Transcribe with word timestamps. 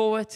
forward. 0.00 0.34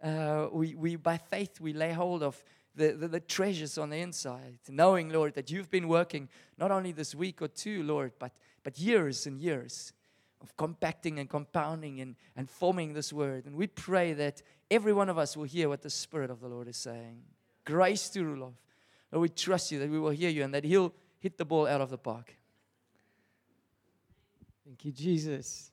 Uh, 0.00 0.46
we, 0.52 0.76
we, 0.76 0.94
by 0.94 1.16
faith, 1.16 1.60
we 1.60 1.72
lay 1.72 1.92
hold 1.92 2.22
of 2.22 2.40
the, 2.76 2.92
the, 2.92 3.08
the 3.08 3.18
treasures 3.18 3.76
on 3.76 3.90
the 3.90 3.96
inside, 3.96 4.60
knowing, 4.68 5.10
Lord, 5.10 5.34
that 5.34 5.50
you've 5.50 5.72
been 5.72 5.88
working 5.88 6.28
not 6.56 6.70
only 6.70 6.92
this 6.92 7.12
week 7.12 7.42
or 7.42 7.48
two, 7.48 7.82
Lord, 7.82 8.12
but, 8.20 8.30
but 8.62 8.78
years 8.78 9.26
and 9.26 9.40
years 9.40 9.92
of 10.40 10.56
compacting 10.56 11.18
and 11.18 11.28
compounding 11.28 12.00
and, 12.00 12.14
and 12.36 12.48
forming 12.48 12.92
this 12.92 13.12
word. 13.12 13.44
And 13.44 13.56
we 13.56 13.66
pray 13.66 14.12
that 14.12 14.40
every 14.70 14.92
one 14.92 15.08
of 15.08 15.18
us 15.18 15.36
will 15.36 15.46
hear 15.46 15.68
what 15.68 15.82
the 15.82 15.90
Spirit 15.90 16.30
of 16.30 16.38
the 16.38 16.46
Lord 16.46 16.68
is 16.68 16.76
saying. 16.76 17.22
Grace 17.64 18.08
to 18.10 18.20
Roelof. 18.20 18.54
Lord, 19.10 19.22
we 19.22 19.28
trust 19.30 19.72
you 19.72 19.80
that 19.80 19.90
we 19.90 19.98
will 19.98 20.10
hear 20.10 20.30
you 20.30 20.44
and 20.44 20.54
that 20.54 20.62
He'll 20.62 20.94
hit 21.18 21.38
the 21.38 21.44
ball 21.44 21.66
out 21.66 21.80
of 21.80 21.90
the 21.90 21.98
park. 21.98 22.36
Thank 24.64 24.84
you, 24.84 24.92
Jesus. 24.92 25.71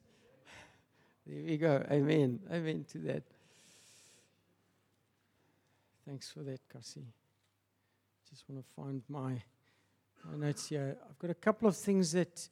There 1.32 1.44
we 1.46 1.58
go. 1.58 1.86
Amen. 1.92 2.40
Amen 2.52 2.86
to 2.92 2.98
that. 3.00 3.22
Thanks 6.08 6.32
for 6.32 6.40
that, 6.40 6.60
Cassie. 6.74 7.06
Just 8.28 8.50
want 8.50 8.66
to 8.66 8.72
find 8.76 9.04
my, 9.08 9.40
my 10.24 10.38
notes 10.48 10.70
here. 10.70 10.98
I've 11.08 11.20
got 11.20 11.30
a 11.30 11.36
couple 11.36 11.68
of 11.68 11.78
things 11.78 12.14
that 12.14 12.50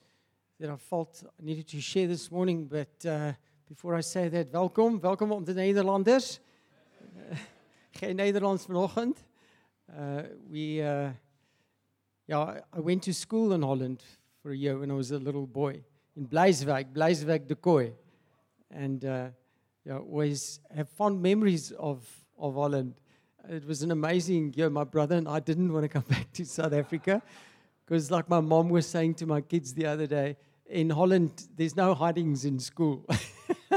that 0.60 0.70
I 0.70 0.76
felt 0.76 1.24
I 1.26 1.44
needed 1.44 1.68
to 1.70 1.82
share 1.82 2.08
this 2.08 2.30
morning, 2.30 2.66
but 2.66 3.04
uh, 3.04 3.34
before 3.68 3.96
I 3.96 4.02
say 4.02 4.30
that, 4.30 4.52
welkom, 4.52 5.00
welkom 5.00 5.32
op 5.32 5.46
de 5.46 5.54
Nederlanders. 5.54 6.40
Geen 8.00 8.16
Nederlands 8.16 8.64
vanochtend. 8.66 9.24
Uh, 9.90 10.20
we, 10.52 10.84
uh, 10.84 11.10
yeah, 12.26 12.62
I 12.74 12.80
went 12.80 13.04
to 13.04 13.14
school 13.14 13.54
in 13.54 13.64
Holland 13.64 14.04
for 14.42 14.52
a 14.52 14.56
year 14.56 14.78
when 14.78 14.92
I 14.92 14.96
was 14.96 15.12
a 15.12 15.18
little 15.18 15.48
boy 15.48 15.84
in 16.16 16.28
Bleiswijk, 16.28 16.94
Bleiswijk 16.94 17.48
de 17.48 17.56
Kooi. 17.56 17.94
And 18.72 19.04
uh, 19.06 19.28
yeah, 19.86 19.98
always 19.98 20.60
have 20.76 20.90
fond 20.90 21.22
memories 21.22 21.72
of, 21.72 22.06
of 22.38 22.56
Holland. 22.56 22.96
It 23.50 23.66
was 23.66 23.82
an 23.82 23.92
amazing 23.92 24.54
year. 24.56 24.70
My 24.70 24.84
brother 24.84 25.16
and 25.16 25.28
I 25.28 25.40
didn't 25.40 25.72
want 25.72 25.84
to 25.84 25.90
come 25.90 26.06
back 26.10 26.32
to 26.34 26.46
South 26.46 26.74
Africa 26.74 27.22
because, 27.86 28.12
like 28.12 28.30
my 28.30 28.42
mom 28.42 28.70
was 28.70 28.86
saying 28.86 29.16
to 29.16 29.26
my 29.26 29.42
kids 29.42 29.74
the 29.74 29.86
other 29.86 30.06
day, 30.06 30.36
in 30.70 30.90
Holland, 30.90 31.48
there's 31.56 31.76
no 31.76 31.94
hidings 31.94 32.44
in 32.44 32.60
school. 32.60 33.06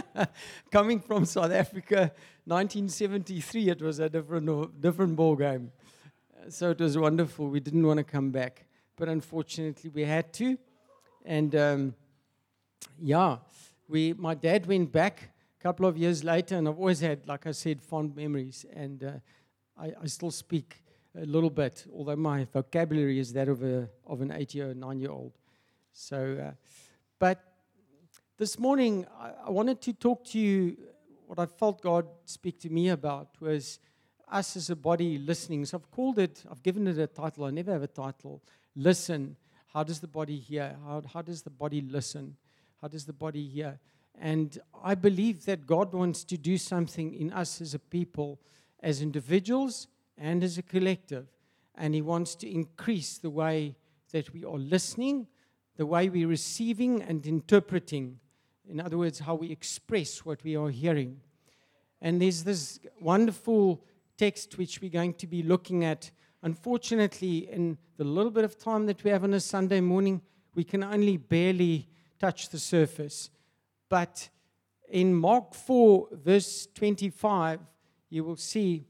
Coming 0.72 1.00
from 1.00 1.24
South 1.24 1.52
Africa, 1.52 2.12
1973, 2.44 3.68
it 3.68 3.80
was 3.80 4.00
a 4.00 4.08
different, 4.08 4.80
different 4.80 5.14
ball 5.14 5.36
game. 5.36 5.70
So 6.48 6.70
it 6.70 6.80
was 6.80 6.98
wonderful. 6.98 7.48
We 7.48 7.60
didn't 7.60 7.86
want 7.86 7.98
to 7.98 8.04
come 8.04 8.30
back, 8.30 8.66
but 8.96 9.08
unfortunately, 9.08 9.90
we 9.90 10.04
had 10.04 10.32
to. 10.34 10.58
And 11.24 11.54
um, 11.54 11.94
yeah, 12.98 13.36
we, 13.90 14.12
my 14.12 14.34
dad 14.34 14.66
went 14.66 14.92
back 14.92 15.30
a 15.58 15.62
couple 15.62 15.86
of 15.86 15.98
years 15.98 16.22
later, 16.22 16.56
and 16.56 16.68
I've 16.68 16.78
always 16.78 17.00
had, 17.00 17.26
like 17.26 17.46
I 17.46 17.50
said, 17.50 17.82
fond 17.82 18.14
memories. 18.14 18.64
And 18.72 19.02
uh, 19.02 19.12
I, 19.76 19.92
I 20.02 20.06
still 20.06 20.30
speak 20.30 20.82
a 21.20 21.26
little 21.26 21.50
bit, 21.50 21.86
although 21.92 22.16
my 22.16 22.44
vocabulary 22.44 23.18
is 23.18 23.32
that 23.32 23.48
of, 23.48 23.62
a, 23.62 23.88
of 24.06 24.20
an 24.20 24.32
eight 24.32 24.54
year, 24.54 24.72
nine 24.74 25.00
year 25.00 25.10
old. 25.10 25.32
So, 25.92 26.38
uh, 26.40 26.52
but 27.18 27.42
this 28.38 28.58
morning, 28.58 29.06
I, 29.20 29.32
I 29.48 29.50
wanted 29.50 29.80
to 29.82 29.92
talk 29.92 30.24
to 30.26 30.38
you. 30.38 30.76
What 31.26 31.38
I 31.38 31.46
felt 31.46 31.82
God 31.82 32.06
speak 32.24 32.60
to 32.60 32.70
me 32.70 32.88
about 32.88 33.28
was 33.40 33.80
us 34.30 34.56
as 34.56 34.70
a 34.70 34.76
body 34.76 35.18
listening. 35.18 35.64
So 35.64 35.78
I've 35.78 35.90
called 35.90 36.18
it, 36.18 36.44
I've 36.50 36.62
given 36.62 36.86
it 36.86 36.98
a 36.98 37.06
title. 37.06 37.44
I 37.44 37.50
never 37.50 37.72
have 37.72 37.82
a 37.82 37.88
title. 37.88 38.42
Listen. 38.76 39.36
How 39.72 39.84
does 39.84 40.00
the 40.00 40.08
body 40.08 40.36
hear? 40.36 40.76
How, 40.84 41.00
how 41.14 41.22
does 41.22 41.42
the 41.42 41.50
body 41.50 41.80
listen? 41.80 42.36
How 42.80 42.88
does 42.88 43.04
the 43.04 43.12
body 43.12 43.46
hear? 43.46 43.78
And 44.18 44.58
I 44.82 44.94
believe 44.94 45.44
that 45.46 45.66
God 45.66 45.92
wants 45.92 46.24
to 46.24 46.36
do 46.36 46.58
something 46.58 47.14
in 47.14 47.32
us 47.32 47.60
as 47.60 47.74
a 47.74 47.78
people, 47.78 48.40
as 48.82 49.02
individuals, 49.02 49.86
and 50.18 50.42
as 50.42 50.58
a 50.58 50.62
collective. 50.62 51.26
And 51.74 51.94
He 51.94 52.02
wants 52.02 52.34
to 52.36 52.50
increase 52.50 53.18
the 53.18 53.30
way 53.30 53.76
that 54.12 54.32
we 54.34 54.44
are 54.44 54.58
listening 54.58 55.26
the 55.80 55.86
way 55.86 56.10
we're 56.10 56.28
receiving 56.28 57.00
and 57.02 57.26
interpreting. 57.26 58.20
In 58.68 58.82
other 58.82 58.98
words, 58.98 59.18
how 59.18 59.34
we 59.34 59.50
express 59.50 60.26
what 60.26 60.44
we 60.44 60.54
are 60.54 60.68
hearing. 60.68 61.22
And 62.02 62.20
there's 62.20 62.44
this 62.44 62.80
wonderful 63.00 63.82
text 64.18 64.58
which 64.58 64.82
we're 64.82 64.90
going 64.90 65.14
to 65.14 65.26
be 65.26 65.42
looking 65.42 65.86
at. 65.86 66.10
Unfortunately, 66.42 67.50
in 67.50 67.78
the 67.96 68.04
little 68.04 68.30
bit 68.30 68.44
of 68.44 68.58
time 68.58 68.84
that 68.88 69.02
we 69.02 69.10
have 69.10 69.24
on 69.24 69.32
a 69.32 69.40
Sunday 69.40 69.80
morning, 69.80 70.20
we 70.54 70.64
can 70.64 70.84
only 70.84 71.16
barely 71.16 71.88
touch 72.20 72.50
the 72.50 72.58
surface. 72.58 73.30
But 73.88 74.28
in 74.88 75.14
Mark 75.14 75.54
4, 75.54 76.08
verse 76.12 76.68
25, 76.74 77.58
you 78.10 78.22
will 78.22 78.36
see 78.36 78.84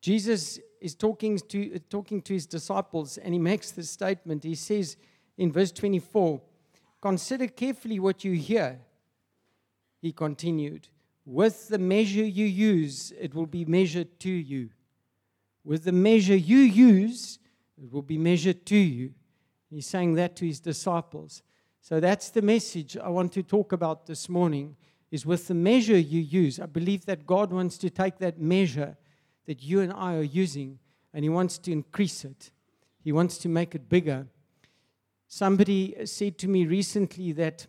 Jesus 0.00 0.58
is 0.80 0.94
talking 0.94 1.38
to, 1.38 1.78
talking 1.90 2.22
to 2.22 2.32
his 2.32 2.46
disciples 2.46 3.18
and 3.18 3.34
he 3.34 3.38
makes 3.38 3.72
this 3.72 3.90
statement. 3.90 4.44
He 4.44 4.54
says 4.54 4.96
in 5.36 5.52
verse 5.52 5.72
24, 5.72 6.40
Consider 7.00 7.46
carefully 7.48 7.98
what 7.98 8.24
you 8.24 8.32
hear. 8.32 8.80
He 10.00 10.12
continued, 10.12 10.88
With 11.24 11.68
the 11.68 11.78
measure 11.78 12.24
you 12.24 12.46
use, 12.46 13.12
it 13.20 13.34
will 13.34 13.46
be 13.46 13.64
measured 13.64 14.18
to 14.20 14.30
you. 14.30 14.70
With 15.64 15.84
the 15.84 15.92
measure 15.92 16.36
you 16.36 16.58
use, 16.58 17.38
it 17.76 17.92
will 17.92 18.02
be 18.02 18.18
measured 18.18 18.64
to 18.66 18.76
you. 18.76 19.14
He's 19.70 19.86
saying 19.86 20.14
that 20.14 20.36
to 20.36 20.46
his 20.46 20.60
disciples. 20.60 21.42
So 21.80 22.00
that's 22.00 22.30
the 22.30 22.42
message 22.42 22.96
I 22.96 23.08
want 23.08 23.32
to 23.32 23.42
talk 23.42 23.72
about 23.72 24.06
this 24.06 24.28
morning 24.28 24.76
is 25.10 25.24
with 25.24 25.48
the 25.48 25.54
measure 25.54 25.98
you 25.98 26.20
use. 26.20 26.60
I 26.60 26.66
believe 26.66 27.06
that 27.06 27.26
God 27.26 27.52
wants 27.52 27.78
to 27.78 27.90
take 27.90 28.18
that 28.18 28.40
measure 28.40 28.96
that 29.46 29.62
you 29.62 29.80
and 29.80 29.92
I 29.92 30.16
are 30.16 30.22
using, 30.22 30.78
and 31.14 31.24
He 31.24 31.30
wants 31.30 31.58
to 31.58 31.72
increase 31.72 32.24
it. 32.24 32.50
He 33.02 33.12
wants 33.12 33.38
to 33.38 33.48
make 33.48 33.74
it 33.74 33.88
bigger. 33.88 34.26
Somebody 35.26 35.94
said 36.04 36.38
to 36.38 36.48
me 36.48 36.66
recently 36.66 37.32
that 37.32 37.66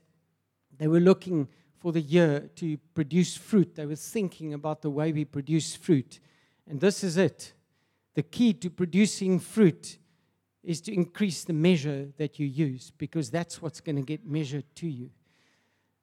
they 0.77 0.87
were 0.87 0.99
looking 0.99 1.47
for 1.77 1.91
the 1.93 2.01
year 2.01 2.49
to 2.55 2.77
produce 2.93 3.37
fruit. 3.37 3.75
They 3.75 3.85
were 3.85 3.95
thinking 3.95 4.53
about 4.53 4.81
the 4.81 4.89
way 4.89 5.13
we 5.13 5.23
produce 5.23 5.75
fruit. 5.75 6.19
And 6.67 6.79
this 6.79 7.03
is 7.03 7.15
it. 7.15 7.53
The 8.15 8.23
key 8.23 8.53
to 8.55 8.69
producing 8.69 9.39
fruit 9.39 9.97
is 10.63 10.81
to 10.81 10.93
increase 10.93 11.43
the 11.43 11.53
measure 11.53 12.09
that 12.17 12.39
you 12.39 12.45
use 12.45 12.91
because 12.97 13.29
that's 13.29 13.61
what's 13.61 13.79
going 13.79 13.95
to 13.95 14.01
get 14.01 14.25
measured 14.25 14.65
to 14.75 14.87
you. 14.87 15.09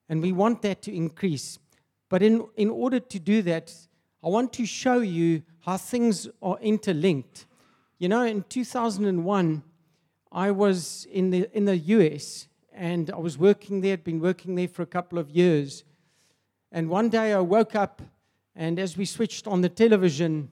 And 0.08 0.22
we 0.22 0.32
want 0.32 0.62
that 0.62 0.82
to 0.82 0.94
increase. 0.94 1.58
But 2.08 2.22
in, 2.22 2.46
in 2.56 2.70
order 2.70 3.00
to 3.00 3.18
do 3.18 3.42
that, 3.42 3.72
I 4.24 4.28
want 4.28 4.52
to 4.54 4.66
show 4.66 5.00
you 5.00 5.42
how 5.60 5.76
things 5.76 6.28
are 6.42 6.58
interlinked. 6.60 7.46
You 7.98 8.08
know, 8.08 8.22
in 8.22 8.44
2001, 8.48 9.62
I 10.32 10.50
was 10.50 11.06
in 11.10 11.30
the, 11.30 11.48
in 11.56 11.64
the 11.64 11.76
US 11.76 12.48
and 12.72 13.10
I 13.10 13.16
was 13.16 13.38
working 13.38 13.80
there, 13.80 13.92
had 13.92 14.04
been 14.04 14.20
working 14.20 14.54
there 14.54 14.68
for 14.68 14.82
a 14.82 14.86
couple 14.86 15.18
of 15.18 15.30
years. 15.30 15.84
And 16.70 16.90
one 16.90 17.08
day 17.08 17.32
I 17.32 17.40
woke 17.40 17.74
up, 17.74 18.02
and 18.54 18.78
as 18.78 18.96
we 18.96 19.06
switched 19.06 19.46
on 19.46 19.62
the 19.62 19.68
television, 19.68 20.50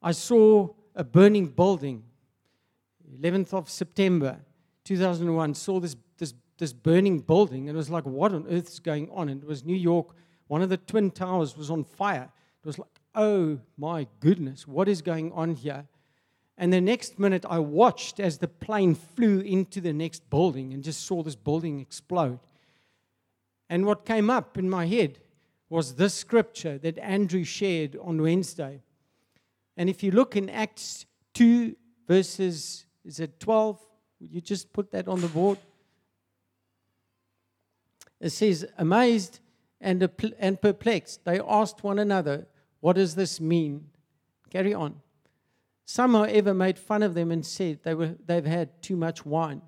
I 0.00 0.12
saw 0.12 0.68
a 0.94 1.02
burning 1.02 1.48
building. 1.48 2.04
11th 3.20 3.54
of 3.54 3.70
September 3.70 4.38
2001, 4.84 5.54
saw 5.54 5.80
this, 5.80 5.96
this, 6.18 6.34
this 6.58 6.72
burning 6.72 7.20
building, 7.20 7.68
and 7.68 7.76
it 7.76 7.78
was 7.78 7.90
like, 7.90 8.04
what 8.04 8.32
on 8.32 8.46
earth 8.48 8.68
is 8.68 8.80
going 8.80 9.08
on? 9.10 9.28
And 9.28 9.42
it 9.42 9.48
was 9.48 9.64
New 9.64 9.76
York. 9.76 10.14
One 10.48 10.62
of 10.62 10.68
the 10.68 10.76
Twin 10.76 11.10
Towers 11.10 11.56
was 11.56 11.70
on 11.70 11.84
fire. 11.84 12.30
It 12.62 12.66
was 12.66 12.78
like, 12.78 12.88
oh 13.14 13.58
my 13.76 14.06
goodness, 14.20 14.66
what 14.66 14.88
is 14.88 15.02
going 15.02 15.32
on 15.32 15.54
here? 15.54 15.86
And 16.58 16.72
the 16.72 16.80
next 16.80 17.18
minute, 17.18 17.44
I 17.48 17.58
watched 17.58 18.18
as 18.18 18.38
the 18.38 18.48
plane 18.48 18.94
flew 18.94 19.40
into 19.40 19.80
the 19.80 19.92
next 19.92 20.28
building 20.30 20.72
and 20.72 20.82
just 20.82 21.04
saw 21.04 21.22
this 21.22 21.36
building 21.36 21.80
explode. 21.80 22.38
And 23.68 23.84
what 23.84 24.06
came 24.06 24.30
up 24.30 24.56
in 24.56 24.70
my 24.70 24.86
head 24.86 25.18
was 25.68 25.96
this 25.96 26.14
scripture 26.14 26.78
that 26.78 26.98
Andrew 26.98 27.44
shared 27.44 27.96
on 28.00 28.22
Wednesday. 28.22 28.82
And 29.76 29.90
if 29.90 30.02
you 30.02 30.12
look 30.12 30.36
in 30.36 30.48
Acts 30.48 31.04
2, 31.34 31.76
verses, 32.06 32.85
is 33.06 33.20
it 33.20 33.38
12? 33.38 33.78
Would 34.20 34.32
you 34.32 34.40
just 34.40 34.72
put 34.72 34.90
that 34.90 35.06
on 35.08 35.20
the 35.20 35.28
board? 35.28 35.58
It 38.20 38.30
says, 38.30 38.66
Amazed 38.76 39.40
and, 39.80 40.08
and 40.38 40.60
perplexed, 40.60 41.24
they 41.24 41.40
asked 41.40 41.84
one 41.84 41.98
another, 41.98 42.46
what 42.80 42.96
does 42.96 43.14
this 43.14 43.40
mean? 43.40 43.86
Carry 44.50 44.74
on. 44.74 44.96
Some, 45.84 46.14
however, 46.14 46.52
made 46.52 46.78
fun 46.78 47.02
of 47.02 47.14
them 47.14 47.30
and 47.30 47.46
said 47.46 47.80
they 47.84 47.94
were, 47.94 48.16
they've 48.26 48.44
had 48.44 48.82
too 48.82 48.96
much 48.96 49.24
wine. 49.24 49.62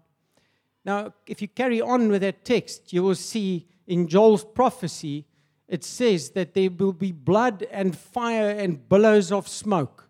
Now, 0.85 1.15
if 1.27 1.41
you 1.41 1.49
carry 1.49 1.81
on 1.81 2.09
with 2.09 2.23
that 2.23 2.45
text, 2.45 2.93
you 2.93 3.03
will 3.03 3.15
see 3.15 3.69
in 3.87 4.09
Joel's 4.09 4.45
prophecy, 4.45 5.27
it 5.69 5.85
says 5.85 6.31
that 6.31 6.55
there 6.55 6.71
will 6.71 6.93
be 6.93 7.13
blood 7.13 7.67
and 7.71 7.97
fire 7.97 8.51
and 8.51 8.89
billows 8.89 9.31
of 9.31 9.47
smoke. 9.47 10.08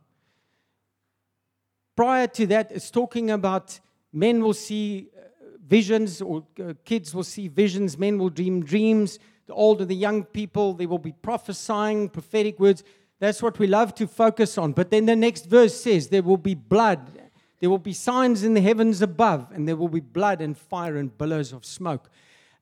Prior 1.98 2.28
to 2.28 2.46
that, 2.46 2.70
it's 2.70 2.92
talking 2.92 3.32
about 3.32 3.80
men 4.12 4.40
will 4.40 4.54
see 4.54 5.08
uh, 5.16 5.48
visions, 5.66 6.22
or 6.22 6.44
uh, 6.60 6.74
kids 6.84 7.12
will 7.12 7.24
see 7.24 7.48
visions, 7.48 7.98
men 7.98 8.18
will 8.18 8.30
dream 8.30 8.64
dreams. 8.64 9.18
the 9.48 9.52
older, 9.52 9.84
the 9.84 9.96
young 9.96 10.22
people, 10.22 10.74
they 10.74 10.86
will 10.86 11.00
be 11.00 11.10
prophesying, 11.10 12.08
prophetic 12.08 12.60
words. 12.60 12.84
That's 13.18 13.42
what 13.42 13.58
we 13.58 13.66
love 13.66 13.96
to 13.96 14.06
focus 14.06 14.56
on. 14.56 14.74
But 14.74 14.92
then 14.92 15.06
the 15.06 15.16
next 15.16 15.46
verse 15.46 15.74
says 15.74 16.06
there 16.06 16.22
will 16.22 16.36
be 16.36 16.54
blood. 16.54 17.20
There 17.58 17.68
will 17.68 17.78
be 17.78 17.94
signs 17.94 18.44
in 18.44 18.54
the 18.54 18.60
heavens 18.60 19.02
above, 19.02 19.50
and 19.52 19.66
there 19.66 19.74
will 19.74 19.88
be 19.88 19.98
blood 19.98 20.40
and 20.40 20.56
fire 20.56 20.96
and 20.98 21.18
billows 21.18 21.52
of 21.52 21.64
smoke. 21.64 22.08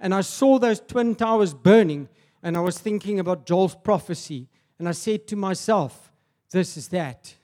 And 0.01 0.15
I 0.15 0.23
saw 0.23 0.59
those 0.59 0.81
twin 0.81 1.15
towers 1.15 1.53
burning, 1.53 2.09
and 2.43 2.57
I 2.57 2.61
was 2.61 2.79
thinking 2.79 3.21
about 3.21 3.45
Joel's 3.45 3.75
prophecy. 3.75 4.49
And 4.79 4.89
I 4.89 4.93
said 4.93 5.27
to 5.27 5.37
myself, 5.37 6.11
This 6.53 6.79
is 6.79 6.89
that. 6.89 7.35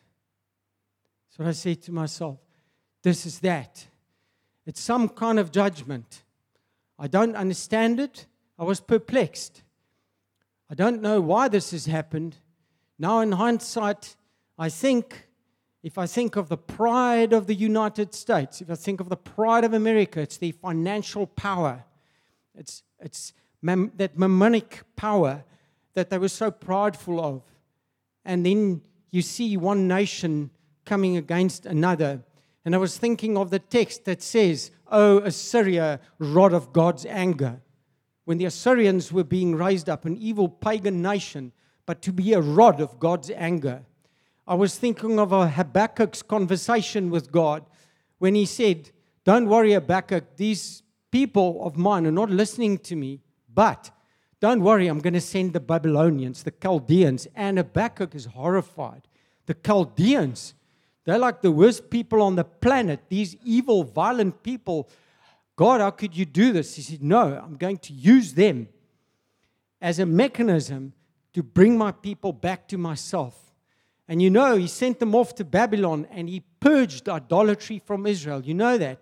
So 1.36 1.44
I 1.44 1.52
said 1.52 1.80
to 1.82 1.92
myself, 1.92 2.38
This 3.02 3.24
is 3.24 3.38
that. 3.40 3.86
It's 4.66 4.80
some 4.80 5.08
kind 5.08 5.38
of 5.38 5.50
judgment. 5.50 6.22
I 6.98 7.08
don't 7.08 7.34
understand 7.34 7.98
it. 7.98 8.26
I 8.58 8.64
was 8.64 8.80
perplexed. 8.80 9.62
I 10.70 10.74
don't 10.74 11.02
know 11.02 11.20
why 11.20 11.48
this 11.48 11.72
has 11.72 11.86
happened. 11.86 12.36
Now, 12.98 13.20
in 13.20 13.32
hindsight, 13.32 14.14
I 14.58 14.68
think 14.68 15.26
if 15.82 15.98
I 15.98 16.06
think 16.06 16.36
of 16.36 16.48
the 16.48 16.56
pride 16.56 17.32
of 17.32 17.46
the 17.46 17.54
United 17.54 18.14
States, 18.14 18.60
if 18.60 18.70
I 18.70 18.76
think 18.76 19.00
of 19.00 19.08
the 19.08 19.16
pride 19.16 19.64
of 19.64 19.72
America, 19.72 20.20
it's 20.20 20.36
the 20.36 20.52
financial 20.52 21.26
power, 21.26 21.84
it's, 22.54 22.84
it's 23.00 23.32
mam- 23.60 23.90
that 23.96 24.16
mammonic 24.16 24.82
power 24.94 25.44
that 25.94 26.10
they 26.10 26.18
were 26.18 26.28
so 26.28 26.50
prideful 26.50 27.20
of. 27.20 27.42
And 28.24 28.46
then 28.46 28.82
you 29.10 29.22
see 29.22 29.56
one 29.56 29.88
nation 29.88 30.50
coming 30.84 31.16
against 31.16 31.66
another. 31.66 32.22
And 32.64 32.74
I 32.74 32.78
was 32.78 32.98
thinking 32.98 33.36
of 33.36 33.50
the 33.50 33.58
text 33.58 34.04
that 34.04 34.22
says, 34.22 34.70
O 34.90 35.18
Assyria, 35.18 36.00
rod 36.18 36.52
of 36.52 36.72
God's 36.72 37.06
anger. 37.06 37.60
When 38.24 38.38
the 38.38 38.44
Assyrians 38.44 39.12
were 39.12 39.24
being 39.24 39.56
raised 39.56 39.88
up, 39.88 40.04
an 40.04 40.16
evil 40.16 40.48
pagan 40.48 41.02
nation, 41.02 41.52
but 41.86 42.02
to 42.02 42.12
be 42.12 42.32
a 42.32 42.40
rod 42.40 42.80
of 42.80 43.00
God's 43.00 43.30
anger. 43.30 43.82
I 44.46 44.54
was 44.54 44.78
thinking 44.78 45.18
of 45.18 45.32
a 45.32 45.48
Habakkuk's 45.48 46.22
conversation 46.22 47.10
with 47.10 47.32
God 47.32 47.64
when 48.18 48.34
he 48.34 48.46
said, 48.46 48.90
Don't 49.24 49.48
worry, 49.48 49.72
Habakkuk, 49.72 50.36
these 50.36 50.82
people 51.10 51.64
of 51.64 51.76
mine 51.76 52.06
are 52.06 52.12
not 52.12 52.30
listening 52.30 52.78
to 52.78 52.96
me, 52.96 53.20
but 53.52 53.90
don't 54.40 54.62
worry, 54.62 54.88
I'm 54.88 54.98
going 54.98 55.14
to 55.14 55.20
send 55.20 55.52
the 55.52 55.60
Babylonians, 55.60 56.42
the 56.42 56.50
Chaldeans. 56.50 57.28
And 57.36 57.58
Habakkuk 57.58 58.14
is 58.14 58.24
horrified. 58.24 59.06
The 59.46 59.54
Chaldeans, 59.54 60.54
they're 61.04 61.18
like 61.18 61.42
the 61.42 61.50
worst 61.50 61.90
people 61.90 62.22
on 62.22 62.36
the 62.36 62.44
planet, 62.44 63.00
these 63.08 63.36
evil, 63.44 63.82
violent 63.82 64.42
people. 64.42 64.88
God, 65.56 65.80
how 65.80 65.90
could 65.90 66.16
you 66.16 66.24
do 66.24 66.52
this? 66.52 66.76
He 66.76 66.82
said, 66.82 67.02
No, 67.02 67.40
I'm 67.42 67.56
going 67.56 67.78
to 67.78 67.92
use 67.92 68.34
them 68.34 68.68
as 69.80 69.98
a 69.98 70.06
mechanism 70.06 70.92
to 71.32 71.42
bring 71.42 71.76
my 71.76 71.90
people 71.90 72.32
back 72.32 72.68
to 72.68 72.78
myself. 72.78 73.52
And 74.08 74.20
you 74.20 74.30
know, 74.30 74.56
he 74.56 74.68
sent 74.68 74.98
them 75.00 75.14
off 75.14 75.34
to 75.36 75.44
Babylon 75.44 76.06
and 76.10 76.28
he 76.28 76.40
purged 76.60 77.08
idolatry 77.08 77.80
from 77.84 78.06
Israel. 78.06 78.42
You 78.42 78.54
know 78.54 78.78
that. 78.78 79.00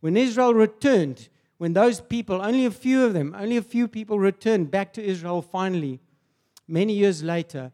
When 0.00 0.16
Israel 0.16 0.54
returned, 0.54 1.28
when 1.58 1.74
those 1.74 2.00
people, 2.00 2.40
only 2.42 2.66
a 2.66 2.70
few 2.70 3.04
of 3.04 3.12
them, 3.12 3.36
only 3.38 3.56
a 3.56 3.62
few 3.62 3.88
people 3.88 4.18
returned 4.18 4.70
back 4.70 4.92
to 4.94 5.02
Israel 5.02 5.42
finally, 5.42 6.00
many 6.66 6.92
years 6.94 7.22
later, 7.22 7.72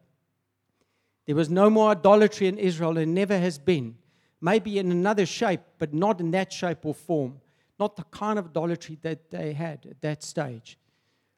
there 1.29 1.35
was 1.35 1.51
no 1.51 1.69
more 1.69 1.91
idolatry 1.91 2.47
in 2.47 2.57
Israel 2.57 2.97
and 2.97 3.13
never 3.13 3.37
has 3.37 3.59
been. 3.59 3.95
Maybe 4.41 4.79
in 4.79 4.91
another 4.91 5.27
shape, 5.27 5.61
but 5.77 5.93
not 5.93 6.19
in 6.19 6.31
that 6.31 6.51
shape 6.51 6.83
or 6.83 6.95
form. 6.95 7.39
Not 7.79 7.95
the 7.97 8.03
kind 8.05 8.39
of 8.39 8.47
idolatry 8.47 8.97
that 9.03 9.29
they 9.29 9.53
had 9.53 9.85
at 9.85 10.01
that 10.01 10.23
stage. 10.23 10.79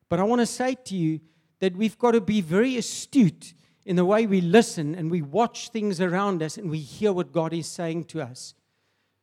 But 0.07 0.21
I 0.21 0.23
want 0.23 0.39
to 0.39 0.45
say 0.45 0.77
to 0.85 0.95
you 0.95 1.19
that 1.59 1.75
we've 1.75 1.99
got 1.99 2.11
to 2.11 2.21
be 2.21 2.39
very 2.39 2.77
astute 2.77 3.53
in 3.85 3.97
the 3.97 4.05
way 4.05 4.27
we 4.27 4.39
listen 4.39 4.95
and 4.95 5.11
we 5.11 5.21
watch 5.21 5.71
things 5.71 5.99
around 5.99 6.41
us 6.41 6.57
and 6.57 6.71
we 6.71 6.79
hear 6.79 7.11
what 7.11 7.33
God 7.33 7.51
is 7.51 7.67
saying 7.67 8.05
to 8.05 8.21
us. 8.21 8.53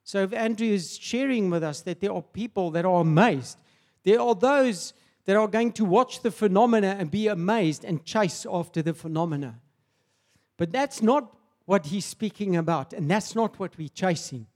So, 0.04 0.22
if 0.22 0.34
Andrew 0.34 0.68
is 0.68 0.98
sharing 0.98 1.48
with 1.48 1.62
us 1.62 1.80
that 1.80 2.00
there 2.00 2.12
are 2.12 2.20
people 2.20 2.72
that 2.72 2.84
are 2.84 3.00
amazed, 3.00 3.58
there 4.04 4.20
are 4.20 4.34
those 4.34 4.92
that 5.24 5.34
are 5.34 5.48
going 5.48 5.72
to 5.72 5.86
watch 5.86 6.20
the 6.20 6.30
phenomena 6.30 6.94
and 6.98 7.10
be 7.10 7.26
amazed 7.26 7.86
and 7.86 8.04
chase 8.04 8.44
after 8.46 8.82
the 8.82 8.92
phenomena. 8.92 9.60
But 10.58 10.72
that's 10.72 11.00
not 11.00 11.34
what 11.64 11.87
he's 11.87 12.05
speaking 12.05 12.56
about, 12.56 12.93
and 12.93 13.10
that's 13.10 13.34
not 13.34 13.58
what 13.58 13.78
we're 13.78 13.88
chasing. 13.88 14.46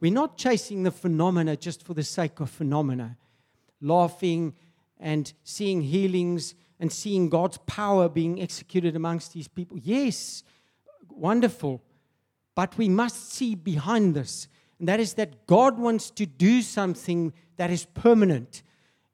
We're 0.00 0.12
not 0.12 0.36
chasing 0.36 0.82
the 0.82 0.90
phenomena 0.90 1.56
just 1.56 1.84
for 1.84 1.94
the 1.94 2.02
sake 2.02 2.40
of 2.40 2.50
phenomena, 2.50 3.16
laughing 3.80 4.54
and 4.98 5.32
seeing 5.44 5.82
healings 5.82 6.54
and 6.80 6.90
seeing 6.92 7.28
God's 7.28 7.58
power 7.66 8.08
being 8.08 8.42
executed 8.42 8.96
amongst 8.96 9.32
these 9.32 9.48
people. 9.48 9.78
Yes, 9.78 10.42
wonderful. 11.08 11.82
But 12.54 12.76
we 12.78 12.88
must 12.88 13.32
see 13.32 13.54
behind 13.54 14.14
this, 14.14 14.48
and 14.78 14.88
that 14.88 15.00
is 15.00 15.14
that 15.14 15.46
God 15.46 15.78
wants 15.78 16.10
to 16.10 16.26
do 16.26 16.62
something 16.62 17.32
that 17.56 17.70
is 17.70 17.84
permanent. 17.84 18.62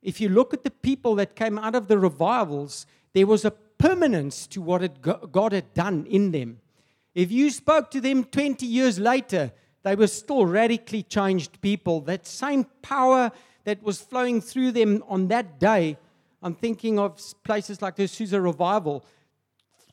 If 0.02 0.20
you 0.20 0.28
look 0.28 0.54
at 0.54 0.64
the 0.64 0.70
people 0.70 1.14
that 1.16 1.36
came 1.36 1.58
out 1.58 1.74
of 1.74 1.88
the 1.88 1.98
revivals, 1.98 2.86
there 3.12 3.26
was 3.26 3.44
a 3.44 3.50
permanence 3.80 4.46
to 4.46 4.60
what 4.60 4.82
it, 4.82 5.00
God 5.00 5.52
had 5.52 5.72
done 5.72 6.06
in 6.06 6.30
them. 6.30 6.58
If 7.14 7.32
you 7.32 7.50
spoke 7.50 7.90
to 7.92 8.00
them 8.00 8.24
20 8.24 8.66
years 8.66 8.98
later, 8.98 9.52
they 9.82 9.96
were 9.96 10.06
still 10.06 10.44
radically 10.44 11.02
changed 11.02 11.60
people. 11.62 12.02
That 12.02 12.26
same 12.26 12.64
power 12.82 13.32
that 13.64 13.82
was 13.82 14.00
flowing 14.00 14.42
through 14.42 14.72
them 14.72 15.02
on 15.08 15.28
that 15.28 15.58
day, 15.58 15.96
I'm 16.42 16.54
thinking 16.54 16.98
of 16.98 17.18
places 17.42 17.80
like 17.80 17.96
the 17.96 18.04
Azusa 18.04 18.42
Revival. 18.42 19.04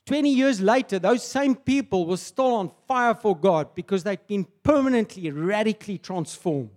20 0.04 0.30
years 0.30 0.60
later, 0.60 0.98
those 0.98 1.22
same 1.22 1.54
people 1.54 2.06
were 2.06 2.18
still 2.18 2.54
on 2.54 2.70
fire 2.86 3.14
for 3.14 3.34
God 3.36 3.74
because 3.74 4.04
they'd 4.04 4.26
been 4.26 4.46
permanently, 4.62 5.30
radically 5.30 5.98
transformed. 5.98 6.70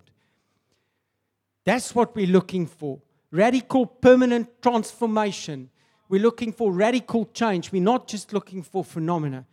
That's 1.64 1.94
what 1.94 2.16
we're 2.16 2.26
looking 2.26 2.66
for 2.66 3.00
radical, 3.30 3.86
permanent 3.86 4.62
transformation. 4.62 5.70
We're 6.12 6.20
looking 6.20 6.52
for 6.52 6.70
radical 6.70 7.24
change. 7.32 7.72
We're 7.72 7.80
not 7.80 8.06
just 8.06 8.34
looking 8.34 8.62
for 8.62 8.84
phenomena. 8.84 9.46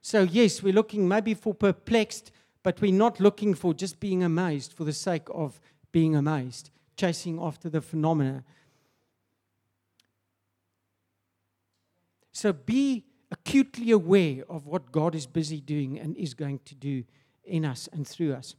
So, 0.00 0.22
yes, 0.22 0.62
we're 0.62 0.72
looking 0.72 1.06
maybe 1.06 1.34
for 1.34 1.52
perplexed, 1.52 2.32
but 2.62 2.80
we're 2.80 2.90
not 2.90 3.20
looking 3.20 3.52
for 3.52 3.74
just 3.74 4.00
being 4.00 4.22
amazed 4.22 4.72
for 4.72 4.84
the 4.84 4.94
sake 4.94 5.24
of 5.28 5.60
being 5.92 6.16
amazed, 6.16 6.70
chasing 6.96 7.38
after 7.38 7.68
the 7.68 7.82
phenomena. 7.82 8.44
So, 12.32 12.54
be 12.54 13.04
acutely 13.30 13.90
aware 13.90 14.42
of 14.48 14.66
what 14.66 14.92
God 14.92 15.14
is 15.14 15.26
busy 15.26 15.60
doing 15.60 15.98
and 15.98 16.16
is 16.16 16.32
going 16.32 16.60
to 16.64 16.74
do 16.74 17.04
in 17.44 17.66
us 17.66 17.90
and 17.92 18.08
through 18.08 18.32
us. 18.32 18.54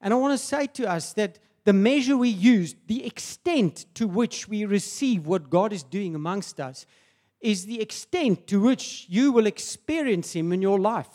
And 0.00 0.14
I 0.14 0.16
want 0.16 0.32
to 0.32 0.42
say 0.42 0.66
to 0.66 0.90
us 0.90 1.12
that 1.12 1.38
the 1.64 1.74
measure 1.74 2.16
we 2.16 2.30
use, 2.30 2.74
the 2.86 3.04
extent 3.04 3.84
to 3.96 4.08
which 4.08 4.48
we 4.48 4.64
receive 4.64 5.26
what 5.26 5.50
God 5.50 5.74
is 5.74 5.82
doing 5.82 6.14
amongst 6.14 6.58
us, 6.58 6.86
is 7.42 7.66
the 7.66 7.80
extent 7.80 8.46
to 8.46 8.60
which 8.60 9.06
you 9.08 9.32
will 9.32 9.46
experience 9.46 10.32
Him 10.34 10.52
in 10.52 10.62
your 10.62 10.78
life. 10.78 11.08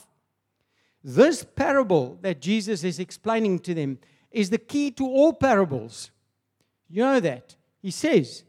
This 1.03 1.43
parable 1.43 2.19
that 2.21 2.41
Jesus 2.41 2.83
is 2.83 2.99
explaining 2.99 3.59
to 3.59 3.73
them 3.73 3.97
is 4.29 4.49
the 4.49 4.57
key 4.57 4.91
to 4.91 5.05
all 5.05 5.33
parables. 5.33 6.11
You 6.89 7.03
know 7.03 7.19
that. 7.21 7.55
He 7.81 7.91
says, 7.91 8.43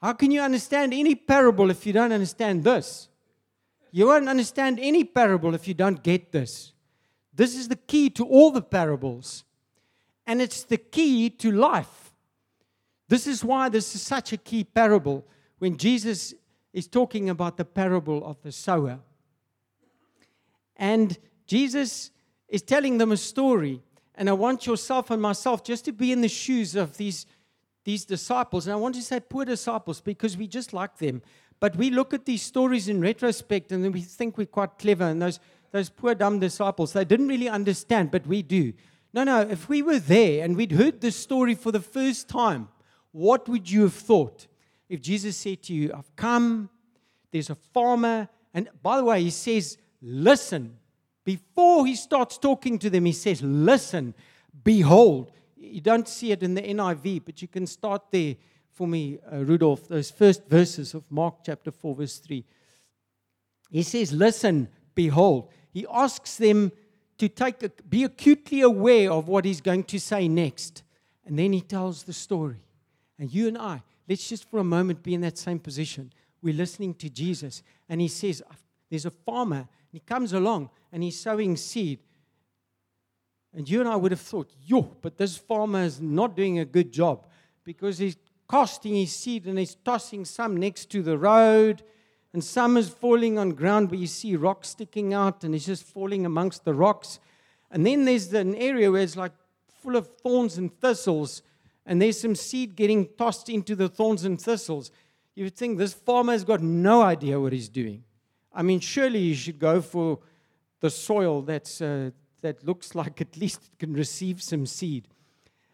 How 0.00 0.14
can 0.14 0.30
you 0.30 0.40
understand 0.40 0.94
any 0.94 1.14
parable 1.14 1.70
if 1.70 1.86
you 1.86 1.92
don't 1.92 2.12
understand 2.12 2.64
this? 2.64 3.08
You 3.90 4.06
won't 4.06 4.28
understand 4.28 4.78
any 4.80 5.04
parable 5.04 5.54
if 5.54 5.68
you 5.68 5.74
don't 5.74 6.02
get 6.02 6.32
this. 6.32 6.72
This 7.34 7.54
is 7.54 7.68
the 7.68 7.76
key 7.76 8.10
to 8.10 8.24
all 8.24 8.50
the 8.50 8.62
parables, 8.62 9.44
and 10.26 10.42
it's 10.42 10.64
the 10.64 10.76
key 10.76 11.30
to 11.30 11.52
life. 11.52 12.12
This 13.08 13.26
is 13.26 13.44
why 13.44 13.68
this 13.68 13.94
is 13.94 14.02
such 14.02 14.32
a 14.32 14.36
key 14.36 14.64
parable. 14.64 15.26
When 15.58 15.76
Jesus 15.76 16.34
is 16.72 16.86
talking 16.86 17.30
about 17.30 17.56
the 17.56 17.64
parable 17.64 18.24
of 18.24 18.40
the 18.42 18.52
sower. 18.52 19.00
And 20.76 21.18
Jesus 21.46 22.10
is 22.48 22.62
telling 22.62 22.98
them 22.98 23.12
a 23.12 23.16
story. 23.16 23.82
And 24.14 24.28
I 24.28 24.32
want 24.32 24.66
yourself 24.66 25.10
and 25.10 25.20
myself 25.20 25.64
just 25.64 25.84
to 25.86 25.92
be 25.92 26.12
in 26.12 26.20
the 26.20 26.28
shoes 26.28 26.74
of 26.74 26.96
these, 26.96 27.26
these 27.84 28.04
disciples. 28.04 28.66
And 28.66 28.74
I 28.74 28.76
want 28.76 28.94
to 28.96 29.02
say 29.02 29.20
poor 29.20 29.44
disciples 29.44 30.00
because 30.00 30.36
we 30.36 30.46
just 30.46 30.72
like 30.72 30.98
them. 30.98 31.22
But 31.60 31.76
we 31.76 31.90
look 31.90 32.14
at 32.14 32.24
these 32.24 32.42
stories 32.42 32.88
in 32.88 33.00
retrospect 33.00 33.72
and 33.72 33.84
then 33.84 33.92
we 33.92 34.02
think 34.02 34.38
we're 34.38 34.46
quite 34.46 34.78
clever. 34.78 35.04
And 35.04 35.20
those, 35.20 35.40
those 35.72 35.90
poor 35.90 36.14
dumb 36.14 36.38
disciples, 36.38 36.92
they 36.92 37.04
didn't 37.04 37.28
really 37.28 37.48
understand, 37.48 38.10
but 38.10 38.26
we 38.26 38.42
do. 38.42 38.72
No, 39.12 39.24
no, 39.24 39.40
if 39.40 39.68
we 39.68 39.82
were 39.82 39.98
there 39.98 40.44
and 40.44 40.56
we'd 40.56 40.72
heard 40.72 41.00
this 41.00 41.16
story 41.16 41.54
for 41.54 41.72
the 41.72 41.80
first 41.80 42.28
time, 42.28 42.68
what 43.12 43.48
would 43.48 43.70
you 43.70 43.82
have 43.82 43.94
thought? 43.94 44.46
If 44.88 45.00
Jesus 45.00 45.36
said 45.36 45.62
to 45.64 45.74
you, 45.74 45.92
I've 45.94 46.14
come, 46.16 46.70
there's 47.30 47.50
a 47.50 47.54
farmer, 47.54 48.28
and 48.54 48.68
by 48.82 48.96
the 48.96 49.04
way, 49.04 49.22
he 49.22 49.30
says, 49.30 49.78
listen. 50.00 50.78
Before 51.24 51.86
he 51.86 51.94
starts 51.94 52.38
talking 52.38 52.78
to 52.78 52.88
them, 52.88 53.04
he 53.04 53.12
says, 53.12 53.42
listen, 53.42 54.14
behold. 54.64 55.32
You 55.56 55.80
don't 55.80 56.08
see 56.08 56.32
it 56.32 56.42
in 56.42 56.54
the 56.54 56.62
NIV, 56.62 57.24
but 57.26 57.42
you 57.42 57.48
can 57.48 57.66
start 57.66 58.10
there 58.10 58.36
for 58.78 58.86
me, 58.86 59.18
uh, 59.32 59.38
Rudolph, 59.38 59.88
those 59.88 60.08
first 60.08 60.46
verses 60.46 60.94
of 60.94 61.10
Mark 61.10 61.38
chapter 61.44 61.72
4, 61.72 61.96
verse 61.96 62.18
3. 62.18 62.44
He 63.72 63.82
says, 63.82 64.12
Listen, 64.12 64.68
behold. 64.94 65.50
He 65.72 65.84
asks 65.92 66.36
them 66.36 66.70
to 67.18 67.28
take 67.28 67.60
a, 67.64 67.70
be 67.88 68.04
acutely 68.04 68.60
aware 68.60 69.10
of 69.10 69.26
what 69.26 69.44
he's 69.44 69.60
going 69.60 69.82
to 69.82 69.98
say 69.98 70.28
next. 70.28 70.84
And 71.26 71.36
then 71.36 71.52
he 71.52 71.60
tells 71.60 72.04
the 72.04 72.12
story. 72.12 72.62
And 73.18 73.34
you 73.34 73.48
and 73.48 73.58
I, 73.58 73.82
let's 74.08 74.28
just 74.28 74.48
for 74.50 74.58
a 74.58 74.64
moment 74.64 75.02
be 75.02 75.14
in 75.14 75.20
that 75.22 75.38
same 75.38 75.58
position. 75.58 76.12
We're 76.42 76.54
listening 76.54 76.94
to 76.94 77.10
Jesus, 77.10 77.62
and 77.88 78.00
he 78.00 78.08
says, 78.08 78.42
There's 78.88 79.06
a 79.06 79.10
farmer, 79.10 79.56
and 79.56 79.92
he 79.92 80.00
comes 80.00 80.32
along 80.32 80.70
and 80.92 81.02
he's 81.02 81.18
sowing 81.18 81.56
seed. 81.56 82.00
And 83.54 83.68
you 83.68 83.80
and 83.80 83.88
I 83.88 83.96
would 83.96 84.12
have 84.12 84.20
thought, 84.20 84.52
yo, 84.62 84.82
but 84.82 85.16
this 85.16 85.36
farmer 85.36 85.82
is 85.82 86.00
not 86.00 86.36
doing 86.36 86.58
a 86.58 86.64
good 86.64 86.92
job 86.92 87.26
because 87.64 87.98
he's 87.98 88.16
casting 88.50 88.94
his 88.94 89.12
seed 89.14 89.46
and 89.46 89.58
he's 89.58 89.74
tossing 89.74 90.24
some 90.24 90.56
next 90.56 90.90
to 90.90 91.02
the 91.02 91.18
road 91.18 91.82
and 92.32 92.44
some 92.44 92.76
is 92.76 92.88
falling 92.88 93.38
on 93.38 93.50
ground 93.50 93.90
where 93.90 94.00
you 94.00 94.06
see 94.06 94.36
rocks 94.36 94.68
sticking 94.68 95.14
out 95.14 95.44
and 95.44 95.54
it's 95.54 95.66
just 95.66 95.82
falling 95.82 96.26
amongst 96.26 96.64
the 96.64 96.74
rocks. 96.74 97.20
And 97.70 97.86
then 97.86 98.04
there's 98.04 98.32
an 98.34 98.54
area 98.54 98.90
where 98.90 99.02
it's 99.02 99.16
like 99.16 99.32
full 99.82 99.96
of 99.96 100.08
thorns 100.18 100.58
and 100.58 100.78
thistles, 100.80 101.42
and 101.88 102.02
there's 102.02 102.20
some 102.20 102.34
seed 102.34 102.76
getting 102.76 103.08
tossed 103.16 103.48
into 103.48 103.74
the 103.74 103.88
thorns 103.88 104.24
and 104.24 104.38
thistles. 104.38 104.90
You 105.34 105.44
would 105.44 105.56
think 105.56 105.78
this 105.78 105.94
farmer 105.94 106.32
has 106.32 106.44
got 106.44 106.60
no 106.60 107.00
idea 107.00 107.40
what 107.40 107.54
he's 107.54 107.70
doing. 107.70 108.04
I 108.52 108.60
mean, 108.62 108.80
surely 108.80 109.20
you 109.20 109.34
should 109.34 109.58
go 109.58 109.80
for 109.80 110.18
the 110.80 110.90
soil 110.90 111.40
that's, 111.40 111.80
uh, 111.80 112.10
that 112.42 112.62
looks 112.62 112.94
like 112.94 113.22
at 113.22 113.38
least 113.38 113.70
it 113.72 113.78
can 113.78 113.94
receive 113.94 114.42
some 114.42 114.66
seed. 114.66 115.08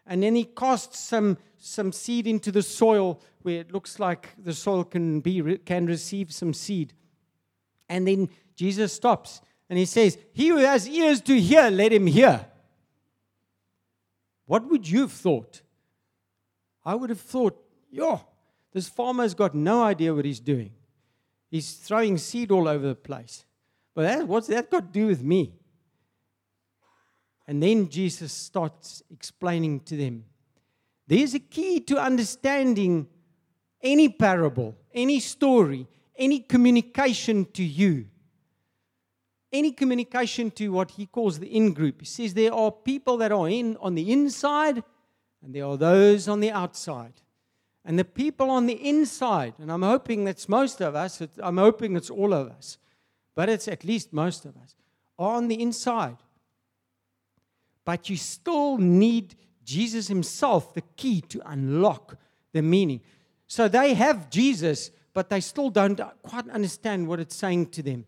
And 0.06 0.22
then 0.22 0.36
he 0.36 0.44
casts 0.44 1.00
some, 1.00 1.36
some 1.58 1.90
seed 1.90 2.28
into 2.28 2.52
the 2.52 2.62
soil 2.62 3.20
where 3.42 3.60
it 3.62 3.72
looks 3.72 3.98
like 3.98 4.28
the 4.38 4.54
soil 4.54 4.84
can, 4.84 5.18
be, 5.18 5.58
can 5.58 5.86
receive 5.86 6.32
some 6.32 6.54
seed. 6.54 6.92
And 7.88 8.06
then 8.06 8.28
Jesus 8.54 8.92
stops 8.92 9.40
and 9.68 9.80
he 9.80 9.84
says, 9.84 10.16
He 10.32 10.48
who 10.48 10.58
has 10.58 10.88
ears 10.88 11.20
to 11.22 11.40
hear, 11.40 11.70
let 11.70 11.92
him 11.92 12.06
hear. 12.06 12.46
What 14.46 14.70
would 14.70 14.88
you 14.88 15.00
have 15.00 15.12
thought? 15.12 15.62
I 16.84 16.94
would 16.94 17.10
have 17.10 17.20
thought, 17.20 17.56
yo, 17.90 18.20
this 18.72 18.88
farmer's 18.88 19.34
got 19.34 19.54
no 19.54 19.82
idea 19.82 20.14
what 20.14 20.24
he's 20.24 20.40
doing. 20.40 20.72
He's 21.50 21.74
throwing 21.74 22.18
seed 22.18 22.50
all 22.50 22.68
over 22.68 22.88
the 22.88 22.94
place. 22.94 23.44
But 23.94 24.02
that, 24.02 24.28
what's 24.28 24.48
that 24.48 24.70
got 24.70 24.92
to 24.92 25.00
do 25.00 25.06
with 25.06 25.22
me? 25.22 25.54
And 27.46 27.62
then 27.62 27.88
Jesus 27.88 28.32
starts 28.32 29.02
explaining 29.10 29.80
to 29.80 29.96
them 29.96 30.24
there's 31.06 31.34
a 31.34 31.38
key 31.38 31.80
to 31.80 31.98
understanding 31.98 33.06
any 33.82 34.08
parable, 34.08 34.74
any 34.92 35.20
story, 35.20 35.86
any 36.16 36.40
communication 36.40 37.44
to 37.52 37.62
you. 37.62 38.06
Any 39.52 39.70
communication 39.70 40.50
to 40.52 40.72
what 40.72 40.92
he 40.92 41.06
calls 41.06 41.38
the 41.38 41.46
in 41.46 41.74
group. 41.74 42.00
He 42.00 42.06
says 42.06 42.34
there 42.34 42.52
are 42.52 42.72
people 42.72 43.18
that 43.18 43.30
are 43.30 43.48
in 43.48 43.76
on 43.76 43.94
the 43.94 44.10
inside 44.10 44.82
and 45.44 45.54
there 45.54 45.66
are 45.66 45.76
those 45.76 46.28
on 46.28 46.40
the 46.40 46.50
outside. 46.50 47.12
And 47.84 47.98
the 47.98 48.04
people 48.04 48.50
on 48.50 48.66
the 48.66 48.88
inside, 48.88 49.54
and 49.58 49.70
I'm 49.70 49.82
hoping 49.82 50.24
that's 50.24 50.48
most 50.48 50.80
of 50.80 50.94
us, 50.94 51.20
I'm 51.38 51.58
hoping 51.58 51.96
it's 51.96 52.10
all 52.10 52.32
of 52.32 52.48
us, 52.48 52.78
but 53.34 53.48
it's 53.48 53.68
at 53.68 53.84
least 53.84 54.12
most 54.12 54.46
of 54.46 54.56
us, 54.56 54.74
are 55.18 55.36
on 55.36 55.48
the 55.48 55.60
inside 55.60 56.16
but 57.84 58.08
you 58.08 58.16
still 58.16 58.78
need 58.78 59.34
Jesus 59.64 60.08
himself, 60.08 60.74
the 60.74 60.82
key 60.96 61.20
to 61.22 61.40
unlock 61.46 62.16
the 62.52 62.62
meaning. 62.62 63.00
So 63.46 63.68
they 63.68 63.94
have 63.94 64.30
Jesus, 64.30 64.90
but 65.12 65.28
they 65.28 65.40
still 65.40 65.70
don't 65.70 66.00
quite 66.22 66.48
understand 66.48 67.06
what 67.06 67.20
it's 67.20 67.36
saying 67.36 67.66
to 67.70 67.82
them. 67.82 68.06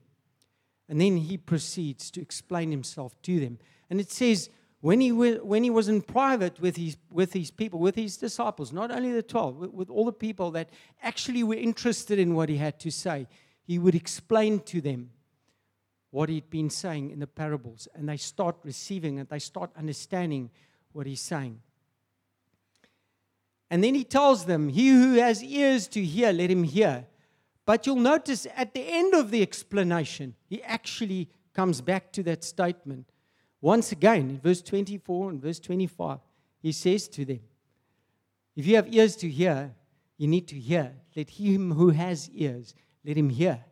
And 0.88 1.00
then 1.00 1.16
he 1.16 1.36
proceeds 1.36 2.10
to 2.12 2.20
explain 2.20 2.70
himself 2.70 3.20
to 3.22 3.40
them. 3.40 3.58
And 3.90 4.00
it 4.00 4.10
says, 4.10 4.50
when 4.86 5.00
he, 5.00 5.10
when 5.10 5.64
he 5.64 5.70
was 5.70 5.88
in 5.88 6.00
private 6.00 6.60
with 6.60 6.76
his, 6.76 6.96
with 7.10 7.32
his 7.32 7.50
people, 7.50 7.80
with 7.80 7.96
his 7.96 8.16
disciples, 8.16 8.72
not 8.72 8.92
only 8.92 9.10
the 9.10 9.20
12, 9.20 9.56
with, 9.56 9.70
with 9.72 9.90
all 9.90 10.04
the 10.04 10.12
people 10.12 10.52
that 10.52 10.70
actually 11.02 11.42
were 11.42 11.56
interested 11.56 12.20
in 12.20 12.36
what 12.36 12.48
he 12.48 12.56
had 12.56 12.78
to 12.78 12.92
say, 12.92 13.26
he 13.64 13.80
would 13.80 13.96
explain 13.96 14.60
to 14.60 14.80
them 14.80 15.10
what 16.12 16.28
he'd 16.28 16.48
been 16.50 16.70
saying 16.70 17.10
in 17.10 17.18
the 17.18 17.26
parables, 17.26 17.88
and 17.96 18.08
they 18.08 18.16
start 18.16 18.54
receiving 18.62 19.18
it, 19.18 19.28
they 19.28 19.40
start 19.40 19.72
understanding 19.76 20.50
what 20.92 21.04
he's 21.04 21.20
saying. 21.20 21.60
And 23.68 23.82
then 23.82 23.96
he 23.96 24.04
tells 24.04 24.44
them, 24.44 24.68
He 24.68 24.90
who 24.90 25.14
has 25.14 25.42
ears 25.42 25.88
to 25.88 26.04
hear, 26.04 26.30
let 26.30 26.48
him 26.48 26.62
hear. 26.62 27.08
But 27.64 27.86
you'll 27.86 27.96
notice 27.96 28.46
at 28.54 28.72
the 28.72 28.84
end 28.86 29.14
of 29.14 29.32
the 29.32 29.42
explanation, 29.42 30.36
he 30.48 30.62
actually 30.62 31.28
comes 31.54 31.80
back 31.80 32.12
to 32.12 32.22
that 32.22 32.44
statement. 32.44 33.10
Once 33.66 33.90
again, 33.90 34.30
in 34.30 34.38
verse 34.38 34.62
24 34.62 35.30
and 35.30 35.42
verse 35.42 35.58
25, 35.58 36.20
he 36.62 36.70
says 36.70 37.08
to 37.08 37.24
them, 37.24 37.40
If 38.54 38.64
you 38.64 38.76
have 38.76 38.94
ears 38.94 39.16
to 39.16 39.28
hear, 39.28 39.74
you 40.16 40.28
need 40.28 40.46
to 40.46 40.54
hear. 40.54 40.92
Let 41.16 41.30
him 41.30 41.72
who 41.72 41.90
has 41.90 42.30
ears, 42.30 42.76
let 43.04 43.16
him 43.16 43.28
hear. 43.28 43.64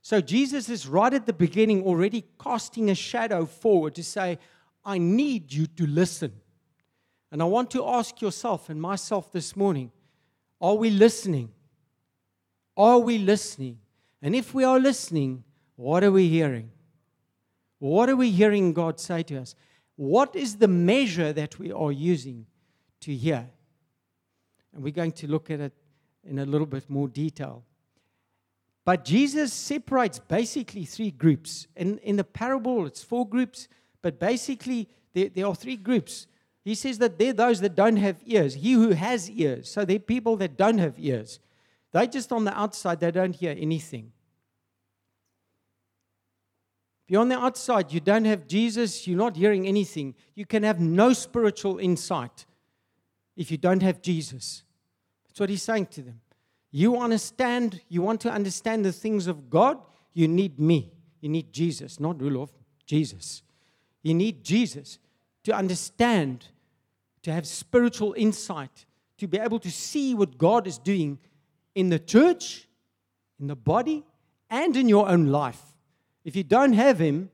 So 0.00 0.22
Jesus 0.22 0.70
is 0.70 0.86
right 0.86 1.12
at 1.12 1.26
the 1.26 1.34
beginning 1.34 1.82
already 1.82 2.24
casting 2.42 2.88
a 2.88 2.94
shadow 2.94 3.44
forward 3.44 3.94
to 3.96 4.02
say, 4.02 4.38
I 4.82 4.96
need 4.96 5.52
you 5.52 5.66
to 5.66 5.86
listen. 5.86 6.32
And 7.30 7.42
I 7.42 7.44
want 7.44 7.70
to 7.72 7.86
ask 7.86 8.22
yourself 8.22 8.70
and 8.70 8.80
myself 8.80 9.30
this 9.30 9.54
morning 9.54 9.92
are 10.58 10.74
we 10.74 10.88
listening? 10.88 11.50
Are 12.78 12.98
we 12.98 13.18
listening? 13.18 13.76
And 14.22 14.34
if 14.34 14.54
we 14.54 14.64
are 14.64 14.80
listening, 14.80 15.44
what 15.76 16.02
are 16.02 16.12
we 16.12 16.30
hearing? 16.30 16.70
What 17.80 18.08
are 18.08 18.16
we 18.16 18.30
hearing 18.30 18.72
God 18.72 19.00
say 19.00 19.24
to 19.24 19.38
us? 19.38 19.56
What 19.96 20.36
is 20.36 20.56
the 20.56 20.68
measure 20.68 21.32
that 21.32 21.58
we 21.58 21.72
are 21.72 21.90
using 21.90 22.46
to 23.00 23.14
hear? 23.14 23.48
And 24.72 24.82
we're 24.84 24.92
going 24.92 25.12
to 25.12 25.26
look 25.26 25.50
at 25.50 25.60
it 25.60 25.72
in 26.22 26.38
a 26.38 26.44
little 26.46 26.66
bit 26.66 26.88
more 26.88 27.08
detail. 27.08 27.64
But 28.84 29.04
Jesus 29.04 29.52
separates 29.52 30.18
basically 30.18 30.84
three 30.84 31.10
groups. 31.10 31.66
In, 31.74 31.98
in 31.98 32.16
the 32.16 32.24
parable, 32.24 32.86
it's 32.86 33.02
four 33.02 33.28
groups, 33.28 33.66
but 34.02 34.20
basically, 34.20 34.88
there, 35.12 35.28
there 35.28 35.46
are 35.46 35.54
three 35.54 35.76
groups. 35.76 36.26
He 36.62 36.74
says 36.74 36.98
that 36.98 37.18
they're 37.18 37.32
those 37.32 37.60
that 37.60 37.74
don't 37.74 37.96
have 37.96 38.16
ears. 38.26 38.54
He 38.54 38.72
who 38.72 38.90
has 38.90 39.30
ears. 39.30 39.70
So 39.70 39.84
they're 39.84 39.98
people 39.98 40.36
that 40.36 40.56
don't 40.56 40.78
have 40.78 40.94
ears. 40.98 41.40
They're 41.92 42.06
just 42.06 42.30
on 42.30 42.44
the 42.44 42.56
outside, 42.58 43.00
they 43.00 43.10
don't 43.10 43.34
hear 43.34 43.54
anything. 43.58 44.12
You're 47.10 47.22
on 47.22 47.28
the 47.28 47.36
outside, 47.36 47.92
you 47.92 47.98
don't 47.98 48.24
have 48.24 48.46
Jesus, 48.46 49.04
you're 49.08 49.18
not 49.18 49.34
hearing 49.34 49.66
anything. 49.66 50.14
You 50.36 50.46
can 50.46 50.62
have 50.62 50.78
no 50.78 51.12
spiritual 51.12 51.80
insight 51.80 52.46
if 53.36 53.50
you 53.50 53.56
don't 53.56 53.82
have 53.82 54.00
Jesus. 54.00 54.62
That's 55.26 55.40
what 55.40 55.50
he's 55.50 55.64
saying 55.64 55.86
to 55.86 56.02
them. 56.02 56.20
You 56.70 57.00
understand, 57.00 57.80
you 57.88 58.00
want 58.00 58.20
to 58.20 58.30
understand 58.30 58.84
the 58.84 58.92
things 58.92 59.26
of 59.26 59.50
God, 59.50 59.78
you 60.12 60.28
need 60.28 60.60
me. 60.60 60.92
You 61.20 61.30
need 61.30 61.52
Jesus, 61.52 61.98
not 61.98 62.22
Rudolph, 62.22 62.52
Jesus. 62.86 63.42
You 64.04 64.14
need 64.14 64.44
Jesus 64.44 65.00
to 65.42 65.52
understand, 65.52 66.46
to 67.22 67.32
have 67.32 67.44
spiritual 67.44 68.14
insight, 68.16 68.86
to 69.18 69.26
be 69.26 69.36
able 69.36 69.58
to 69.58 69.70
see 69.72 70.14
what 70.14 70.38
God 70.38 70.64
is 70.68 70.78
doing 70.78 71.18
in 71.74 71.88
the 71.88 71.98
church, 71.98 72.68
in 73.40 73.48
the 73.48 73.56
body, 73.56 74.04
and 74.48 74.76
in 74.76 74.88
your 74.88 75.08
own 75.08 75.26
life. 75.26 75.60
If 76.24 76.36
you 76.36 76.44
don't 76.44 76.74
have 76.74 76.98
Him, 76.98 77.30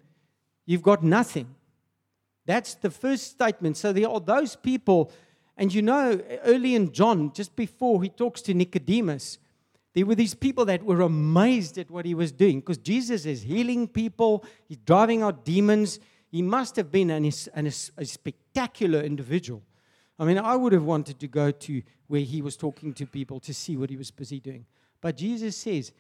you've 0.65 0.83
got 0.83 1.03
nothing. 1.03 1.55
That's 2.45 2.75
the 2.75 2.91
first 2.91 3.31
statement. 3.31 3.77
So 3.77 3.93
there 3.93 4.09
are 4.09 4.21
those 4.21 4.55
people 4.57 5.11
and 5.57 5.73
you 5.73 5.83
know, 5.83 6.21
early 6.45 6.75
in 6.75 6.93
John, 6.93 7.33
just 7.33 7.57
before 7.57 8.03
he 8.03 8.11
talks 8.11 8.43
to 8.43 8.55
Nicodemus, 8.55 9.39
there 9.95 10.05
were 10.05 10.15
these 10.15 10.35
people 10.35 10.67
that 10.67 10.83
were 10.83 11.01
amazed 11.01 11.79
at 11.79 11.91
what 11.91 12.05
he 12.05 12.15
was 12.15 12.31
doing 12.31 12.61
because 12.61 12.77
Jesus 12.77 13.25
is 13.25 13.43
healing 13.43 13.89
people, 13.89 14.45
he's 14.69 14.77
driving 14.79 15.23
out 15.23 15.45
demons. 15.45 15.99
He 16.31 16.43
must 16.43 16.77
have 16.77 16.93
been 16.93 17.09
an, 17.11 17.31
an, 17.55 17.67
a 17.67 18.05
spectacular 18.05 19.01
individual. 19.01 19.63
I 20.19 20.27
mean, 20.27 20.39
I 20.39 20.57
would 20.57 20.73
have 20.73 20.85
wanted 20.85 21.19
to 21.21 21.29
go 21.29 21.51
to 21.51 21.83
where 22.09 22.21
he 22.21 22.43
was 22.43 22.57
talking 22.57 22.93
to 22.95 23.07
people 23.07 23.41
to 23.41 23.55
see 23.55 23.77
what 23.77 23.89
he 23.89 23.97
was 23.97 24.11
busy 24.11 24.41
doing. 24.41 24.67
But 25.01 25.17
Jesus 25.17 25.57
says 25.57 25.93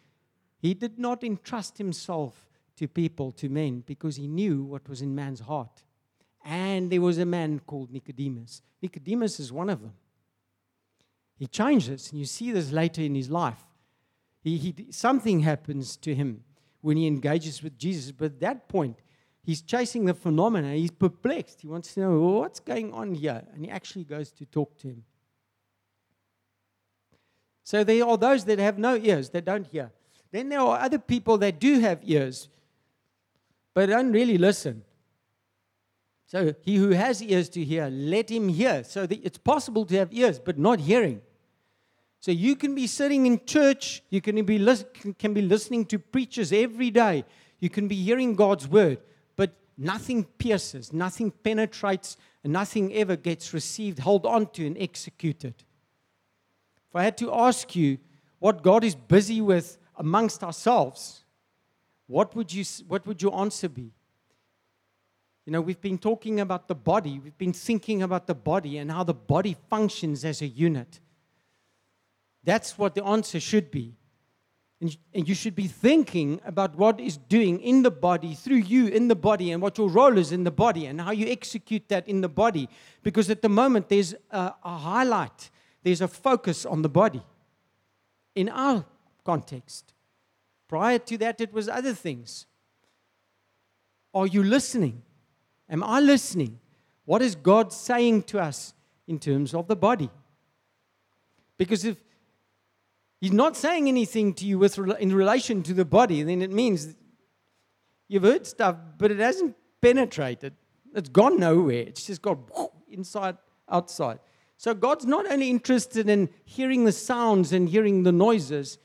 he 0.59 0.75
did 0.75 0.99
not 0.99 1.25
entrust 1.25 1.79
himself 1.79 2.47
to 2.77 2.89
people, 2.89 3.33
to 3.33 3.49
men, 3.49 3.83
because 3.87 4.17
he 4.17 4.27
knew 4.27 4.63
what 4.63 4.89
was 4.89 5.03
in 5.03 5.15
man's 5.15 5.41
heart. 5.41 5.83
And 6.45 6.91
there 6.91 7.01
was 7.01 7.19
a 7.19 7.27
man 7.27 7.61
called 7.67 7.91
Nicodemus. 7.91 8.63
Nicodemus 8.81 9.41
is 9.41 9.53
one 9.53 9.71
of 9.71 9.81
them. 9.81 9.95
He 11.39 11.47
changes, 11.47 12.11
and 12.11 12.21
you 12.21 12.27
see 12.27 12.53
this 12.53 12.73
later 12.73 13.03
in 13.03 13.15
his 13.15 13.31
life. 13.31 13.63
He, 14.43 14.57
he, 14.57 14.87
something 14.91 15.41
happens 15.41 15.97
to 15.99 16.15
him 16.15 16.45
when 16.81 16.97
he 16.97 17.07
engages 17.07 17.63
with 17.63 17.77
Jesus, 17.79 18.13
but 18.13 18.27
at 18.27 18.41
that 18.41 18.69
point, 18.69 19.03
he's 19.43 19.61
chasing 19.61 20.05
the 20.05 20.15
phenomena. 20.15 20.73
He's 20.75 20.93
perplexed. 20.93 21.61
He 21.61 21.67
wants 21.67 21.95
to 21.95 22.01
know 22.01 22.21
what's 22.21 22.61
going 22.61 22.93
on 22.93 23.15
here, 23.15 23.43
and 23.53 23.65
he 23.65 23.71
actually 23.71 24.05
goes 24.05 24.31
to 24.33 24.47
talk 24.47 24.79
to 24.79 24.89
him. 24.89 25.05
So 27.65 27.83
there 27.83 28.07
are 28.07 28.17
those 28.17 28.45
that 28.45 28.61
have 28.61 28.79
no 28.79 28.95
ears, 28.95 29.31
that 29.31 29.45
don't 29.45 29.67
hear. 29.67 29.91
Then 30.31 30.49
there 30.49 30.61
are 30.61 30.79
other 30.79 30.99
people 30.99 31.39
that 31.39 31.59
do 31.59 31.81
have 31.81 31.99
ears, 32.05 32.49
but 33.77 33.91
don't 33.91 34.11
really 34.11 34.39
listen. 34.39 34.83
So 36.25 36.55
he 36.63 36.77
who 36.77 36.93
has 36.93 37.23
ears 37.23 37.51
to 37.51 37.63
hear, 37.63 37.91
let 37.91 38.31
him 38.31 38.49
hear. 38.49 38.83
So 38.83 39.07
it's 39.11 39.37
possible 39.37 39.85
to 39.85 39.99
have 39.99 40.09
ears, 40.15 40.39
but 40.39 40.59
not 40.59 40.81
hearing. 40.81 41.21
So 42.21 42.33
you 42.33 42.57
can 42.57 42.75
be 42.75 42.87
sitting 42.87 43.27
in 43.27 43.45
church, 43.45 44.03
you 44.09 44.23
can 44.23 44.43
be, 44.47 44.59
can 45.19 45.35
be 45.35 45.43
listening 45.43 45.85
to 45.87 45.99
preachers 45.99 46.55
every 46.55 46.91
day, 46.91 47.27
you 47.61 47.69
can 47.69 47.87
be 47.87 47.97
hearing 47.97 48.35
God's 48.35 48.67
word, 48.67 48.97
but 49.37 49.53
nothing 49.77 50.25
pierces, 50.25 50.95
nothing 50.95 51.31
penetrates, 51.31 52.17
and 52.45 52.55
nothing 52.55 52.95
ever 52.95 53.15
gets 53.15 53.53
received, 53.53 53.99
held 53.99 54.25
on 54.25 54.47
to, 54.53 54.67
and 54.67 54.79
executed. 54.79 55.55
If 56.89 56.97
I 56.97 57.05
had 57.05 57.19
to 57.19 57.31
ask 57.31 57.77
you 57.77 57.99
what 58.39 58.63
God 58.63 58.85
is 58.85 58.95
busy 58.95 59.43
with 59.43 59.77
amongst 59.99 60.43
ourselves, 60.43 61.26
what 62.07 62.35
would, 62.37 62.53
you, 62.53 62.65
what 62.87 63.07
would 63.07 63.21
your 63.21 63.39
answer 63.39 63.69
be? 63.69 63.93
You 65.45 65.53
know, 65.53 65.61
we've 65.61 65.81
been 65.81 65.99
talking 65.99 66.41
about 66.41 66.67
the 66.67 66.75
body, 66.75 67.21
we've 67.23 67.39
been 67.39 67.53
thinking 67.53 68.03
about 68.03 68.27
the 68.27 68.35
body 68.35 68.79
and 68.79 68.91
how 68.91 69.05
the 69.05 69.15
body 69.15 69.57
functions 69.71 70.25
as 70.25 70.43
a 70.43 70.47
unit. 70.47 71.01
That's 72.43 72.77
what 72.77 72.95
the 72.95 73.05
answer 73.05 73.41
should 73.41 73.71
be. 73.71 73.95
And, 74.81 74.95
and 75.15 75.29
you 75.29 75.35
should 75.35 75.55
be 75.55 75.69
thinking 75.69 76.41
about 76.45 76.77
what 76.77 77.01
is 77.01 77.17
doing 77.17 77.61
in 77.61 77.83
the 77.83 77.91
body, 77.91 78.35
through 78.35 78.57
you 78.57 78.89
in 78.89 79.09
the 79.09 79.17
body, 79.17 79.53
and 79.53 79.63
what 79.63 79.79
your 79.79 79.89
role 79.89 80.19
is 80.19 80.33
in 80.33 80.45
the 80.45 80.51
body, 80.51 80.87
and 80.87 81.01
how 81.01 81.13
you 81.13 81.27
execute 81.29 81.89
that 81.89 82.07
in 82.07 82.21
the 82.21 82.29
body. 82.29 82.69
Because 83.03 83.31
at 83.31 83.41
the 83.41 83.49
moment, 83.49 83.89
there's 83.89 84.15
a, 84.31 84.53
a 84.63 84.77
highlight, 84.77 85.51
there's 85.83 86.03
a 86.03 86.09
focus 86.09 86.67
on 86.67 86.83
the 86.83 86.89
body. 86.89 87.23
In 88.35 88.51
our 88.51 88.85
context, 89.25 89.95
prior 90.69 90.99
to 90.99 91.19
that, 91.19 91.41
it 91.41 91.53
was 91.53 91.69
other 91.69 91.95
things. 91.95 92.47
Are 94.15 94.27
you 94.27 94.43
listening? 94.43 95.03
Am 95.69 95.83
I 95.83 96.01
listening? 96.01 96.59
What 97.05 97.23
is 97.23 97.35
God 97.35 97.73
saying 97.73 98.25
to 98.25 98.41
us 98.41 98.75
in 99.07 99.19
terms 99.19 99.55
of 99.55 99.69
the 99.69 99.77
body? 99.77 100.11
Because 101.59 101.85
if 101.85 101.97
He's 103.21 103.33
not 103.33 103.57
saying 103.57 103.89
anything 103.89 104.35
to 104.35 104.45
you 104.45 104.59
with, 104.59 104.79
in 104.79 105.15
relation 105.15 105.63
to 105.63 105.73
the 105.73 105.87
body, 105.87 106.23
then 106.23 106.43
it 106.43 106.51
means 106.51 106.95
you've 108.09 108.25
heard 108.25 108.47
stuff, 108.47 108.77
but 108.99 109.11
it 109.11 109.19
hasn't 109.19 109.57
penetrated. 109.81 110.53
It's 110.95 111.09
gone 111.09 111.41
nowhere. 111.41 111.81
It's 111.81 112.05
just 112.05 112.21
gone 112.21 112.45
inside, 112.91 113.39
outside. 113.71 114.19
So 114.59 114.75
God's 114.75 115.07
not 115.07 115.31
only 115.31 115.51
interested 115.51 116.09
in 116.09 116.29
hearing 116.45 116.85
the 116.85 116.93
sounds 116.93 117.53
and 117.53 117.69
hearing 117.69 118.03
the 118.03 118.13
noises, 118.13 118.79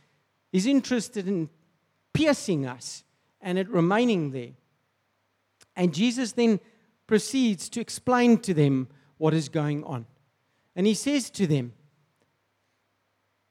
He's 0.51 0.65
interested 0.65 1.27
in 1.27 1.50
piercing 2.13 2.65
us 2.65 3.03
and 3.41 3.57
it 3.57 3.69
remaining 3.69 4.31
there. 4.31 4.51
And 5.75 5.93
Jesus 5.93 6.33
then 6.33 6.59
proceeds 7.07 7.69
to 7.69 7.81
explain 7.81 8.37
to 8.39 8.53
them 8.53 8.87
what 9.17 9.33
is 9.33 9.49
going 9.49 9.83
on. 9.83 10.05
And 10.75 10.87
he 10.87 10.93
says 10.93 11.29
to 11.31 11.47
them, 11.47 11.73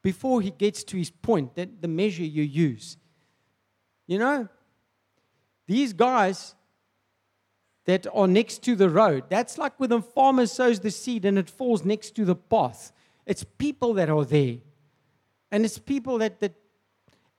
before 0.03 0.41
he 0.41 0.51
gets 0.51 0.83
to 0.85 0.97
his 0.97 1.11
point, 1.11 1.55
that 1.57 1.83
the 1.83 1.89
measure 1.89 2.25
you 2.25 2.43
use, 2.43 2.97
you 4.07 4.19
know, 4.19 4.49
these 5.67 5.93
guys 5.93 6.55
that 7.85 8.07
are 8.13 8.27
next 8.27 8.63
to 8.65 8.75
the 8.75 8.89
road, 8.89 9.25
that's 9.29 9.59
like 9.59 9.79
when 9.79 9.93
a 9.93 10.01
farmer 10.01 10.47
sows 10.47 10.81
the 10.81 10.91
seed 10.91 11.25
and 11.25 11.39
it 11.39 11.51
falls 11.51 11.85
next 11.85 12.15
to 12.17 12.25
the 12.25 12.35
path. 12.35 12.93
It's 13.27 13.45
people 13.45 13.95
that 13.95 14.09
are 14.09 14.25
there. 14.25 14.57
And 15.51 15.65
it's 15.65 15.79
people 15.79 16.19
that, 16.19 16.41
that 16.41 16.55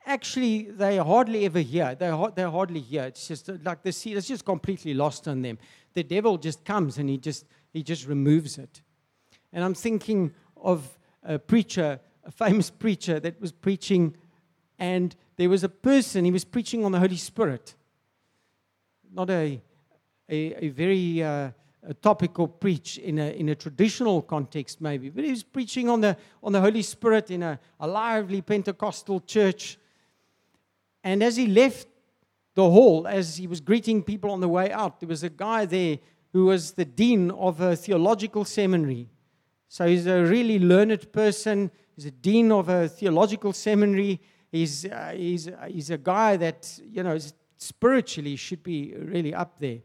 actually 0.06 0.64
they 0.72 0.98
hardly 0.98 1.46
ever 1.46 1.60
hear. 1.60 1.96
They, 1.96 2.10
they 2.36 2.44
hardly 2.44 2.80
hear. 2.80 3.04
It's 3.04 3.28
just 3.28 3.50
like 3.64 3.84
the 3.84 3.92
seed 3.92 4.18
is 4.18 4.28
just 4.28 4.46
completely 4.46 4.94
lost 4.94 5.28
on 5.28 5.42
them. 5.42 5.58
The 5.94 6.04
devil 6.04 6.38
just 6.38 6.64
comes 6.66 6.98
and 6.98 7.10
he 7.10 7.18
just, 7.18 7.46
he 7.74 7.84
just 7.84 8.08
removes 8.08 8.58
it. 8.58 8.82
And 9.54 9.64
I'm 9.64 9.74
thinking 9.74 10.34
of 10.58 10.98
a 11.24 11.38
preacher, 11.38 12.00
a 12.24 12.32
famous 12.32 12.70
preacher 12.70 13.20
that 13.20 13.40
was 13.42 13.52
preaching, 13.52 14.16
and 14.80 15.16
there 15.38 15.50
was 15.50 15.64
a 15.64 15.70
person, 15.70 16.26
he 16.26 16.32
was 16.32 16.46
preaching 16.46 16.86
on 16.86 16.92
the 16.92 17.00
Holy 17.00 17.18
Spirit. 17.18 17.76
Not 19.14 19.30
a, 19.30 19.62
a, 20.30 20.66
a 20.66 20.70
very 20.70 21.22
uh, 21.22 21.52
a 21.84 21.94
topical 21.96 22.48
preach 22.48 22.98
in 23.00 23.18
a, 23.18 23.32
in 23.32 23.50
a 23.50 23.56
traditional 23.56 24.22
context, 24.22 24.82
maybe, 24.82 25.10
but 25.10 25.24
he 25.24 25.32
was 25.32 25.44
preaching 25.44 25.90
on 25.90 26.02
the, 26.02 26.16
on 26.44 26.52
the 26.52 26.62
Holy 26.62 26.84
Spirit 26.84 27.32
in 27.32 27.44
a, 27.44 27.60
a 27.80 27.88
lively 27.88 28.42
Pentecostal 28.42 29.20
church 29.22 29.78
and 31.04 31.24
as 31.24 31.36
he 31.36 31.48
left 31.48 31.88
the 32.56 32.70
hall, 32.70 33.08
as 33.08 33.38
he 33.38 33.48
was 33.48 33.62
greeting 33.62 34.04
people 34.04 34.32
on 34.32 34.42
the 34.42 34.50
way 34.50 34.72
out, 34.72 35.00
there 35.00 35.10
was 35.10 35.24
a 35.24 35.30
guy 35.30 35.66
there 35.66 36.00
who 36.34 36.46
was 36.46 36.74
the 36.74 36.86
dean 36.86 37.32
of 37.32 37.62
a 37.62 37.76
theological 37.76 38.46
seminary. 38.46 39.10
So 39.68 39.88
he's 39.88 40.06
a 40.06 40.24
really 40.24 40.60
learned 40.60 41.12
person. 41.12 41.72
He's 41.96 42.06
a 42.06 42.12
dean 42.12 42.52
of 42.52 42.70
a 42.70 42.88
theological 42.88 43.54
seminary. 43.54 44.20
He's, 44.52 44.86
uh, 44.86 45.14
he's, 45.16 45.48
uh, 45.48 45.68
he's 45.70 45.90
a 45.90 45.98
guy 45.98 46.38
that, 46.38 46.80
you 46.84 47.04
know, 47.04 47.18
spiritually 47.58 48.36
should 48.36 48.64
be 48.64 48.94
really 48.98 49.34
up 49.34 49.60
there. 49.60 49.80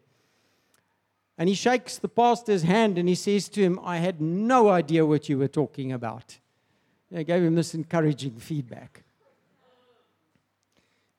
And 1.38 1.48
he 1.48 1.54
shakes 1.54 1.98
the 1.98 2.08
pastor's 2.08 2.62
hand 2.62 2.98
and 2.98 3.08
he 3.08 3.14
says 3.14 3.48
to 3.50 3.60
him, 3.60 3.78
I 3.82 3.98
had 3.98 4.20
no 4.20 4.70
idea 4.70 5.04
what 5.04 5.28
you 5.28 5.38
were 5.38 5.48
talking 5.48 5.92
about. 5.92 6.38
I 7.14 7.22
gave 7.22 7.42
him 7.42 7.54
this 7.54 7.74
encouraging 7.74 8.36
feedback. 8.38 9.04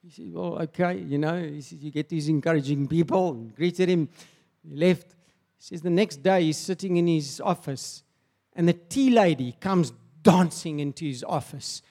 He 0.08 0.13
said, 0.13 0.34
Well, 0.34 0.58
okay, 0.62 1.00
you 1.00 1.17
know, 1.17 1.38
he 1.38 1.60
says, 1.60 1.84
You 1.84 1.91
get 1.91 2.08
these 2.08 2.30
encouraging 2.30 2.88
people 2.88 3.32
and 3.32 3.54
greeted 3.54 3.89
him. 3.89 4.08
He 4.63 4.74
left. 4.74 5.12
He 5.58 5.65
says, 5.65 5.82
The 5.82 5.89
next 5.89 6.24
day 6.24 6.43
he's 6.43 6.58
sitting 6.58 6.96
in 6.96 7.08
his 7.08 7.41
office 7.41 8.04
and 8.54 8.70
the 8.70 8.74
tea 8.74 9.10
lady 9.10 9.58
comes 9.60 9.91
dancing 10.24 10.80
into 10.80 11.04
his 11.04 11.26
office. 11.26 11.82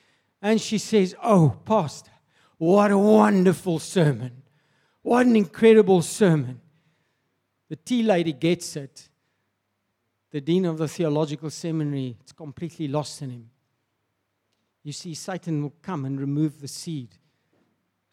And 0.40 0.58
she 0.58 0.78
says, 0.78 1.14
Oh, 1.22 1.58
Pastor, 1.66 2.10
what 2.56 2.90
a 2.90 2.96
wonderful 2.96 3.78
sermon. 3.80 4.42
What 5.02 5.26
an 5.26 5.36
incredible 5.36 6.00
sermon. 6.00 6.62
The 7.68 7.76
tea 7.76 8.02
lady 8.02 8.32
gets 8.32 8.76
it. 8.76 9.10
The 10.30 10.40
dean 10.40 10.64
of 10.64 10.78
the 10.78 10.88
theological 10.88 11.50
seminary, 11.50 12.16
it's 12.22 12.32
completely 12.32 12.88
lost 12.88 13.20
in 13.20 13.28
him. 13.28 13.50
You 14.82 14.92
see, 14.92 15.12
Satan 15.12 15.62
will 15.62 15.74
come 15.82 16.06
and 16.06 16.18
remove 16.18 16.62
the 16.62 16.68
seed 16.68 17.10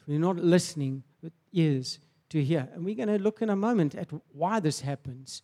we're 0.08 0.20
not 0.20 0.38
listening 0.38 1.04
with 1.22 1.34
ears 1.52 2.00
to 2.30 2.44
hear. 2.44 2.68
And 2.74 2.84
we're 2.84 2.96
going 2.96 3.08
to 3.08 3.20
look 3.20 3.42
in 3.42 3.50
a 3.50 3.56
moment 3.56 3.96
at 3.96 4.10
why 4.32 4.60
this 4.60 4.82
happens. 4.82 5.44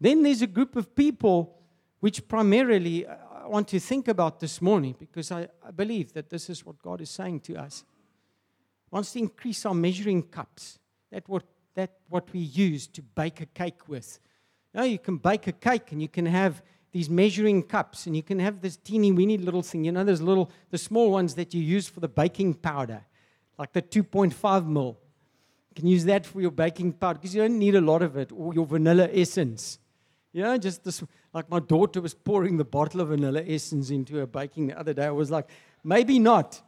Then 0.00 0.22
there's 0.22 0.42
a 0.42 0.46
group 0.46 0.76
of 0.76 0.94
people 0.94 1.58
which 2.00 2.26
primarily 2.28 3.06
uh, 3.06 3.14
I 3.44 3.48
want 3.48 3.68
to 3.68 3.80
think 3.80 4.08
about 4.08 4.40
this 4.40 4.60
morning 4.60 4.94
because 4.98 5.30
I, 5.30 5.48
I 5.64 5.70
believe 5.70 6.12
that 6.14 6.30
this 6.30 6.50
is 6.50 6.66
what 6.66 6.82
God 6.82 7.00
is 7.00 7.10
saying 7.10 7.40
to 7.40 7.56
us. 7.56 7.84
He 8.84 8.88
wants 8.90 9.12
to 9.12 9.20
increase 9.20 9.64
our 9.64 9.74
measuring 9.74 10.22
cups. 10.24 10.78
That 11.10 11.28
what 11.28 11.44
that 11.74 11.92
what 12.08 12.32
we 12.32 12.40
use 12.40 12.86
to 12.88 13.02
bake 13.02 13.40
a 13.40 13.46
cake 13.46 13.86
with. 13.86 14.18
You, 14.74 14.80
know, 14.80 14.86
you 14.86 14.98
can 14.98 15.18
bake 15.18 15.46
a 15.46 15.52
cake 15.52 15.92
and 15.92 16.02
you 16.02 16.08
can 16.08 16.26
have 16.26 16.62
these 16.90 17.08
measuring 17.08 17.62
cups 17.62 18.06
and 18.06 18.16
you 18.16 18.22
can 18.22 18.38
have 18.38 18.60
this 18.60 18.76
teeny 18.76 19.12
weeny 19.12 19.38
little 19.38 19.62
thing. 19.62 19.84
You 19.84 19.92
know, 19.92 20.02
those 20.02 20.20
little 20.20 20.50
the 20.70 20.78
small 20.78 21.10
ones 21.10 21.34
that 21.34 21.54
you 21.54 21.62
use 21.62 21.88
for 21.88 22.00
the 22.00 22.08
baking 22.08 22.54
powder 22.54 23.04
like 23.58 23.72
the 23.72 23.82
2.5 23.82 24.66
mil. 24.66 24.98
You 25.70 25.74
can 25.74 25.86
use 25.86 26.04
that 26.06 26.26
for 26.26 26.40
your 26.40 26.50
baking 26.50 26.92
powder 26.94 27.18
because 27.18 27.34
you 27.34 27.42
don't 27.42 27.58
need 27.58 27.74
a 27.74 27.80
lot 27.80 28.02
of 28.02 28.16
it 28.16 28.32
or 28.32 28.54
your 28.54 28.66
vanilla 28.66 29.08
essence. 29.12 29.78
You 30.32 30.42
know, 30.42 30.58
just 30.58 30.84
this, 30.84 31.02
like 31.32 31.50
my 31.50 31.60
daughter 31.60 32.00
was 32.00 32.14
pouring 32.14 32.56
the 32.56 32.64
bottle 32.64 33.00
of 33.00 33.08
vanilla 33.08 33.42
essence 33.46 33.90
into 33.90 34.16
her 34.16 34.26
baking 34.26 34.68
the 34.68 34.78
other 34.78 34.92
day. 34.92 35.06
I 35.06 35.10
was 35.10 35.30
like, 35.30 35.48
maybe 35.82 36.18
not. 36.18 36.60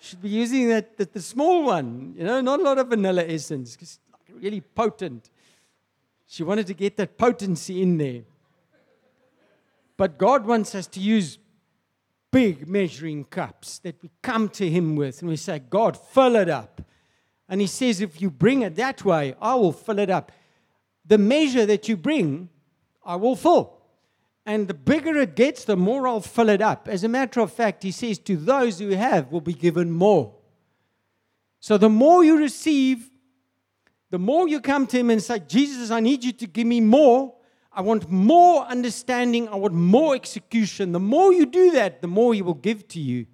Should 0.00 0.22
be 0.22 0.28
using 0.28 0.68
that, 0.68 0.96
the, 0.96 1.06
the 1.06 1.22
small 1.22 1.64
one, 1.64 2.14
you 2.16 2.24
know, 2.24 2.40
not 2.40 2.60
a 2.60 2.62
lot 2.62 2.78
of 2.78 2.88
vanilla 2.88 3.24
essence 3.26 3.72
because 3.72 3.98
like 4.12 4.42
really 4.42 4.60
potent. 4.60 5.30
She 6.26 6.42
wanted 6.42 6.66
to 6.66 6.74
get 6.74 6.96
that 6.98 7.16
potency 7.16 7.82
in 7.82 7.98
there. 7.98 8.22
But 9.96 10.18
God 10.18 10.44
wants 10.44 10.74
us 10.74 10.86
to 10.88 11.00
use 11.00 11.38
big 12.36 12.68
measuring 12.68 13.24
cups 13.24 13.78
that 13.78 14.02
we 14.02 14.10
come 14.20 14.46
to 14.50 14.68
Him 14.68 14.94
with 14.94 15.22
and 15.22 15.30
we 15.30 15.36
say, 15.36 15.58
God, 15.58 15.96
fill 15.96 16.36
it 16.36 16.50
up. 16.50 16.82
And 17.48 17.62
He 17.62 17.66
says, 17.66 18.02
if 18.02 18.20
you 18.20 18.30
bring 18.30 18.60
it 18.60 18.76
that 18.76 19.06
way, 19.06 19.34
I 19.40 19.54
will 19.54 19.72
fill 19.72 19.98
it 19.98 20.10
up. 20.10 20.30
The 21.06 21.16
measure 21.16 21.64
that 21.64 21.88
you 21.88 21.96
bring, 21.96 22.50
I 23.02 23.16
will 23.16 23.36
fill. 23.36 23.78
And 24.44 24.68
the 24.68 24.74
bigger 24.74 25.16
it 25.16 25.34
gets, 25.34 25.64
the 25.64 25.78
more 25.78 26.06
I'll 26.06 26.20
fill 26.20 26.50
it 26.50 26.60
up. 26.60 26.88
As 26.88 27.04
a 27.04 27.08
matter 27.08 27.40
of 27.40 27.54
fact, 27.54 27.82
He 27.82 27.90
says, 27.90 28.18
to 28.18 28.36
those 28.36 28.80
who 28.80 28.90
have 28.90 29.32
will 29.32 29.40
be 29.40 29.54
given 29.54 29.90
more. 29.90 30.34
So 31.58 31.78
the 31.78 31.88
more 31.88 32.22
you 32.22 32.36
receive, 32.36 33.08
the 34.10 34.18
more 34.18 34.46
you 34.46 34.60
come 34.60 34.86
to 34.88 34.98
Him 34.98 35.08
and 35.08 35.22
say, 35.22 35.38
Jesus, 35.38 35.90
I 35.90 36.00
need 36.00 36.22
you 36.22 36.32
to 36.32 36.46
give 36.46 36.66
me 36.66 36.82
more, 36.82 37.34
I 37.76 37.82
want 37.82 38.10
more 38.10 38.64
understanding. 38.64 39.48
I 39.50 39.56
want 39.56 39.74
more 39.74 40.14
execution. 40.14 40.92
The 40.92 40.98
more 40.98 41.34
you 41.34 41.44
do 41.44 41.72
that, 41.72 42.00
the 42.00 42.08
more 42.08 42.32
He 42.32 42.40
will 42.40 42.54
give 42.54 42.88
to 42.88 43.00
you. 43.00 43.26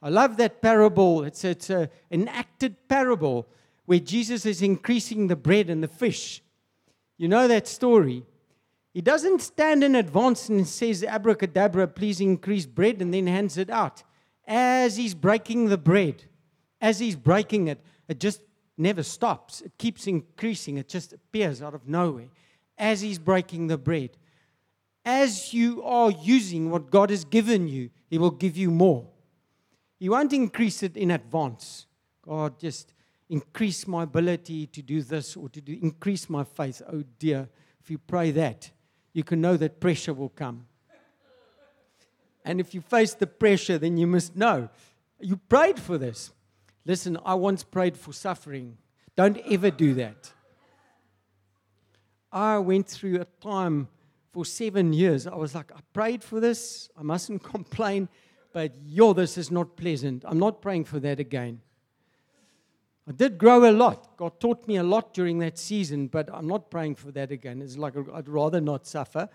I 0.00 0.10
love 0.10 0.36
that 0.36 0.62
parable. 0.62 1.24
It's, 1.24 1.44
it's 1.44 1.68
a, 1.68 1.90
an 2.12 2.28
acted 2.28 2.86
parable 2.86 3.48
where 3.86 3.98
Jesus 3.98 4.46
is 4.46 4.62
increasing 4.62 5.26
the 5.26 5.34
bread 5.34 5.68
and 5.68 5.82
the 5.82 5.88
fish. 5.88 6.40
You 7.16 7.26
know 7.26 7.48
that 7.48 7.66
story. 7.66 8.24
He 8.94 9.00
doesn't 9.00 9.42
stand 9.42 9.82
in 9.82 9.96
advance 9.96 10.48
and 10.48 10.64
says, 10.66 11.02
Abracadabra, 11.02 11.88
please 11.88 12.20
increase 12.20 12.64
bread, 12.64 13.02
and 13.02 13.12
then 13.12 13.26
hands 13.26 13.58
it 13.58 13.70
out. 13.70 14.04
As 14.46 14.96
he's 14.96 15.14
breaking 15.14 15.68
the 15.68 15.78
bread, 15.78 16.24
as 16.80 17.00
he's 17.00 17.16
breaking 17.16 17.66
it, 17.66 17.80
it 18.06 18.20
just 18.20 18.40
never 18.76 19.02
stops. 19.02 19.62
It 19.62 19.72
keeps 19.78 20.06
increasing. 20.06 20.78
It 20.78 20.88
just 20.88 21.12
appears 21.12 21.60
out 21.60 21.74
of 21.74 21.88
nowhere 21.88 22.28
as 22.78 23.00
he's 23.00 23.18
breaking 23.18 23.66
the 23.66 23.78
bread. 23.78 24.10
As 25.04 25.54
you 25.54 25.82
are 25.84 26.10
using 26.10 26.70
what 26.70 26.90
God 26.90 27.10
has 27.10 27.24
given 27.24 27.66
you, 27.66 27.90
He 28.08 28.18
will 28.18 28.30
give 28.30 28.56
you 28.56 28.70
more. 28.70 29.06
He 29.98 30.08
won't 30.08 30.32
increase 30.32 30.82
it 30.82 30.96
in 30.96 31.10
advance. 31.10 31.86
God, 32.22 32.58
just 32.60 32.92
increase 33.28 33.86
my 33.86 34.02
ability 34.04 34.66
to 34.66 34.82
do 34.82 35.02
this 35.02 35.36
or 35.36 35.48
to 35.48 35.60
do, 35.60 35.78
increase 35.80 36.28
my 36.28 36.44
faith. 36.44 36.82
Oh 36.90 37.04
dear, 37.18 37.48
if 37.80 37.90
you 37.90 37.98
pray 37.98 38.30
that, 38.32 38.70
you 39.12 39.24
can 39.24 39.40
know 39.40 39.56
that 39.56 39.80
pressure 39.80 40.12
will 40.12 40.28
come. 40.28 40.66
And 42.44 42.60
if 42.60 42.74
you 42.74 42.80
face 42.80 43.14
the 43.14 43.26
pressure, 43.26 43.78
then 43.78 43.96
you 43.96 44.06
must 44.06 44.36
know 44.36 44.68
you 45.20 45.36
prayed 45.36 45.78
for 45.78 45.98
this. 45.98 46.32
Listen, 46.84 47.18
I 47.24 47.34
once 47.34 47.64
prayed 47.64 47.96
for 47.96 48.12
suffering. 48.12 48.78
Don't 49.16 49.38
ever 49.50 49.70
do 49.70 49.94
that. 49.94 50.32
I 52.32 52.58
went 52.58 52.88
through 52.88 53.20
a 53.20 53.26
time 53.42 53.88
for 54.32 54.44
seven 54.44 54.92
years. 54.92 55.26
I 55.26 55.34
was 55.34 55.54
like, 55.54 55.72
I 55.74 55.80
prayed 55.92 56.22
for 56.22 56.40
this. 56.40 56.88
I 56.96 57.02
mustn't 57.02 57.42
complain, 57.54 58.08
but 58.52 58.72
yo, 58.84 59.12
this 59.12 59.38
is 59.38 59.50
not 59.50 59.76
pleasant. 59.76 60.24
I'm 60.26 60.38
not 60.38 60.60
praying 60.60 60.84
for 60.84 61.00
that 61.00 61.18
again. 61.20 61.60
I 63.08 63.12
did 63.12 63.38
grow 63.38 63.68
a 63.68 63.72
lot. 63.72 64.18
God 64.18 64.38
taught 64.38 64.68
me 64.68 64.76
a 64.76 64.82
lot 64.82 65.14
during 65.14 65.38
that 65.38 65.58
season, 65.58 66.08
but 66.08 66.28
I'm 66.32 66.46
not 66.46 66.70
praying 66.70 66.96
for 66.96 67.10
that 67.12 67.30
again. 67.30 67.62
It's 67.62 67.78
like 67.78 67.94
I'd 68.12 68.28
rather 68.28 68.60
not 68.60 68.86
suffer. 68.86 69.30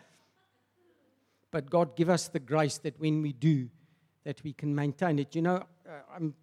But 1.49 1.69
God, 1.71 1.95
give 1.95 2.09
us 2.09 2.27
the 2.27 2.39
grace 2.39 2.77
that 2.79 2.99
when 2.99 3.23
we 3.23 3.33
do, 3.33 3.69
that 4.25 4.43
we 4.43 4.53
can 4.53 4.75
maintain 4.75 5.17
it. 5.17 5.35
You 5.35 5.41
know, 5.41 5.55
uh, 5.87 5.91
I'm 6.15 6.35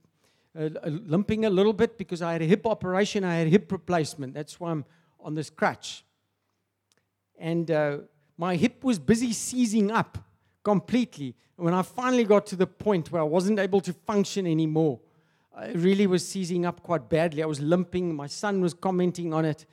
uh, 0.59 0.69
limping 0.85 1.45
a 1.45 1.51
little 1.51 1.73
bit 1.73 1.97
because 1.97 2.21
I 2.21 2.33
had 2.33 2.43
a 2.43 2.47
hip 2.47 2.67
operation. 2.67 3.23
I 3.23 3.37
had 3.37 3.49
hip 3.49 3.71
replacement. 3.71 4.35
That's 4.35 4.59
why 4.59 4.73
I'm 4.73 4.85
on 5.21 5.35
this 5.35 5.51
crutch. 5.51 6.05
And 7.41 7.71
uh, 7.71 7.99
my 8.37 8.55
hip 8.55 8.85
was 8.85 8.99
busy 8.99 9.33
seizing 9.33 9.91
up 9.91 10.19
completely. 10.63 11.35
When 11.57 11.75
I 11.75 11.83
finally 11.83 12.25
got 12.25 12.47
to 12.47 12.57
the 12.57 12.67
point 12.67 13.11
where 13.11 13.23
I 13.23 13.25
wasn't 13.25 13.59
able 13.59 13.81
to 13.81 13.93
function 13.93 14.47
anymore, 14.47 15.01
it 15.63 15.77
really 15.77 16.07
was 16.07 16.27
seizing 16.27 16.65
up 16.65 16.83
quite 16.83 17.09
badly. 17.09 17.43
I 17.43 17.47
was 17.47 17.61
limping. 17.61 18.15
My 18.15 18.27
son 18.27 18.61
was 18.61 18.75
commenting 18.75 19.35
on 19.35 19.45
it. 19.45 19.67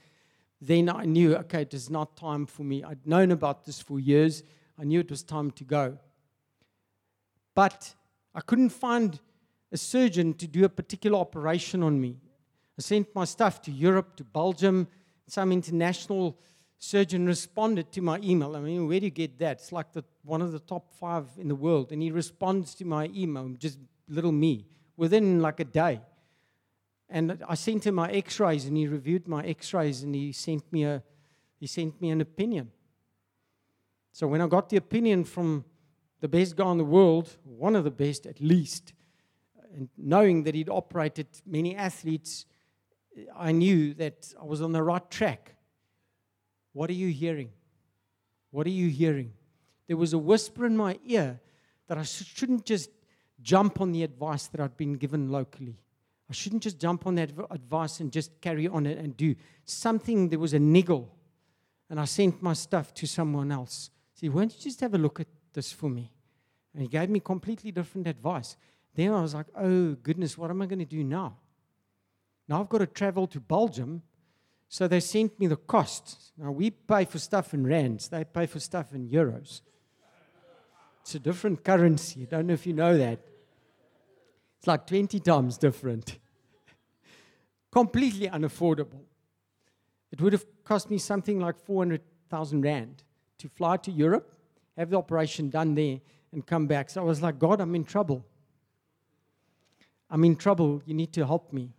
Then 0.59 0.89
I 0.89 1.05
knew, 1.05 1.35
okay, 1.35 1.61
it 1.61 1.73
is 1.73 1.89
not 1.89 2.17
time 2.17 2.45
for 2.45 2.63
me. 2.63 2.83
I'd 2.83 3.05
known 3.05 3.31
about 3.31 3.65
this 3.65 3.79
for 3.79 3.99
years. 3.99 4.43
I 4.79 4.85
knew 4.85 5.01
it 5.01 5.09
was 5.09 5.23
time 5.23 5.51
to 5.51 5.63
go. 5.63 5.97
But 7.53 7.93
I 8.33 8.41
couldn't 8.41 8.69
find 8.69 9.19
a 9.71 9.77
surgeon 9.77 10.33
to 10.35 10.47
do 10.47 10.63
a 10.63 10.69
particular 10.69 11.19
operation 11.19 11.83
on 11.83 11.99
me. 11.99 12.17
I 12.79 12.81
sent 12.81 13.13
my 13.13 13.25
stuff 13.25 13.61
to 13.63 13.71
Europe, 13.71 14.15
to 14.15 14.23
Belgium. 14.23 14.87
Some 15.27 15.51
international 15.51 16.39
surgeon 16.79 17.25
responded 17.25 17.91
to 17.93 18.01
my 18.01 18.19
email. 18.19 18.55
I 18.55 18.59
mean, 18.59 18.87
where 18.87 18.99
do 18.99 19.05
you 19.05 19.11
get 19.11 19.39
that? 19.39 19.57
It's 19.57 19.71
like 19.71 19.93
the, 19.93 20.03
one 20.23 20.41
of 20.41 20.51
the 20.51 20.59
top 20.59 20.93
five 20.93 21.25
in 21.37 21.47
the 21.47 21.55
world. 21.55 21.91
And 21.91 22.01
he 22.01 22.11
responds 22.11 22.75
to 22.75 22.85
my 22.85 23.09
email, 23.15 23.49
just 23.57 23.79
little 24.07 24.31
me 24.31 24.67
within 24.95 25.41
like 25.41 25.59
a 25.59 25.65
day. 25.65 26.01
And 27.09 27.43
I 27.47 27.55
sent 27.55 27.87
him 27.87 27.95
my 27.95 28.11
x-rays 28.11 28.65
and 28.65 28.75
he 28.75 28.87
reviewed 28.87 29.27
my 29.27 29.43
x-rays 29.45 30.03
and 30.03 30.13
he 30.13 30.31
sent 30.31 30.71
me 30.71 30.83
a 30.83 31.03
he 31.59 31.65
sent 31.65 31.99
me 31.99 32.11
an 32.11 32.21
opinion. 32.21 32.71
So 34.11 34.27
when 34.27 34.41
I 34.41 34.47
got 34.47 34.69
the 34.69 34.77
opinion 34.77 35.23
from 35.23 35.65
the 36.21 36.27
best 36.27 36.55
guy 36.55 36.71
in 36.71 36.77
the 36.77 36.85
world, 36.85 37.35
one 37.43 37.75
of 37.75 37.83
the 37.83 37.91
best 37.91 38.27
at 38.27 38.39
least, 38.39 38.93
and 39.75 39.89
knowing 39.97 40.43
that 40.43 40.55
he'd 40.55 40.69
operated 40.69 41.27
many 41.45 41.75
athletes, 41.75 42.45
I 43.35 43.51
knew 43.51 43.93
that 43.95 44.33
I 44.39 44.45
was 44.45 44.61
on 44.61 44.71
the 44.71 44.83
right 44.83 45.09
track. 45.09 45.55
What 46.77 46.91
are 46.91 46.93
you 46.93 47.07
hearing? 47.07 47.49
What 48.51 48.67
are 48.67 48.77
you 48.81 48.89
hearing? 48.89 49.33
There 49.87 49.97
was 49.97 50.13
a 50.13 50.19
whisper 50.19 50.63
in 50.63 50.77
my 50.77 50.99
ear 51.03 51.41
that 51.87 51.97
I 51.97 52.03
shouldn't 52.03 52.65
just 52.65 52.91
jump 53.41 53.81
on 53.81 53.91
the 53.93 54.03
advice 54.03 54.45
that 54.45 54.61
I'd 54.61 54.77
been 54.77 54.93
given 54.93 55.31
locally. 55.31 55.79
I 56.29 56.33
shouldn't 56.33 56.61
just 56.61 56.77
jump 56.77 57.07
on 57.07 57.15
that 57.15 57.31
advice 57.49 57.99
and 57.99 58.11
just 58.11 58.39
carry 58.41 58.67
on 58.67 58.85
it 58.85 58.99
and 58.99 59.17
do 59.17 59.33
something. 59.65 60.29
There 60.29 60.37
was 60.37 60.53
a 60.53 60.59
niggle, 60.59 61.09
and 61.89 61.99
I 61.99 62.05
sent 62.05 62.43
my 62.43 62.53
stuff 62.53 62.93
to 62.93 63.07
someone 63.07 63.51
else. 63.51 63.89
See, 64.13 64.29
why 64.29 64.41
don't 64.41 64.53
you 64.53 64.61
just 64.61 64.81
have 64.81 64.93
a 64.93 64.99
look 64.99 65.19
at 65.19 65.27
this 65.53 65.71
for 65.71 65.89
me? 65.89 66.11
And 66.75 66.83
he 66.83 66.87
gave 66.87 67.09
me 67.09 67.19
completely 67.19 67.71
different 67.71 68.05
advice. 68.05 68.55
Then 68.93 69.13
I 69.13 69.21
was 69.23 69.33
like, 69.33 69.47
oh 69.55 69.93
goodness, 70.03 70.37
what 70.37 70.51
am 70.51 70.61
I 70.61 70.67
going 70.67 70.77
to 70.77 70.85
do 70.85 71.03
now? 71.03 71.37
Now 72.47 72.59
I've 72.61 72.69
got 72.69 72.79
to 72.79 72.85
travel 72.85 73.25
to 73.25 73.39
Belgium. 73.39 74.03
So 74.69 74.87
they 74.87 74.99
sent 74.99 75.39
me 75.39 75.47
the 75.47 75.55
cost. 75.55 76.31
Now 76.37 76.51
we 76.51 76.71
pay 76.71 77.05
for 77.05 77.19
stuff 77.19 77.53
in 77.53 77.65
rands, 77.65 78.09
they 78.09 78.23
pay 78.23 78.45
for 78.45 78.59
stuff 78.59 78.93
in 78.93 79.09
euros. 79.09 79.61
It's 81.01 81.15
a 81.15 81.19
different 81.19 81.63
currency. 81.63 82.23
I 82.23 82.25
don't 82.25 82.47
know 82.47 82.53
if 82.53 82.67
you 82.67 82.73
know 82.73 82.97
that. 82.97 83.19
It's 84.57 84.67
like 84.67 84.85
20 84.87 85.21
times 85.21 85.57
different. 85.57 86.17
Completely 87.71 88.27
unaffordable. 88.27 89.03
It 90.11 90.19
would 90.19 90.33
have 90.33 90.45
cost 90.65 90.89
me 90.89 90.97
something 90.97 91.39
like 91.39 91.57
400,000 91.59 92.61
Rand 92.61 93.03
to 93.37 93.47
fly 93.47 93.77
to 93.77 93.91
Europe, 93.91 94.33
have 94.77 94.89
the 94.89 94.97
operation 94.97 95.49
done 95.49 95.75
there, 95.75 96.01
and 96.33 96.45
come 96.45 96.67
back. 96.67 96.89
So 96.89 97.01
I 97.01 97.05
was 97.05 97.21
like, 97.21 97.39
God, 97.39 97.61
I'm 97.61 97.73
in 97.75 97.85
trouble. 97.85 98.25
I'm 100.09 100.23
in 100.25 100.35
trouble. 100.35 100.81
You 100.85 100.93
need 100.93 101.13
to 101.13 101.25
help 101.25 101.53
me. 101.53 101.71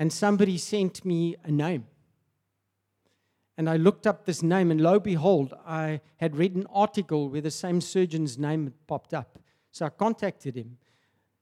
And 0.00 0.10
somebody 0.10 0.56
sent 0.56 1.04
me 1.04 1.36
a 1.44 1.50
name. 1.50 1.86
And 3.58 3.68
I 3.68 3.76
looked 3.76 4.06
up 4.06 4.24
this 4.24 4.42
name, 4.42 4.70
and 4.70 4.80
lo 4.80 4.98
behold, 4.98 5.52
I 5.66 6.00
had 6.16 6.36
read 6.36 6.54
an 6.54 6.66
article 6.72 7.28
where 7.28 7.42
the 7.42 7.50
same 7.50 7.82
surgeon's 7.82 8.38
name 8.38 8.64
had 8.64 8.86
popped 8.86 9.12
up. 9.12 9.38
So 9.70 9.84
I 9.84 9.90
contacted 9.90 10.56
him, 10.56 10.78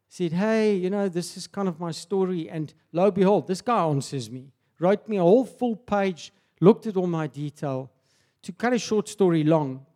said, 0.08 0.32
Hey, 0.32 0.74
you 0.74 0.90
know, 0.90 1.08
this 1.08 1.36
is 1.36 1.46
kind 1.46 1.68
of 1.68 1.78
my 1.78 1.92
story. 1.92 2.50
And 2.50 2.74
lo 2.90 3.12
behold, 3.12 3.46
this 3.46 3.60
guy 3.60 3.84
answers 3.84 4.28
me, 4.28 4.50
wrote 4.80 5.06
me 5.06 5.18
a 5.18 5.22
whole 5.22 5.44
full 5.44 5.76
page, 5.76 6.32
looked 6.60 6.88
at 6.88 6.96
all 6.96 7.06
my 7.06 7.28
detail. 7.28 7.92
To 8.42 8.50
cut 8.50 8.72
a 8.72 8.78
short 8.80 9.08
story 9.08 9.44
long, 9.44 9.86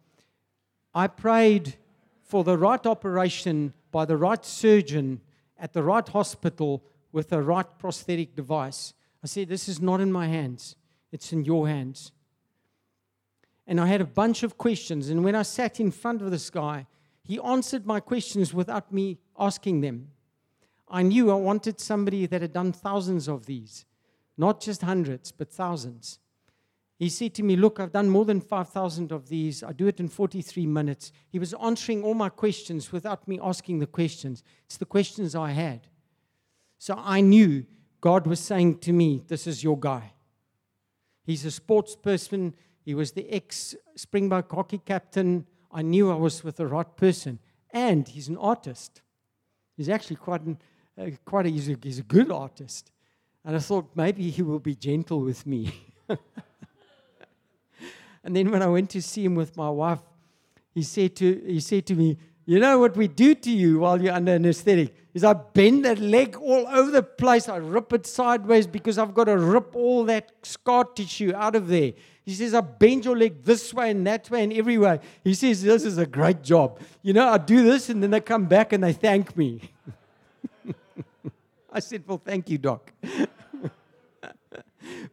I 0.94 1.08
prayed 1.08 1.74
for 2.22 2.44
the 2.44 2.56
right 2.56 2.86
operation 2.86 3.74
by 3.90 4.04
the 4.04 4.16
right 4.16 4.44
surgeon 4.44 5.20
at 5.58 5.72
the 5.72 5.82
right 5.82 6.08
hospital 6.08 6.84
with 7.12 7.28
the 7.28 7.42
right 7.42 7.66
prosthetic 7.78 8.34
device. 8.34 8.94
I 9.22 9.26
said, 9.26 9.48
This 9.48 9.68
is 9.68 9.80
not 9.80 10.00
in 10.00 10.10
my 10.10 10.26
hands. 10.26 10.76
It's 11.12 11.32
in 11.32 11.44
your 11.44 11.68
hands. 11.68 12.12
And 13.66 13.80
I 13.80 13.86
had 13.86 14.00
a 14.00 14.06
bunch 14.06 14.42
of 14.42 14.58
questions. 14.58 15.08
And 15.08 15.22
when 15.22 15.34
I 15.34 15.42
sat 15.42 15.78
in 15.78 15.90
front 15.90 16.22
of 16.22 16.30
this 16.30 16.50
guy, 16.50 16.86
he 17.22 17.38
answered 17.38 17.86
my 17.86 18.00
questions 18.00 18.52
without 18.52 18.92
me 18.92 19.18
asking 19.38 19.80
them. 19.80 20.08
I 20.88 21.02
knew 21.02 21.30
I 21.30 21.34
wanted 21.34 21.80
somebody 21.80 22.26
that 22.26 22.42
had 22.42 22.52
done 22.52 22.72
thousands 22.72 23.28
of 23.28 23.46
these, 23.46 23.84
not 24.36 24.60
just 24.60 24.82
hundreds, 24.82 25.30
but 25.32 25.50
thousands. 25.50 26.18
He 26.98 27.08
said 27.08 27.34
to 27.34 27.42
me, 27.42 27.56
Look, 27.56 27.80
I've 27.80 27.92
done 27.92 28.08
more 28.08 28.24
than 28.24 28.40
5,000 28.40 29.10
of 29.10 29.28
these. 29.28 29.62
I 29.62 29.72
do 29.72 29.86
it 29.86 30.00
in 30.00 30.08
43 30.08 30.66
minutes. 30.66 31.12
He 31.30 31.38
was 31.38 31.54
answering 31.54 32.04
all 32.04 32.14
my 32.14 32.28
questions 32.28 32.92
without 32.92 33.26
me 33.26 33.40
asking 33.42 33.78
the 33.78 33.86
questions. 33.86 34.42
It's 34.66 34.76
the 34.76 34.84
questions 34.84 35.34
I 35.34 35.50
had. 35.50 35.88
So 36.82 37.00
I 37.00 37.20
knew 37.20 37.64
God 38.00 38.26
was 38.26 38.40
saying 38.40 38.78
to 38.78 38.92
me, 38.92 39.22
This 39.28 39.46
is 39.46 39.62
your 39.62 39.78
guy. 39.78 40.14
He's 41.22 41.44
a 41.44 41.52
sports 41.52 41.94
person. 41.94 42.56
He 42.84 42.92
was 42.92 43.12
the 43.12 43.30
ex 43.30 43.76
Springbok 43.94 44.50
hockey 44.50 44.78
captain. 44.84 45.46
I 45.70 45.82
knew 45.82 46.10
I 46.10 46.16
was 46.16 46.42
with 46.42 46.56
the 46.56 46.66
right 46.66 46.96
person. 46.96 47.38
And 47.70 48.08
he's 48.08 48.26
an 48.26 48.36
artist. 48.36 49.00
He's 49.76 49.88
actually 49.88 50.16
quite, 50.16 50.40
an, 50.40 50.58
uh, 50.98 51.10
quite 51.24 51.46
a, 51.46 51.50
he's 51.50 51.68
a, 51.68 51.76
he's 51.80 52.00
a 52.00 52.02
good 52.02 52.32
artist. 52.32 52.90
And 53.44 53.54
I 53.54 53.60
thought 53.60 53.92
maybe 53.94 54.28
he 54.28 54.42
will 54.42 54.58
be 54.58 54.74
gentle 54.74 55.20
with 55.20 55.46
me. 55.46 55.72
and 58.24 58.34
then 58.34 58.50
when 58.50 58.60
I 58.60 58.66
went 58.66 58.90
to 58.90 59.00
see 59.00 59.24
him 59.24 59.36
with 59.36 59.56
my 59.56 59.70
wife, 59.70 60.00
he 60.74 60.82
said 60.82 61.14
to, 61.14 61.42
he 61.46 61.60
said 61.60 61.86
to 61.86 61.94
me, 61.94 62.18
You 62.44 62.58
know 62.58 62.78
what 62.78 62.96
we 62.96 63.06
do 63.06 63.34
to 63.34 63.50
you 63.50 63.80
while 63.80 64.02
you're 64.02 64.12
under 64.12 64.32
anesthetic? 64.32 64.94
Is 65.14 65.24
I 65.24 65.34
bend 65.34 65.84
that 65.84 65.98
leg 65.98 66.36
all 66.36 66.66
over 66.66 66.90
the 66.90 67.02
place. 67.02 67.48
I 67.48 67.56
rip 67.56 67.92
it 67.92 68.06
sideways 68.06 68.66
because 68.66 68.98
I've 68.98 69.14
got 69.14 69.24
to 69.24 69.36
rip 69.36 69.76
all 69.76 70.04
that 70.06 70.32
scar 70.42 70.84
tissue 70.84 71.32
out 71.34 71.54
of 71.54 71.68
there. 71.68 71.92
He 72.24 72.34
says, 72.34 72.54
I 72.54 72.60
bend 72.60 73.04
your 73.04 73.16
leg 73.16 73.44
this 73.44 73.74
way 73.74 73.90
and 73.90 74.06
that 74.06 74.30
way 74.30 74.44
and 74.44 74.52
every 74.52 74.78
way. 74.78 75.00
He 75.22 75.34
says, 75.34 75.62
This 75.62 75.84
is 75.84 75.98
a 75.98 76.06
great 76.06 76.42
job. 76.42 76.80
You 77.02 77.12
know, 77.12 77.28
I 77.28 77.38
do 77.38 77.62
this 77.64 77.88
and 77.90 78.02
then 78.02 78.10
they 78.10 78.20
come 78.20 78.46
back 78.46 78.72
and 78.72 78.82
they 78.82 78.92
thank 78.92 79.36
me. 79.36 79.60
I 81.72 81.80
said, 81.80 82.04
Well, 82.06 82.22
thank 82.24 82.48
you, 82.48 82.58
Doc. 82.58 82.92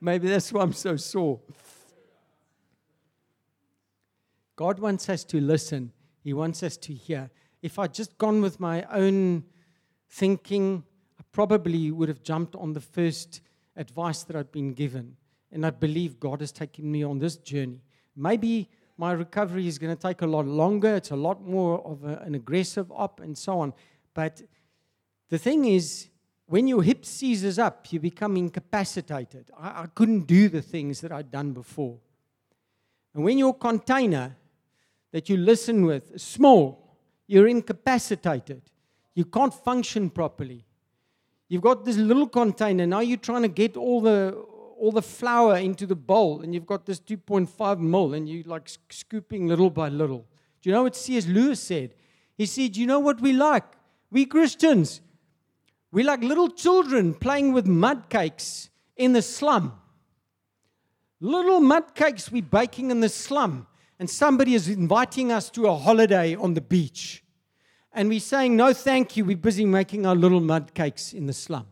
Maybe 0.02 0.28
that's 0.30 0.52
why 0.54 0.62
I'm 0.62 0.74
so 0.74 0.96
sore. 0.96 1.40
God 4.56 4.80
wants 4.80 5.10
us 5.10 5.24
to 5.26 5.42
listen, 5.42 5.92
He 6.24 6.34
wants 6.34 6.64
us 6.64 6.78
to 6.78 6.94
hear. 6.94 7.30
If 7.62 7.80
I'd 7.80 7.94
just 7.94 8.18
gone 8.18 8.42
with 8.42 8.60
my 8.60 8.84
own 8.92 9.44
thinking, 10.10 10.84
I 11.20 11.24
probably 11.32 11.92
would 11.92 12.10
have 12.10 12.24
jumped 12.24 12.56
on 12.56 12.74
the 12.74 12.82
first 12.82 13.42
advice 13.76 14.24
that 14.24 14.36
I'd 14.36 14.52
been 14.52 14.74
given. 14.74 15.16
And 15.52 15.66
I 15.66 15.72
believe 15.72 16.20
God 16.20 16.42
has 16.42 16.52
taken 16.52 16.92
me 16.92 17.04
on 17.04 17.20
this 17.20 17.38
journey. 17.38 17.82
Maybe 18.16 18.70
my 18.98 19.14
recovery 19.14 19.68
is 19.68 19.78
going 19.78 19.96
to 19.96 20.02
take 20.02 20.22
a 20.22 20.28
lot 20.28 20.46
longer. 20.46 20.96
It's 20.96 21.12
a 21.12 21.16
lot 21.16 21.42
more 21.42 21.80
of 21.86 22.04
a, 22.04 22.18
an 22.18 22.36
aggressive 22.36 22.92
op 22.92 23.22
and 23.22 23.38
so 23.38 23.60
on. 23.60 23.74
But 24.14 24.42
the 25.30 25.38
thing 25.38 25.66
is, 25.66 26.10
when 26.48 26.68
your 26.68 26.84
hip 26.84 27.06
seizes 27.06 27.60
up, 27.60 27.92
you 27.94 28.00
become 28.00 28.36
incapacitated. 28.36 29.52
I, 29.58 29.84
I 29.84 29.86
couldn't 29.96 30.28
do 30.28 30.50
the 30.50 30.62
things 30.62 31.02
that 31.02 31.12
I'd 31.12 31.32
done 31.32 31.54
before. 31.54 31.98
And 33.14 33.24
when 33.24 33.38
your 33.38 33.54
container 33.54 34.36
that 35.12 35.30
you 35.30 35.38
listen 35.38 35.86
with 35.86 36.12
is 36.14 36.24
small, 36.24 36.98
you're 37.28 37.48
incapacitated. 37.48 38.62
You 39.16 39.26
can't 39.26 39.54
function 39.54 40.10
properly. 40.10 40.66
You've 41.48 41.62
got 41.62 41.84
this 41.84 41.98
little 41.98 42.28
container. 42.28 42.86
Now 42.86 43.00
you're 43.00 43.18
trying 43.18 43.42
to 43.42 43.48
get 43.48 43.76
all 43.76 44.02
the 44.02 44.46
all 44.80 44.92
the 44.94 45.02
flour 45.02 45.58
into 45.58 45.86
the 45.86 45.96
bowl, 45.96 46.42
and 46.42 46.54
you've 46.54 46.66
got 46.66 46.86
this 46.86 47.02
2.5 47.02 47.80
mil, 47.80 48.14
and 48.14 48.30
you're 48.30 48.44
like 48.46 48.70
scooping 48.90 49.46
little 49.46 49.70
by 49.70 49.90
little. 49.90 50.26
Do 50.62 50.70
you 50.70 50.74
know 50.74 50.84
what 50.84 50.96
C.S. 50.96 51.28
Lewis 51.28 51.60
said? 51.62 51.96
He 52.38 52.46
said, 52.46 52.78
you 52.78 52.88
know 52.88 53.00
what 53.00 53.20
we 53.20 53.34
like? 53.34 53.66
We 54.10 54.26
Christians, 54.26 55.02
we 55.92 56.04
like 56.04 56.24
little 56.24 56.50
children 56.50 57.14
playing 57.14 57.52
with 57.54 57.68
mud 57.68 58.10
cakes 58.10 58.70
in 58.96 59.12
the 59.14 59.22
slum. 59.22 59.74
Little 61.20 61.60
mud 61.60 61.94
cakes 61.94 62.32
we 62.32 62.40
baking 62.40 62.92
in 62.92 63.02
the 63.02 63.10
slum, 63.10 63.68
and 64.00 64.10
somebody 64.10 64.56
is 64.56 64.70
inviting 64.70 65.32
us 65.32 65.50
to 65.52 65.68
a 65.68 65.76
holiday 65.76 66.36
on 66.36 66.54
the 66.54 66.62
beach. 66.62 67.24
And 67.92 68.08
we're 68.08 68.20
saying, 68.22 68.56
No, 68.56 68.74
thank 68.74 69.18
you, 69.18 69.26
we're 69.26 69.38
busy 69.38 69.66
making 69.66 70.06
our 70.06 70.16
little 70.16 70.40
mud 70.40 70.74
cakes 70.74 71.14
in 71.14 71.26
the 71.26 71.34
slum. 71.34 71.68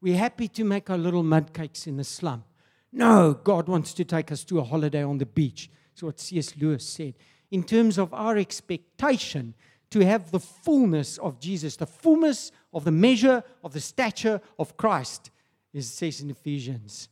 We're 0.00 0.16
happy 0.16 0.46
to 0.48 0.64
make 0.64 0.88
our 0.88 0.98
little 0.98 1.24
mud 1.24 1.52
cakes 1.52 1.86
in 1.86 1.96
the 1.96 2.04
slum. 2.04 2.44
No, 2.92 3.34
God 3.34 3.68
wants 3.68 3.92
to 3.94 4.04
take 4.04 4.30
us 4.30 4.44
to 4.44 4.60
a 4.60 4.64
holiday 4.64 5.02
on 5.02 5.18
the 5.18 5.26
beach. 5.26 5.68
That's 5.90 6.02
what 6.02 6.20
C.S. 6.20 6.54
Lewis 6.56 6.86
said. 6.86 7.14
In 7.50 7.64
terms 7.64 7.98
of 7.98 8.14
our 8.14 8.36
expectation 8.36 9.54
to 9.90 10.04
have 10.04 10.30
the 10.30 10.40
fullness 10.40 11.18
of 11.18 11.40
Jesus, 11.40 11.76
the 11.76 11.86
fullness 11.86 12.52
of 12.72 12.84
the 12.84 12.92
measure 12.92 13.42
of 13.64 13.72
the 13.72 13.80
stature 13.80 14.40
of 14.58 14.76
Christ, 14.76 15.30
it 15.72 15.82
says 15.82 16.20
in 16.20 16.30
Ephesians. 16.30 17.08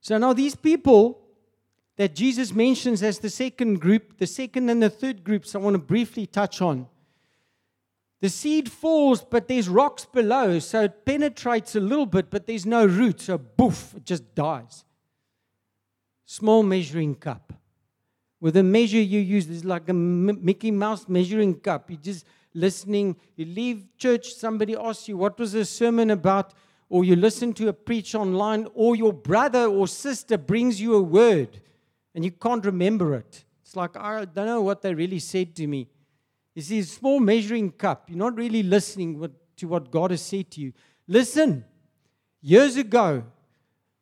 So 0.00 0.18
now 0.18 0.32
these 0.32 0.54
people 0.54 1.20
that 1.96 2.14
Jesus 2.14 2.54
mentions 2.54 3.02
as 3.02 3.18
the 3.18 3.28
second 3.28 3.80
group, 3.80 4.18
the 4.18 4.26
second 4.26 4.70
and 4.70 4.82
the 4.82 4.88
third 4.90 5.22
groups, 5.22 5.54
I 5.54 5.58
want 5.58 5.74
to 5.74 5.78
briefly 5.78 6.26
touch 6.26 6.62
on. 6.62 6.86
The 8.20 8.28
seed 8.28 8.70
falls, 8.70 9.22
but 9.22 9.48
there's 9.48 9.68
rocks 9.68 10.04
below, 10.04 10.58
so 10.58 10.82
it 10.82 11.04
penetrates 11.04 11.74
a 11.74 11.80
little 11.80 12.06
bit, 12.06 12.30
but 12.30 12.46
there's 12.46 12.66
no 12.66 12.84
root, 12.84 13.20
so 13.20 13.38
boof, 13.38 13.94
it 13.96 14.04
just 14.04 14.34
dies. 14.34 14.84
Small 16.26 16.62
measuring 16.62 17.14
cup. 17.14 17.52
With 18.40 18.56
a 18.56 18.62
measure 18.62 19.00
you 19.00 19.20
use, 19.20 19.48
it's 19.50 19.64
like 19.64 19.88
a 19.88 19.92
Mickey 19.92 20.70
Mouse 20.70 21.08
measuring 21.08 21.60
cup. 21.60 21.90
You're 21.90 22.00
just 22.00 22.24
listening. 22.54 23.16
You 23.36 23.44
leave 23.44 23.84
church, 23.98 24.32
somebody 24.32 24.76
asks 24.76 25.08
you, 25.08 25.16
What 25.16 25.38
was 25.38 25.52
the 25.52 25.64
sermon 25.64 26.10
about? 26.10 26.54
Or 26.90 27.04
you 27.04 27.16
listen 27.16 27.54
to 27.54 27.68
a 27.68 27.72
preach 27.72 28.14
online, 28.14 28.66
or 28.74 28.94
your 28.96 29.14
brother 29.14 29.64
or 29.64 29.88
sister 29.88 30.36
brings 30.36 30.78
you 30.80 30.96
a 30.96 31.02
word 31.02 31.60
and 32.14 32.24
you 32.24 32.32
can't 32.32 32.64
remember 32.64 33.14
it. 33.14 33.44
It's 33.62 33.76
like, 33.76 33.96
I 33.96 34.24
don't 34.24 34.46
know 34.46 34.60
what 34.60 34.82
they 34.82 34.92
really 34.92 35.20
said 35.20 35.54
to 35.56 35.66
me. 35.66 35.88
You 36.54 36.62
see, 36.62 36.80
a 36.80 36.84
small 36.84 37.20
measuring 37.20 37.70
cup. 37.70 38.10
You're 38.10 38.18
not 38.18 38.36
really 38.36 38.64
listening 38.64 39.30
to 39.56 39.68
what 39.68 39.92
God 39.92 40.10
has 40.10 40.20
said 40.20 40.50
to 40.50 40.60
you. 40.60 40.72
Listen, 41.06 41.64
years 42.42 42.76
ago, 42.76 43.22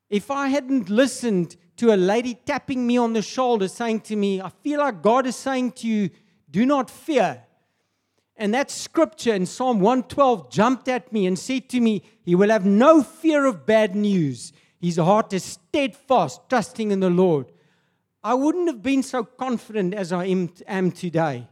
if 0.09 0.31
I 0.31 0.49
hadn't 0.49 0.89
listened 0.89 1.57
to 1.77 1.93
a 1.93 1.97
lady 1.97 2.35
tapping 2.35 2.87
me 2.87 2.97
on 2.97 3.13
the 3.13 3.21
shoulder 3.21 3.69
saying 3.69 4.01
to 4.01 4.17
me, 4.17 4.41
I 4.41 4.49
feel 4.49 4.81
like 4.81 5.03
God 5.03 5.27
is 5.27 5.37
saying 5.37 5.73
to 5.73 5.87
you, 5.87 6.09
do 6.51 6.65
not 6.65 6.89
fear. 6.89 7.45
And 8.39 8.55
that 8.55 8.71
scripture 8.71 9.35
in 9.35 9.47
Psalm 9.47 9.81
112 9.81 10.49
jumped 10.49 10.87
at 10.87 11.13
me 11.13 11.27
and 11.27 11.37
said 11.37 11.69
to 11.71 11.81
me, 11.81 12.03
He 12.23 12.37
will 12.37 12.51
have 12.51 12.65
no 12.65 13.03
fear 13.03 13.45
of 13.45 13.67
bad 13.67 13.97
news. 13.97 14.53
His 14.81 14.97
heart 14.97 15.33
is 15.33 15.43
steadfast, 15.43 16.49
trusting 16.49 16.93
in 16.93 17.01
the 17.01 17.11
Lord. 17.11 17.51
I 18.23 18.35
wouldn't 18.35 18.69
have 18.69 18.81
been 18.81 19.03
so 19.03 19.25
confident 19.25 19.93
as 19.93 20.13
I 20.13 20.27
am, 20.27 20.51
am 20.69 20.93
today 20.93 21.49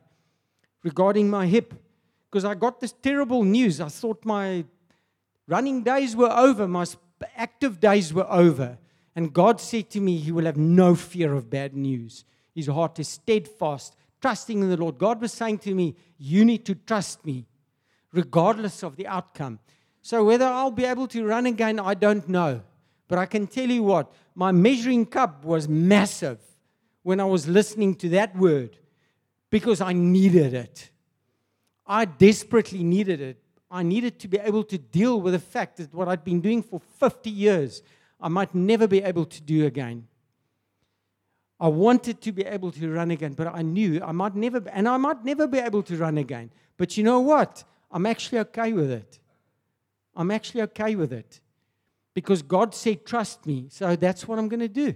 regarding 0.84 1.28
my 1.28 1.46
hip 1.46 1.74
because 2.30 2.44
I 2.44 2.54
got 2.54 2.80
this 2.80 2.92
terrible 2.92 3.42
news. 3.42 3.80
I 3.80 3.88
thought 3.88 4.24
my 4.24 4.64
running 5.48 5.82
days 5.82 6.14
were 6.14 6.30
over, 6.30 6.68
my 6.68 6.84
active 7.36 7.80
days 7.80 8.14
were 8.14 8.30
over. 8.30 8.78
And 9.16 9.32
God 9.32 9.60
said 9.60 9.90
to 9.90 10.00
me, 10.00 10.18
He 10.18 10.30
will 10.30 10.44
have 10.44 10.56
no 10.56 10.94
fear 10.94 11.32
of 11.32 11.50
bad 11.50 11.74
news. 11.74 12.24
His 12.54 12.68
heart 12.68 13.00
is 13.00 13.08
steadfast, 13.08 13.96
trusting 14.26 14.60
in 14.60 14.68
the 14.68 14.76
Lord. 14.76 14.98
God 14.98 15.20
was 15.20 15.32
saying 15.32 15.58
to 15.58 15.72
me, 15.72 15.94
You 16.18 16.44
need 16.44 16.64
to 16.66 16.74
trust 16.74 17.24
me, 17.24 17.46
regardless 18.12 18.82
of 18.82 18.96
the 18.96 19.06
outcome. 19.06 19.60
So, 20.02 20.24
whether 20.24 20.46
I'll 20.46 20.72
be 20.72 20.84
able 20.84 21.06
to 21.08 21.24
run 21.24 21.46
again, 21.46 21.78
I 21.78 21.94
don't 21.94 22.28
know. 22.28 22.62
But 23.06 23.20
I 23.20 23.26
can 23.26 23.46
tell 23.46 23.70
you 23.70 23.84
what, 23.84 24.12
my 24.34 24.50
measuring 24.50 25.06
cup 25.06 25.44
was 25.44 25.68
massive 25.68 26.40
when 27.04 27.20
I 27.20 27.24
was 27.24 27.46
listening 27.46 27.94
to 28.02 28.08
that 28.10 28.36
word 28.36 28.76
because 29.48 29.80
I 29.80 29.92
needed 29.92 30.54
it. 30.54 30.90
I 31.86 32.04
desperately 32.04 32.82
needed 32.82 33.20
it. 33.20 33.40
I 33.70 33.84
needed 33.84 34.18
to 34.18 34.26
be 34.26 34.38
able 34.38 34.64
to 34.64 34.76
deal 34.76 35.20
with 35.20 35.34
the 35.34 35.38
fact 35.38 35.76
that 35.76 35.94
what 35.94 36.08
I'd 36.08 36.24
been 36.24 36.40
doing 36.40 36.64
for 36.64 36.80
50 36.80 37.30
years, 37.30 37.80
I 38.20 38.26
might 38.26 38.56
never 38.56 38.88
be 38.88 39.04
able 39.04 39.26
to 39.26 39.40
do 39.40 39.66
again. 39.66 40.08
I 41.58 41.68
wanted 41.68 42.20
to 42.20 42.32
be 42.32 42.42
able 42.42 42.70
to 42.72 42.90
run 42.90 43.10
again, 43.10 43.32
but 43.32 43.46
I 43.46 43.62
knew 43.62 44.02
I 44.02 44.12
might 44.12 44.34
never, 44.34 44.62
and 44.70 44.86
I 44.86 44.96
might 44.98 45.24
never 45.24 45.46
be 45.46 45.58
able 45.58 45.82
to 45.84 45.96
run 45.96 46.18
again. 46.18 46.50
But 46.76 46.96
you 46.96 47.04
know 47.04 47.20
what? 47.20 47.64
I'm 47.90 48.04
actually 48.04 48.40
okay 48.40 48.72
with 48.72 48.90
it. 48.90 49.18
I'm 50.14 50.30
actually 50.30 50.62
okay 50.62 50.96
with 50.96 51.12
it 51.12 51.40
because 52.14 52.42
God 52.42 52.74
said, 52.74 53.06
Trust 53.06 53.46
me. 53.46 53.66
So 53.70 53.96
that's 53.96 54.28
what 54.28 54.38
I'm 54.38 54.48
going 54.48 54.60
to 54.60 54.68
do. 54.68 54.94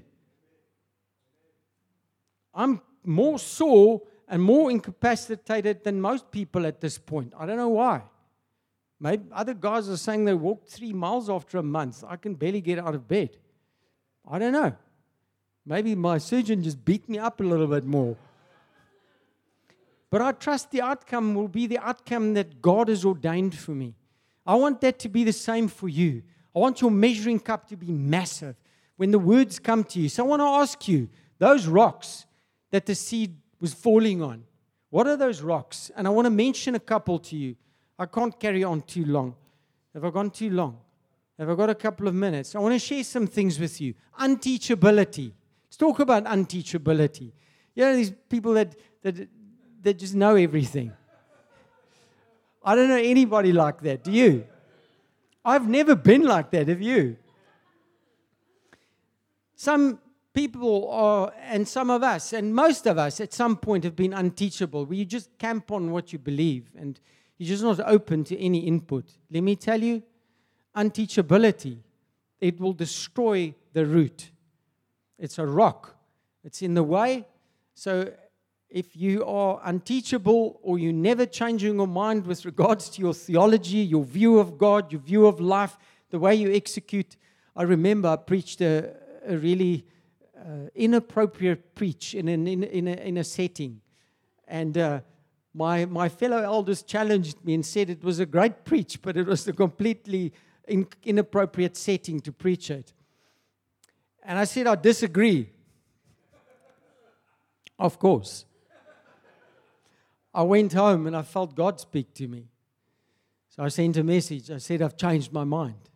I'm 2.55 2.83
more 3.05 3.39
sore 3.39 4.03
and 4.29 4.43
more 4.43 4.71
incapacitated 4.71 5.85
than 5.85 6.01
most 6.01 6.31
people 6.31 6.67
at 6.67 6.81
this 6.81 6.99
point. 6.99 7.33
I 7.39 7.47
don't 7.47 7.57
know 7.57 7.69
why. 7.69 8.03
Maybe 8.99 9.25
other 9.33 9.55
guys 9.55 9.89
are 9.89 9.97
saying 9.97 10.27
they 10.27 10.35
walked 10.35 10.69
three 10.69 10.93
miles 10.93 11.31
after 11.31 11.57
a 11.57 11.63
month. 11.63 12.05
I 12.07 12.17
can 12.17 12.35
barely 12.35 12.61
get 12.61 12.79
out 12.79 12.95
of 12.95 13.09
bed. 13.09 13.39
I 14.31 14.39
don't 14.39 14.53
know. 14.53 14.77
Maybe 15.67 15.95
my 15.95 16.19
surgeon 16.19 16.63
just 16.63 16.85
beat 16.85 17.09
me 17.09 17.19
up 17.19 17.41
a 17.41 17.45
little 17.45 17.67
bit 17.67 17.85
more. 17.85 18.17
But 20.11 20.23
I 20.23 20.33
trust 20.33 20.71
the 20.71 20.83
outcome 20.83 21.35
will 21.35 21.49
be 21.49 21.67
the 21.67 21.79
outcome 21.79 22.35
that 22.35 22.61
God 22.61 22.89
has 22.89 23.05
ordained 23.05 23.57
for 23.57 23.73
me. 23.73 23.95
I 24.45 24.57
want 24.57 24.81
that 24.81 24.99
to 25.01 25.09
be 25.09 25.23
the 25.23 25.33
same 25.33 25.69
for 25.69 25.89
you. 25.89 26.23
I 26.55 26.59
want 26.59 26.81
your 26.81 26.91
measuring 26.91 27.39
cup 27.39 27.69
to 27.69 27.77
be 27.77 27.93
massive 27.93 28.57
when 28.97 29.13
the 29.13 29.19
words 29.19 29.59
come 29.59 29.85
to 29.85 30.01
you. 30.01 30.09
So 30.09 30.25
I 30.25 30.27
want 30.27 30.41
to 30.41 30.47
ask 30.47 30.89
you 30.89 31.09
those 31.39 31.67
rocks 31.67 32.27
that 32.71 32.87
the 32.87 32.95
seed 32.95 33.37
was 33.61 33.73
falling 33.73 34.23
on. 34.23 34.45
What 34.91 35.07
are 35.07 35.17
those 35.17 35.43
rocks? 35.43 35.91
And 35.97 36.07
I 36.07 36.11
want 36.11 36.27
to 36.27 36.31
mention 36.31 36.75
a 36.75 36.81
couple 36.81 37.19
to 37.21 37.37
you. 37.37 37.55
I 37.99 38.07
can't 38.07 38.39
carry 38.41 38.65
on 38.65 38.83
too 38.83 39.05
long. 39.05 39.37
Have 39.95 40.05
I 40.05 40.11
gone 40.11 40.31
too 40.31 40.51
long? 40.51 40.79
Have 41.39 41.49
I 41.49 41.55
got 41.55 41.71
a 41.71 41.75
couple 41.75 42.09
of 42.09 42.15
minutes? 42.15 42.55
I 42.55 42.59
want 42.59 42.75
to 42.75 42.79
share 42.79 43.05
some 43.05 43.27
things 43.27 43.59
with 43.59 43.81
you. 43.81 43.95
Unteachability. 44.19 45.33
Talk 45.81 45.99
about 46.01 46.25
unteachability. 46.27 47.33
You 47.75 47.85
know, 47.85 47.97
these 47.97 48.13
people 48.29 48.53
that, 48.53 48.77
that, 49.01 49.27
that 49.81 49.95
just 49.99 50.15
know 50.15 50.35
everything. 50.37 50.93
I 52.63 52.75
don't 52.75 52.89
know 52.89 52.99
anybody 52.99 53.51
like 53.51 53.81
that. 53.81 54.05
Do 54.05 54.13
you? 54.13 54.45
I've 55.43 55.67
never 55.67 55.97
been 55.97 56.25
like 56.25 56.51
that. 56.51 56.69
Have 56.69 56.83
you? 56.83 57.17
Some 59.55 60.01
people 60.35 60.91
are, 60.91 61.33
and 61.45 61.67
some 61.67 61.89
of 61.89 62.03
us, 62.03 62.35
and 62.35 62.55
most 62.55 62.87
of 62.87 62.99
us 62.99 63.19
at 63.19 63.33
some 63.33 63.57
point 63.57 63.83
have 63.85 63.97
been 63.97 64.13
unteachable, 64.13 64.85
where 64.85 64.99
you 64.99 65.07
just 65.07 65.31
camp 65.39 65.73
on 65.73 65.91
what 65.93 66.13
you 66.13 66.19
believe 66.19 66.69
and 66.79 67.01
you're 67.39 67.49
just 67.49 67.63
not 67.63 67.81
open 67.89 68.23
to 68.25 68.39
any 68.39 68.67
input. 68.67 69.07
Let 69.31 69.43
me 69.43 69.57
tell 69.57 69.83
you, 69.83 70.03
unteachability, 70.77 71.79
it 72.39 72.61
will 72.61 72.75
destroy 72.75 73.55
the 73.73 73.87
root. 73.87 74.30
It's 75.21 75.39
a 75.39 75.47
rock, 75.47 75.95
it's 76.43 76.63
in 76.63 76.75
the 76.75 76.83
way. 76.83 77.27
So 77.75 78.11
if 78.71 78.97
you 78.97 79.25
are 79.25 79.61
unteachable 79.65 80.61
or 80.63 80.79
you're 80.79 80.93
never 80.93 81.27
changing 81.27 81.75
your 81.75 81.87
mind 81.87 82.27
with 82.27 82.45
regards 82.45 82.89
to 82.91 83.03
your 83.03 83.13
theology, 83.13 83.79
your 83.79 84.05
view 84.05 84.39
of 84.39 84.57
God, 84.57 84.91
your 84.91 85.01
view 85.01 85.27
of 85.27 85.41
life, 85.41 85.77
the 86.11 86.19
way 86.19 86.35
you 86.35 86.53
execute. 86.53 87.17
I 87.55 87.65
remember 87.65 88.09
I 88.09 88.17
preached 88.17 88.61
a, 88.63 88.95
a 89.27 89.37
really 89.37 89.85
uh, 90.39 90.71
inappropriate 90.75 91.75
preach 91.75 92.15
in, 92.15 92.29
an, 92.29 92.47
in, 92.47 92.63
in, 92.65 92.89
a, 92.89 92.93
in 92.93 93.17
a 93.19 93.25
setting. 93.25 93.81
And 94.49 94.79
uh, 94.79 95.01
my, 95.53 95.85
my 95.85 96.09
fellow 96.09 96.39
elders 96.39 96.83
challenged 96.83 97.45
me 97.45 97.55
and 97.55 97.67
said 97.67 97.91
it 97.91 98.03
was 98.03 98.21
a 98.21 98.27
great 98.27 98.65
preach, 98.65 99.03
but 99.03 99.17
it 99.17 99.27
was 99.27 99.47
a 99.49 99.53
completely 99.53 100.33
in, 100.67 100.87
inappropriate 101.05 101.77
setting 101.77 102.21
to 102.21 102.33
preach 102.33 102.71
it. 102.71 102.95
And 104.23 104.39
I 104.39 104.45
said, 104.45 104.67
I 104.67 104.75
disagree. 104.75 105.51
of 107.79 107.99
course. 107.99 108.45
I 110.33 110.43
went 110.43 110.73
home 110.73 111.07
and 111.07 111.17
I 111.17 111.23
felt 111.23 111.55
God 111.55 111.81
speak 111.81 112.15
to 112.15 112.29
me. 112.29 112.47
So 113.49 113.65
I 113.65 113.69
sent 113.69 113.97
a 113.97 114.05
message. 114.05 114.51
I 114.51 114.59
said, 114.59 114.81
I've 114.83 114.97
changed 114.97 115.33
my 115.33 115.45
mind. 115.45 115.89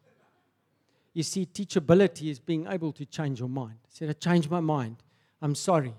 You 1.13 1.23
see, 1.23 1.47
teachability 1.47 2.31
is 2.31 2.41
being 2.41 2.67
able 2.69 2.93
to 2.93 3.07
change 3.07 3.39
your 3.39 3.49
mind. 3.49 3.79
I 3.85 3.89
said, 3.91 4.11
I 4.11 4.15
changed 4.15 4.51
my 4.51 4.61
mind. 4.61 4.97
I'm 5.41 5.55
sorry. 5.55 5.95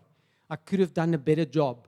I 0.50 0.58
could 0.58 0.80
have 0.80 0.94
done 0.94 1.14
a 1.14 1.18
better 1.18 1.46
job 1.46 1.88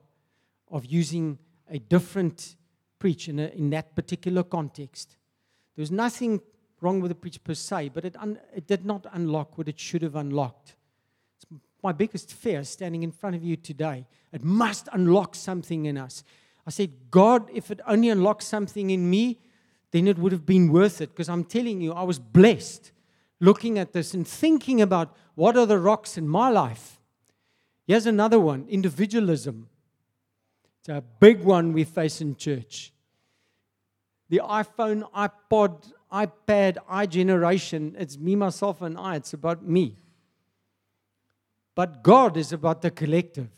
of 0.70 0.86
using 0.86 1.38
a 1.70 1.78
different 1.78 2.56
preach 2.98 3.28
in, 3.28 3.38
a, 3.38 3.48
in 3.48 3.70
that 3.70 3.94
particular 3.94 4.42
context. 4.42 5.16
There 5.76 5.82
was 5.82 5.90
nothing 5.90 6.40
wrong 6.80 7.00
with 7.00 7.10
the 7.10 7.14
preach 7.14 7.42
per 7.42 7.54
se, 7.54 7.90
but 7.94 8.04
it, 8.04 8.16
un, 8.16 8.38
it 8.54 8.66
did 8.66 8.84
not 8.84 9.06
unlock 9.12 9.58
what 9.58 9.68
it 9.68 9.78
should 9.78 10.02
have 10.02 10.16
unlocked. 10.16 10.76
It's 11.36 11.60
my 11.82 11.92
biggest 11.92 12.32
fear 12.32 12.64
standing 12.64 13.02
in 13.02 13.10
front 13.10 13.36
of 13.36 13.42
you 13.42 13.56
today. 13.56 14.06
It 14.32 14.44
must 14.44 14.88
unlock 14.92 15.34
something 15.34 15.86
in 15.86 15.96
us. 15.96 16.24
I 16.66 16.70
said, 16.70 16.92
God, 17.10 17.48
if 17.52 17.70
it 17.70 17.80
only 17.86 18.10
unlocks 18.10 18.46
something 18.46 18.90
in 18.90 19.08
me, 19.08 19.38
then 19.90 20.06
it 20.06 20.18
would 20.18 20.32
have 20.32 20.44
been 20.44 20.70
worth 20.70 21.00
it. 21.00 21.10
Because 21.10 21.28
I'm 21.28 21.44
telling 21.44 21.80
you, 21.80 21.92
I 21.92 22.02
was 22.02 22.18
blessed 22.18 22.92
looking 23.40 23.78
at 23.78 23.92
this 23.92 24.14
and 24.14 24.26
thinking 24.26 24.80
about 24.80 25.16
what 25.34 25.56
are 25.56 25.66
the 25.66 25.78
rocks 25.78 26.18
in 26.18 26.28
my 26.28 26.48
life. 26.48 27.00
Here's 27.86 28.06
another 28.06 28.38
one 28.38 28.66
individualism. 28.68 29.68
It's 30.80 30.88
a 30.90 31.02
big 31.20 31.42
one 31.42 31.72
we 31.72 31.84
face 31.84 32.20
in 32.20 32.36
church. 32.36 32.92
The 34.28 34.42
iPhone, 34.44 35.10
iPod, 35.12 35.90
iPad, 36.12 37.08
generation. 37.08 37.94
it's 37.98 38.18
me, 38.18 38.36
myself, 38.36 38.82
and 38.82 38.98
I. 38.98 39.16
It's 39.16 39.32
about 39.32 39.62
me. 39.62 39.96
But 41.74 42.02
God 42.02 42.36
is 42.36 42.52
about 42.52 42.82
the 42.82 42.90
collective. 42.90 43.48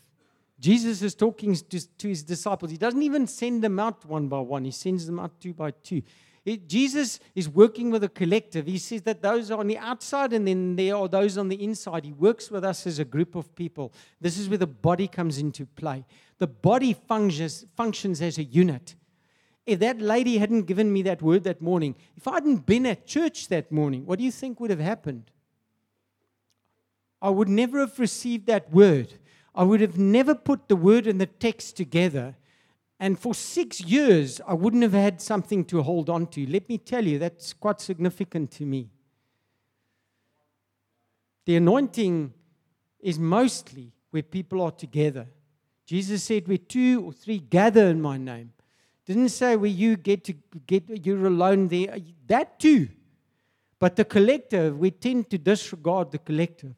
Jesus 0.59 1.01
is 1.01 1.15
talking 1.15 1.55
to, 1.55 1.97
to 1.97 2.07
his 2.07 2.23
disciples. 2.23 2.69
He 2.69 2.77
doesn't 2.77 3.01
even 3.01 3.25
send 3.25 3.63
them 3.63 3.79
out 3.79 4.05
one 4.05 4.27
by 4.27 4.39
one, 4.39 4.63
he 4.63 4.71
sends 4.71 5.05
them 5.07 5.19
out 5.19 5.39
two 5.39 5.53
by 5.53 5.71
two. 5.71 6.03
It, 6.43 6.67
Jesus 6.67 7.19
is 7.35 7.47
working 7.47 7.91
with 7.91 8.03
a 8.03 8.09
collective. 8.09 8.65
He 8.65 8.79
says 8.79 9.03
that 9.03 9.21
those 9.21 9.51
are 9.51 9.59
on 9.59 9.67
the 9.67 9.77
outside 9.77 10.33
and 10.33 10.47
then 10.47 10.75
there 10.75 10.95
are 10.95 11.07
those 11.07 11.37
on 11.37 11.49
the 11.49 11.63
inside. 11.63 12.03
He 12.03 12.13
works 12.13 12.49
with 12.49 12.63
us 12.63 12.87
as 12.87 12.97
a 12.97 13.05
group 13.05 13.35
of 13.35 13.53
people. 13.55 13.93
This 14.19 14.39
is 14.39 14.49
where 14.49 14.57
the 14.57 14.65
body 14.65 15.07
comes 15.07 15.37
into 15.37 15.67
play. 15.67 16.03
The 16.39 16.47
body 16.47 16.93
functions, 16.93 17.65
functions 17.75 18.23
as 18.23 18.39
a 18.39 18.43
unit. 18.43 18.95
If 19.65 19.79
that 19.79 20.01
lady 20.01 20.37
hadn't 20.37 20.63
given 20.63 20.91
me 20.91 21.01
that 21.03 21.21
word 21.21 21.43
that 21.43 21.61
morning, 21.61 21.95
if 22.17 22.27
I 22.27 22.35
hadn't 22.35 22.65
been 22.65 22.85
at 22.85 23.05
church 23.05 23.47
that 23.49 23.71
morning, 23.71 24.05
what 24.05 24.17
do 24.19 24.25
you 24.25 24.31
think 24.31 24.59
would 24.59 24.71
have 24.71 24.79
happened? 24.79 25.29
I 27.21 27.29
would 27.29 27.49
never 27.49 27.79
have 27.79 27.99
received 27.99 28.47
that 28.47 28.71
word. 28.71 29.13
I 29.53 29.63
would 29.63 29.81
have 29.81 29.97
never 29.97 30.33
put 30.33 30.67
the 30.67 30.75
word 30.75 31.05
and 31.05 31.21
the 31.21 31.27
text 31.27 31.77
together. 31.77 32.35
And 32.99 33.19
for 33.19 33.35
six 33.35 33.81
years, 33.81 34.41
I 34.47 34.53
wouldn't 34.53 34.83
have 34.83 34.93
had 34.93 35.21
something 35.21 35.65
to 35.65 35.83
hold 35.83 36.09
on 36.09 36.27
to. 36.27 36.45
Let 36.47 36.67
me 36.67 36.77
tell 36.77 37.05
you, 37.05 37.19
that's 37.19 37.53
quite 37.53 37.81
significant 37.81 38.51
to 38.51 38.65
me. 38.65 38.89
The 41.45 41.55
anointing 41.55 42.33
is 42.99 43.19
mostly 43.19 43.91
where 44.11 44.23
people 44.23 44.61
are 44.61 44.71
together. 44.71 45.27
Jesus 45.85 46.23
said, 46.23 46.47
Where 46.47 46.57
two 46.57 47.03
or 47.05 47.11
three 47.11 47.39
gather 47.39 47.87
in 47.87 48.01
my 48.01 48.17
name. 48.17 48.53
Didn't 49.05 49.29
say 49.29 49.55
where 49.55 49.69
you 49.69 49.97
get 49.97 50.23
to 50.25 50.33
get 50.67 51.05
you're 51.05 51.25
alone 51.25 51.67
there. 51.67 51.97
That 52.27 52.59
too. 52.59 52.89
But 53.79 53.95
the 53.95 54.05
collective, 54.05 54.77
we 54.77 54.91
tend 54.91 55.29
to 55.31 55.37
disregard 55.37 56.11
the 56.11 56.19
collective. 56.19 56.75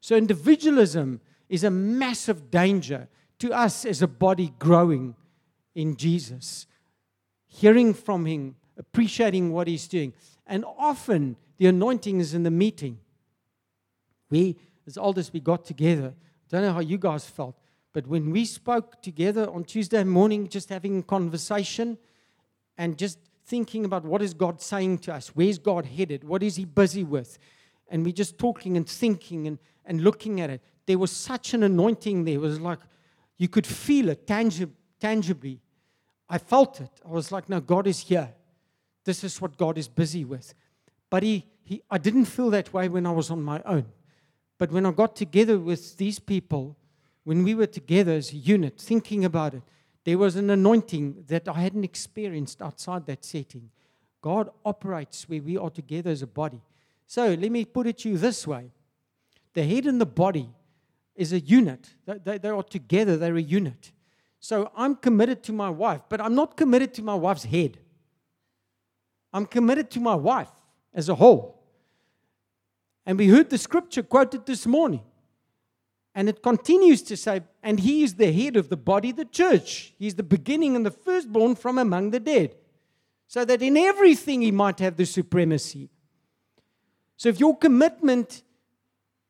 So 0.00 0.16
individualism 0.16 1.20
is 1.48 1.64
a 1.64 1.70
massive 1.70 2.50
danger 2.50 3.08
to 3.40 3.52
us 3.52 3.84
as 3.84 4.00
a 4.00 4.06
body 4.06 4.52
growing 4.58 5.16
in 5.74 5.96
Jesus, 5.96 6.66
hearing 7.46 7.92
from 7.92 8.26
Him, 8.26 8.54
appreciating 8.78 9.52
what 9.52 9.66
He's 9.66 9.88
doing. 9.88 10.12
And 10.46 10.64
often 10.78 11.36
the 11.58 11.66
anointing 11.66 12.20
is 12.20 12.34
in 12.34 12.44
the 12.44 12.50
meeting. 12.50 12.98
We, 14.30 14.56
as 14.86 14.96
elders, 14.96 15.32
we 15.32 15.40
got 15.40 15.64
together. 15.64 16.14
Don't 16.48 16.62
know 16.62 16.72
how 16.72 16.80
you 16.80 16.98
guys 16.98 17.26
felt, 17.26 17.56
but 17.96 18.06
when 18.08 18.30
we 18.30 18.44
spoke 18.44 19.00
together 19.00 19.48
on 19.48 19.64
Tuesday 19.64 20.04
morning, 20.04 20.48
just 20.48 20.68
having 20.68 20.98
a 20.98 21.02
conversation 21.02 21.96
and 22.76 22.98
just 22.98 23.18
thinking 23.46 23.86
about 23.86 24.04
what 24.04 24.20
is 24.20 24.34
God 24.34 24.60
saying 24.60 24.98
to 24.98 25.14
us, 25.14 25.28
where's 25.28 25.58
God 25.58 25.86
headed, 25.86 26.22
what 26.22 26.42
is 26.42 26.56
He 26.56 26.66
busy 26.66 27.04
with, 27.04 27.38
and 27.88 28.04
we 28.04 28.12
just 28.12 28.36
talking 28.36 28.76
and 28.76 28.86
thinking 28.86 29.46
and 29.46 29.58
and 29.86 30.02
looking 30.02 30.42
at 30.42 30.50
it, 30.50 30.60
there 30.84 30.98
was 30.98 31.10
such 31.10 31.54
an 31.54 31.62
anointing 31.62 32.26
there. 32.26 32.34
It 32.34 32.40
was 32.40 32.60
like 32.60 32.80
you 33.38 33.48
could 33.48 33.66
feel 33.66 34.10
it 34.10 34.26
tangib- 34.26 34.76
tangibly. 35.00 35.62
I 36.28 36.36
felt 36.36 36.82
it. 36.82 36.90
I 37.02 37.08
was 37.08 37.32
like, 37.32 37.48
no, 37.48 37.60
God 37.60 37.86
is 37.86 38.00
here. 38.00 38.28
This 39.06 39.24
is 39.24 39.40
what 39.40 39.56
God 39.56 39.78
is 39.78 39.88
busy 39.88 40.26
with. 40.26 40.52
But 41.08 41.22
he, 41.22 41.46
he, 41.62 41.80
I 41.90 41.96
didn't 41.96 42.26
feel 42.26 42.50
that 42.50 42.74
way 42.74 42.90
when 42.90 43.06
I 43.06 43.12
was 43.12 43.30
on 43.30 43.40
my 43.40 43.62
own. 43.64 43.86
But 44.58 44.70
when 44.70 44.84
I 44.84 44.90
got 44.90 45.16
together 45.16 45.58
with 45.58 45.96
these 45.96 46.18
people, 46.18 46.76
when 47.26 47.42
we 47.42 47.56
were 47.56 47.66
together 47.66 48.12
as 48.12 48.32
a 48.32 48.36
unit, 48.36 48.78
thinking 48.78 49.24
about 49.24 49.52
it, 49.52 49.62
there 50.04 50.16
was 50.16 50.36
an 50.36 50.48
anointing 50.48 51.24
that 51.26 51.48
I 51.48 51.54
hadn't 51.54 51.82
experienced 51.82 52.62
outside 52.62 53.04
that 53.06 53.24
setting. 53.24 53.70
God 54.22 54.48
operates 54.64 55.28
where 55.28 55.42
we 55.42 55.56
are 55.56 55.68
together 55.68 56.08
as 56.08 56.22
a 56.22 56.28
body. 56.28 56.62
So 57.04 57.34
let 57.34 57.50
me 57.50 57.64
put 57.64 57.88
it 57.88 57.98
to 57.98 58.10
you 58.10 58.16
this 58.16 58.46
way 58.46 58.70
the 59.54 59.64
head 59.64 59.86
and 59.86 60.00
the 60.00 60.06
body 60.06 60.48
is 61.16 61.32
a 61.32 61.40
unit. 61.40 61.88
They, 62.06 62.38
they, 62.38 62.48
are 62.48 62.62
together, 62.62 63.16
they're 63.16 63.34
a 63.34 63.42
unit. 63.42 63.90
So 64.38 64.70
I'm 64.76 64.94
committed 64.94 65.42
to 65.44 65.52
my 65.52 65.68
wife, 65.68 66.02
but 66.08 66.20
I'm 66.20 66.36
not 66.36 66.56
committed 66.56 66.94
to 66.94 67.02
my 67.02 67.16
wife's 67.16 67.42
head. 67.42 67.78
I'm 69.32 69.46
committed 69.46 69.90
to 69.90 70.00
my 70.00 70.14
wife 70.14 70.52
as 70.94 71.08
a 71.08 71.16
whole. 71.16 71.60
And 73.04 73.18
we 73.18 73.26
heard 73.26 73.50
the 73.50 73.58
scripture 73.58 74.04
quoted 74.04 74.46
this 74.46 74.64
morning. 74.64 75.02
And 76.16 76.30
it 76.30 76.42
continues 76.42 77.02
to 77.02 77.16
say, 77.16 77.42
and 77.62 77.78
he 77.78 78.02
is 78.02 78.14
the 78.14 78.32
head 78.32 78.56
of 78.56 78.70
the 78.70 78.76
body, 78.76 79.12
the 79.12 79.26
church. 79.26 79.92
He's 79.98 80.14
the 80.14 80.22
beginning 80.22 80.74
and 80.74 80.84
the 80.84 80.90
firstborn 80.90 81.56
from 81.56 81.76
among 81.76 82.10
the 82.10 82.18
dead. 82.18 82.56
So 83.28 83.44
that 83.44 83.60
in 83.60 83.76
everything 83.76 84.40
he 84.40 84.50
might 84.50 84.78
have 84.78 84.96
the 84.96 85.04
supremacy. 85.04 85.90
So 87.18 87.28
if 87.28 87.38
your 87.38 87.54
commitment 87.54 88.42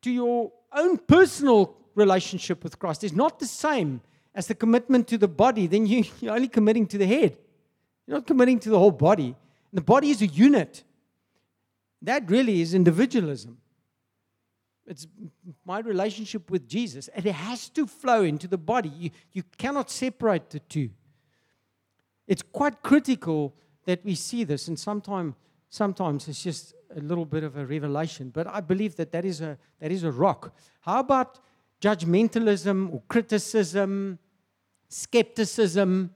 to 0.03 0.13
your 0.13 0.53
own 0.73 0.99
personal 0.99 1.77
relationship 1.97 2.63
with 2.63 2.79
Christ 2.79 3.03
is 3.03 3.13
not 3.13 3.41
the 3.41 3.47
same 3.47 4.01
as 4.33 4.47
the 4.47 4.55
commitment 4.55 5.09
to 5.09 5.19
the 5.19 5.27
body, 5.27 5.67
then 5.67 5.87
you, 5.87 6.05
are 6.29 6.37
only 6.37 6.49
committing 6.49 6.87
to 6.87 6.99
the 6.99 7.07
head. 7.07 7.37
You're 8.07 8.19
not 8.19 8.29
committing 8.29 8.61
to 8.61 8.71
the 8.71 8.79
whole 8.79 8.93
body. 8.93 9.35
And 9.73 9.79
the 9.79 9.83
body 9.83 10.11
is 10.11 10.23
a 10.23 10.27
unit. 10.29 10.85
That 12.03 12.31
really 12.31 12.61
is 12.61 12.75
individualism. 12.75 13.59
It's 14.87 15.07
my 15.65 15.81
relationship 15.81 16.51
with 16.51 16.69
Jesus, 16.69 17.09
and 17.09 17.27
it 17.27 17.35
has 17.35 17.69
to 17.71 17.87
flow 17.87 18.23
into 18.23 18.47
the 18.47 18.59
body. 18.59 18.89
You, 18.89 19.11
you 19.33 19.43
cannot 19.59 19.91
separate 19.91 20.51
the 20.51 20.61
two. 20.61 20.91
It's 22.27 22.43
quite 22.43 22.83
critical 22.83 23.55
that 23.85 24.05
we 24.05 24.15
see 24.15 24.45
this, 24.45 24.69
and 24.69 24.79
sometimes 24.79 25.35
sometimes 25.69 26.29
it's 26.29 26.43
just 26.43 26.75
a 26.97 27.01
little 27.01 27.25
bit 27.25 27.45
of 27.45 27.57
a 27.57 27.67
revelation, 27.67 28.31
but 28.31 28.47
I 28.47 28.61
believe 28.61 28.97
that 28.97 29.13
that 29.13 29.25
is 29.25 29.41
a, 29.41 29.59
that 29.81 29.91
is 29.91 30.05
a 30.05 30.13
rock. 30.13 30.55
How 30.81 31.01
about 31.01 31.41
judgmentalism 31.81 32.93
or 32.93 33.03
criticism, 33.09 34.19
skepticism? 34.89 36.15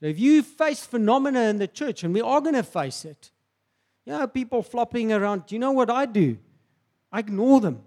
So 0.00 0.06
if 0.06 0.18
you 0.18 0.42
face 0.42 0.84
phenomena 0.84 1.42
in 1.44 1.58
the 1.58 1.66
church, 1.66 2.04
and 2.04 2.14
we 2.14 2.20
are 2.20 2.40
going 2.40 2.54
to 2.54 2.62
face 2.62 3.04
it, 3.04 3.32
you 4.04 4.12
know, 4.12 4.26
people 4.26 4.62
flopping 4.62 5.12
around, 5.12 5.46
do 5.46 5.54
you 5.54 5.58
know 5.58 5.72
what 5.72 5.90
I 5.90 6.06
do? 6.06 6.38
I 7.10 7.20
ignore 7.20 7.60
them. 7.60 7.82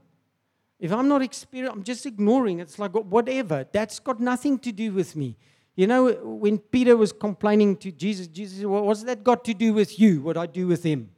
If 0.79 0.91
I'm 0.91 1.07
not 1.07 1.21
experiencing, 1.21 1.77
I'm 1.77 1.83
just 1.83 2.05
ignoring. 2.05 2.59
It's 2.59 2.79
like 2.79 2.93
whatever. 2.93 3.67
That's 3.71 3.99
got 3.99 4.19
nothing 4.19 4.57
to 4.59 4.71
do 4.71 4.91
with 4.91 5.15
me. 5.15 5.37
You 5.75 5.87
know, 5.87 6.11
when 6.23 6.57
Peter 6.57 6.97
was 6.97 7.13
complaining 7.13 7.77
to 7.77 7.91
Jesus, 7.91 8.27
Jesus 8.27 8.57
said, 8.57 8.67
well, 8.67 8.83
What's 8.83 9.03
that 9.03 9.23
got 9.23 9.45
to 9.45 9.53
do 9.53 9.73
with 9.73 9.99
you, 9.99 10.21
what 10.21 10.37
I 10.37 10.45
do 10.45 10.67
with 10.67 10.83
him? 10.83 11.09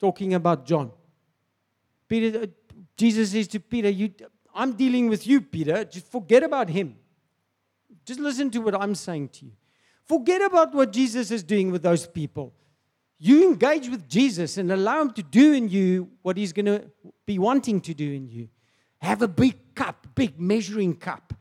Talking 0.00 0.34
about 0.34 0.66
John. 0.66 0.90
Peter, 2.08 2.42
uh, 2.42 2.46
Jesus 2.96 3.32
says 3.32 3.48
to 3.48 3.60
Peter, 3.60 3.88
you, 3.88 4.12
I'm 4.54 4.72
dealing 4.72 5.08
with 5.08 5.26
you, 5.26 5.40
Peter. 5.40 5.84
Just 5.84 6.10
forget 6.10 6.42
about 6.42 6.68
him. 6.68 6.96
Just 8.04 8.20
listen 8.20 8.50
to 8.50 8.58
what 8.58 8.74
I'm 8.74 8.94
saying 8.94 9.28
to 9.30 9.46
you. 9.46 9.52
Forget 10.06 10.42
about 10.42 10.74
what 10.74 10.92
Jesus 10.92 11.30
is 11.30 11.42
doing 11.42 11.70
with 11.70 11.82
those 11.82 12.06
people. 12.06 12.54
You 13.18 13.48
engage 13.48 13.88
with 13.88 14.08
Jesus 14.08 14.58
and 14.58 14.70
allow 14.70 15.02
him 15.02 15.12
to 15.14 15.22
do 15.22 15.52
in 15.52 15.68
you 15.68 16.08
what 16.22 16.36
he's 16.36 16.52
going 16.52 16.66
to 16.66 16.84
be 17.26 17.38
wanting 17.38 17.80
to 17.82 17.94
do 17.94 18.12
in 18.12 18.28
you. 18.28 18.48
Have 19.00 19.22
a 19.22 19.28
big 19.28 19.74
cup, 19.74 20.06
big 20.14 20.40
measuring 20.40 20.96
cup 20.96 21.34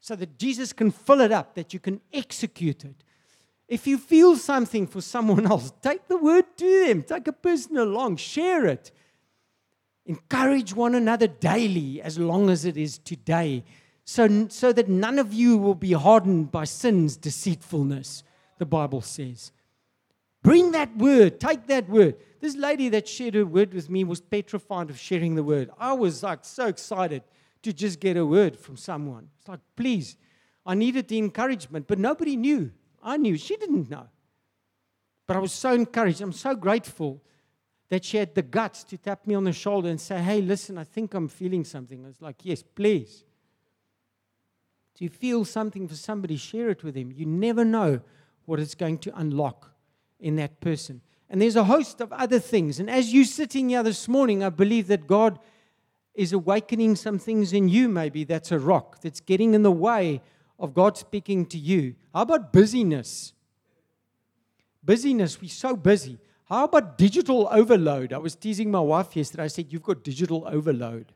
so 0.00 0.16
that 0.16 0.38
Jesus 0.38 0.72
can 0.72 0.90
fill 0.90 1.20
it 1.20 1.30
up, 1.30 1.54
that 1.54 1.74
you 1.74 1.80
can 1.80 2.00
execute 2.12 2.84
it. 2.84 3.04
If 3.68 3.86
you 3.86 3.98
feel 3.98 4.36
something 4.36 4.86
for 4.86 5.00
someone 5.00 5.46
else, 5.46 5.72
take 5.82 6.08
the 6.08 6.16
word 6.18 6.44
to 6.56 6.86
them, 6.86 7.02
take 7.02 7.28
a 7.28 7.32
person 7.32 7.76
along, 7.76 8.16
share 8.16 8.66
it. 8.66 8.90
Encourage 10.06 10.74
one 10.74 10.94
another 10.94 11.28
daily, 11.28 12.00
as 12.02 12.18
long 12.18 12.50
as 12.50 12.64
it 12.64 12.76
is 12.76 12.98
today, 12.98 13.62
so, 14.04 14.48
so 14.48 14.72
that 14.72 14.88
none 14.88 15.20
of 15.20 15.32
you 15.32 15.56
will 15.56 15.76
be 15.76 15.92
hardened 15.92 16.50
by 16.50 16.64
sin's 16.64 17.16
deceitfulness, 17.16 18.24
the 18.58 18.66
Bible 18.66 19.02
says. 19.02 19.52
Bring 20.42 20.72
that 20.72 20.96
word, 20.96 21.38
take 21.38 21.66
that 21.66 21.88
word. 21.88 22.16
This 22.40 22.56
lady 22.56 22.88
that 22.90 23.06
shared 23.06 23.34
her 23.34 23.44
word 23.44 23.74
with 23.74 23.90
me 23.90 24.04
was 24.04 24.20
petrified 24.20 24.88
of 24.88 24.98
sharing 24.98 25.34
the 25.34 25.42
word. 25.42 25.70
I 25.78 25.92
was 25.92 26.22
like 26.22 26.40
so 26.42 26.66
excited 26.66 27.22
to 27.62 27.72
just 27.72 28.00
get 28.00 28.16
a 28.16 28.24
word 28.24 28.56
from 28.56 28.76
someone. 28.76 29.28
It's 29.38 29.48
like, 29.48 29.60
please, 29.76 30.16
I 30.64 30.74
needed 30.74 31.08
the 31.08 31.18
encouragement, 31.18 31.86
but 31.86 31.98
nobody 31.98 32.36
knew. 32.36 32.72
I 33.02 33.18
knew. 33.18 33.36
She 33.36 33.56
didn't 33.56 33.90
know. 33.90 34.08
But 35.26 35.36
I 35.36 35.40
was 35.40 35.52
so 35.52 35.74
encouraged. 35.74 36.22
I'm 36.22 36.32
so 36.32 36.54
grateful 36.54 37.22
that 37.90 38.04
she 38.04 38.16
had 38.16 38.34
the 38.34 38.42
guts 38.42 38.82
to 38.84 38.96
tap 38.96 39.26
me 39.26 39.34
on 39.34 39.44
the 39.44 39.52
shoulder 39.52 39.90
and 39.90 40.00
say, 40.00 40.18
hey, 40.20 40.40
listen, 40.40 40.78
I 40.78 40.84
think 40.84 41.12
I'm 41.12 41.28
feeling 41.28 41.64
something. 41.64 42.02
I 42.04 42.08
was 42.08 42.22
like, 42.22 42.36
yes, 42.42 42.62
please. 42.62 43.24
Do 44.94 45.04
you 45.04 45.10
feel 45.10 45.44
something 45.44 45.86
for 45.86 45.94
somebody? 45.94 46.36
Share 46.36 46.70
it 46.70 46.82
with 46.82 46.94
him. 46.94 47.12
You 47.12 47.26
never 47.26 47.64
know 47.64 48.00
what 48.46 48.60
it's 48.60 48.74
going 48.74 48.98
to 48.98 49.18
unlock 49.18 49.69
in 50.20 50.36
that 50.36 50.60
person. 50.60 51.00
And 51.28 51.40
there's 51.40 51.56
a 51.56 51.64
host 51.64 52.00
of 52.00 52.12
other 52.12 52.38
things. 52.38 52.80
And 52.80 52.90
as 52.90 53.12
you're 53.12 53.24
sitting 53.24 53.68
here 53.68 53.82
this 53.82 54.08
morning, 54.08 54.42
I 54.42 54.48
believe 54.48 54.88
that 54.88 55.06
God 55.06 55.38
is 56.14 56.32
awakening 56.32 56.96
some 56.96 57.18
things 57.18 57.52
in 57.52 57.68
you, 57.68 57.88
maybe 57.88 58.24
that's 58.24 58.50
a 58.52 58.58
rock 58.58 59.00
that's 59.00 59.20
getting 59.20 59.54
in 59.54 59.62
the 59.62 59.70
way 59.70 60.20
of 60.58 60.74
God 60.74 60.96
speaking 60.96 61.46
to 61.46 61.58
you. 61.58 61.94
How 62.12 62.22
about 62.22 62.52
busyness? 62.52 63.32
Busyness, 64.82 65.40
we're 65.40 65.48
so 65.48 65.76
busy. 65.76 66.18
How 66.44 66.64
about 66.64 66.98
digital 66.98 67.48
overload? 67.50 68.12
I 68.12 68.18
was 68.18 68.34
teasing 68.34 68.70
my 68.70 68.80
wife 68.80 69.14
yesterday. 69.14 69.44
I 69.44 69.46
said, 69.46 69.72
You've 69.72 69.84
got 69.84 70.02
digital 70.02 70.44
overload. 70.48 71.12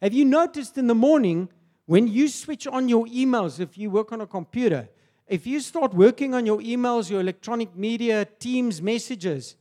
Have 0.00 0.12
you 0.12 0.24
noticed 0.24 0.78
in 0.78 0.86
the 0.86 0.94
morning 0.94 1.48
when 1.86 2.06
you 2.06 2.28
switch 2.28 2.66
on 2.66 2.88
your 2.88 3.06
emails, 3.06 3.58
if 3.58 3.76
you 3.76 3.90
work 3.90 4.12
on 4.12 4.20
a 4.20 4.26
computer, 4.26 4.88
if 5.26 5.46
you 5.46 5.60
start 5.60 5.92
working 5.92 6.34
on 6.34 6.46
your 6.46 6.58
emails, 6.60 7.10
your 7.10 7.20
electronic 7.20 7.74
media, 7.76 8.26
Teams 8.38 8.80
messages, 8.80 9.56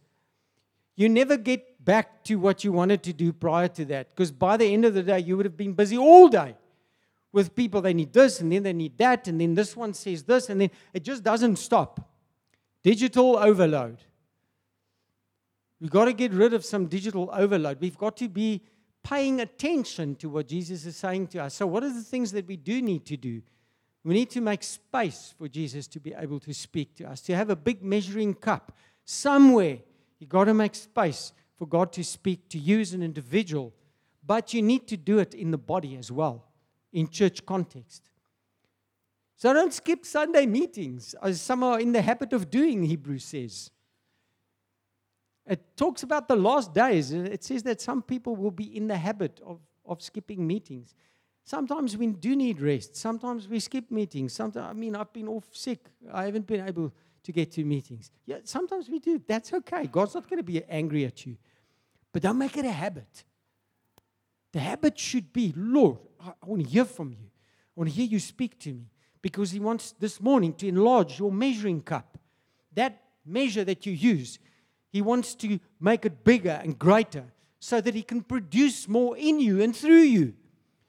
you 0.95 1.09
never 1.09 1.37
get 1.37 1.83
back 1.83 2.23
to 2.25 2.35
what 2.35 2.63
you 2.63 2.71
wanted 2.71 3.03
to 3.03 3.13
do 3.13 3.33
prior 3.33 3.67
to 3.69 3.85
that. 3.85 4.15
Because 4.15 4.31
by 4.31 4.57
the 4.57 4.65
end 4.65 4.85
of 4.85 4.93
the 4.93 5.03
day, 5.03 5.19
you 5.19 5.37
would 5.37 5.45
have 5.45 5.57
been 5.57 5.73
busy 5.73 5.97
all 5.97 6.27
day 6.27 6.55
with 7.31 7.55
people. 7.55 7.81
They 7.81 7.93
need 7.93 8.13
this, 8.13 8.39
and 8.41 8.51
then 8.51 8.63
they 8.63 8.73
need 8.73 8.97
that, 8.97 9.27
and 9.27 9.41
then 9.41 9.55
this 9.55 9.75
one 9.75 9.93
says 9.93 10.23
this, 10.23 10.49
and 10.49 10.61
then 10.61 10.71
it 10.93 11.03
just 11.03 11.23
doesn't 11.23 11.57
stop. 11.57 11.99
Digital 12.83 13.37
overload. 13.37 13.97
We've 15.81 15.91
got 15.91 16.05
to 16.05 16.13
get 16.13 16.31
rid 16.31 16.53
of 16.53 16.63
some 16.63 16.85
digital 16.85 17.29
overload. 17.33 17.81
We've 17.81 17.97
got 17.97 18.15
to 18.17 18.29
be 18.29 18.61
paying 19.03 19.41
attention 19.41 20.15
to 20.15 20.29
what 20.29 20.47
Jesus 20.47 20.85
is 20.85 20.95
saying 20.95 21.27
to 21.27 21.39
us. 21.39 21.55
So, 21.55 21.67
what 21.67 21.83
are 21.83 21.93
the 21.93 22.01
things 22.01 22.31
that 22.31 22.47
we 22.47 22.55
do 22.55 22.81
need 22.81 23.05
to 23.07 23.17
do? 23.17 23.41
We 24.05 24.13
need 24.13 24.29
to 24.29 24.41
make 24.41 24.61
space 24.61 25.33
for 25.35 25.47
Jesus 25.47 25.87
to 25.87 25.99
be 25.99 26.13
able 26.13 26.39
to 26.41 26.53
speak 26.53 26.95
to 26.97 27.05
us, 27.05 27.21
to 27.21 27.35
have 27.35 27.49
a 27.49 27.55
big 27.55 27.83
measuring 27.83 28.35
cup 28.35 28.71
somewhere. 29.03 29.79
You've 30.19 30.29
got 30.29 30.43
to 30.43 30.53
make 30.53 30.75
space 30.75 31.33
for 31.57 31.65
God 31.65 31.91
to 31.93 32.03
speak 32.03 32.47
to 32.49 32.59
you 32.59 32.79
as 32.79 32.93
an 32.93 33.01
individual, 33.01 33.73
but 34.23 34.53
you 34.53 34.61
need 34.61 34.87
to 34.89 34.95
do 34.95 35.17
it 35.17 35.33
in 35.33 35.49
the 35.49 35.57
body 35.57 35.97
as 35.97 36.11
well, 36.11 36.45
in 36.93 37.09
church 37.09 37.43
context. 37.47 38.11
So 39.37 39.51
don't 39.51 39.73
skip 39.73 40.05
Sunday 40.05 40.45
meetings, 40.45 41.15
as 41.23 41.41
some 41.41 41.63
are 41.63 41.79
in 41.79 41.91
the 41.91 42.03
habit 42.03 42.31
of 42.31 42.51
doing, 42.51 42.83
Hebrews 42.83 43.25
says. 43.25 43.71
It 45.47 45.61
talks 45.75 46.03
about 46.03 46.27
the 46.27 46.35
last 46.35 46.75
days. 46.75 47.11
It 47.11 47.43
says 47.43 47.63
that 47.63 47.81
some 47.81 48.03
people 48.03 48.35
will 48.35 48.51
be 48.51 48.77
in 48.77 48.87
the 48.87 48.97
habit 48.97 49.41
of, 49.43 49.61
of 49.83 50.03
skipping 50.03 50.45
meetings. 50.45 50.93
Sometimes 51.45 51.95
we 51.95 52.07
do 52.07 52.35
need 52.35 52.59
rest. 52.59 52.95
Sometimes 52.95 53.47
we 53.47 53.59
skip 53.59 53.91
meetings. 53.91 54.33
Sometimes, 54.33 54.65
I 54.67 54.73
mean, 54.73 54.95
I've 54.95 55.13
been 55.13 55.27
off 55.27 55.45
sick. 55.51 55.79
I 56.11 56.25
haven't 56.25 56.47
been 56.47 56.67
able 56.67 56.91
to 57.21 57.31
get 57.31 57.51
to 57.51 57.63
meetings. 57.63 58.09
Yeah, 58.25 58.37
sometimes 58.43 58.89
we 58.89 58.97
do. 58.97 59.21
That's 59.27 59.53
okay. 59.53 59.85
God's 59.85 60.15
not 60.15 60.27
going 60.27 60.39
to 60.39 60.43
be 60.43 60.63
angry 60.63 61.05
at 61.05 61.23
you. 61.23 61.37
But 62.11 62.23
don't 62.23 62.39
make 62.39 62.57
it 62.57 62.65
a 62.65 62.71
habit. 62.71 63.23
The 64.53 64.59
habit 64.59 64.97
should 64.97 65.31
be, 65.31 65.53
Lord, 65.55 65.99
I, 66.19 66.33
want 66.43 66.63
to 66.63 66.67
hear 66.69 66.83
from 66.83 67.11
you. 67.11 67.27
I 67.27 67.73
want 67.75 67.91
to 67.91 67.95
hear 67.95 68.07
you 68.07 68.19
speak 68.19 68.57
to 68.61 68.73
me. 68.73 68.89
Because 69.21 69.51
He 69.51 69.59
wants 69.59 69.91
this 69.91 70.19
morning 70.19 70.51
to 70.55 70.67
enlarge 70.67 71.19
your 71.19 71.31
measuring 71.31 71.83
cup. 71.83 72.17
That 72.73 73.03
measure 73.23 73.63
that 73.65 73.85
you 73.85 73.93
use, 73.93 74.39
He 74.89 75.03
wants 75.03 75.35
to 75.35 75.59
make 75.79 76.05
it 76.05 76.23
bigger 76.23 76.59
and 76.63 76.79
greater 76.79 77.25
so 77.59 77.81
that 77.81 77.93
He 77.93 78.01
can 78.01 78.23
produce 78.23 78.87
more 78.87 79.15
in 79.15 79.39
you 79.39 79.61
and 79.61 79.75
through 79.75 80.07
you. 80.17 80.33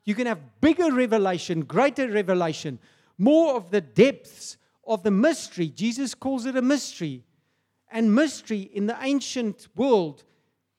You 0.06 0.14
can 0.14 0.26
have 0.26 0.60
bigger 0.62 0.90
revelation, 0.92 1.62
greater 1.62 2.08
revelation, 2.08 2.78
more 3.18 3.56
of 3.56 3.70
the 3.70 3.82
depths 3.82 4.56
of 4.86 5.02
the 5.02 5.10
mystery. 5.10 5.68
Jesus 5.68 6.14
calls 6.14 6.46
it 6.46 6.56
a 6.56 6.62
mystery. 6.62 7.24
And 7.90 8.14
mystery 8.14 8.70
in 8.72 8.86
the 8.86 8.96
ancient 9.00 9.68
world 9.76 10.24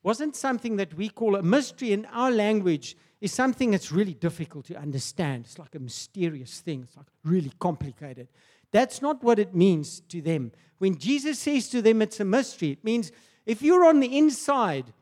wasn't 0.01 0.35
something 0.35 0.77
that 0.77 0.93
we 0.93 1.09
call 1.09 1.35
a 1.35 1.43
mystery 1.43 1.91
in 1.91 2.05
our 2.07 2.31
language 2.31 2.95
is 3.19 3.33
something 3.33 3.71
that's 3.71 3.91
really 3.91 4.13
difficult 4.13 4.65
to 4.65 4.77
understand. 4.77 5.45
It's 5.45 5.59
like 5.59 5.75
a 5.75 5.79
mysterious 5.79 6.61
thing. 6.61 6.83
It's 6.83 6.95
like 6.95 7.07
really 7.23 7.51
complicated. 7.59 8.29
That's 8.71 9.01
not 9.01 9.23
what 9.23 9.39
it 9.39 9.53
means 9.53 10.01
to 10.09 10.21
them. 10.21 10.51
When 10.77 10.97
Jesus 10.97 11.39
says 11.39 11.67
to 11.69 11.81
them 11.81 12.01
it's 12.01 12.19
a 12.19 12.25
mystery, 12.25 12.71
it 12.71 12.83
means 12.83 13.11
if 13.45 13.61
you're 13.61 13.85
on 13.85 13.99
the 13.99 14.17
inside 14.17 14.93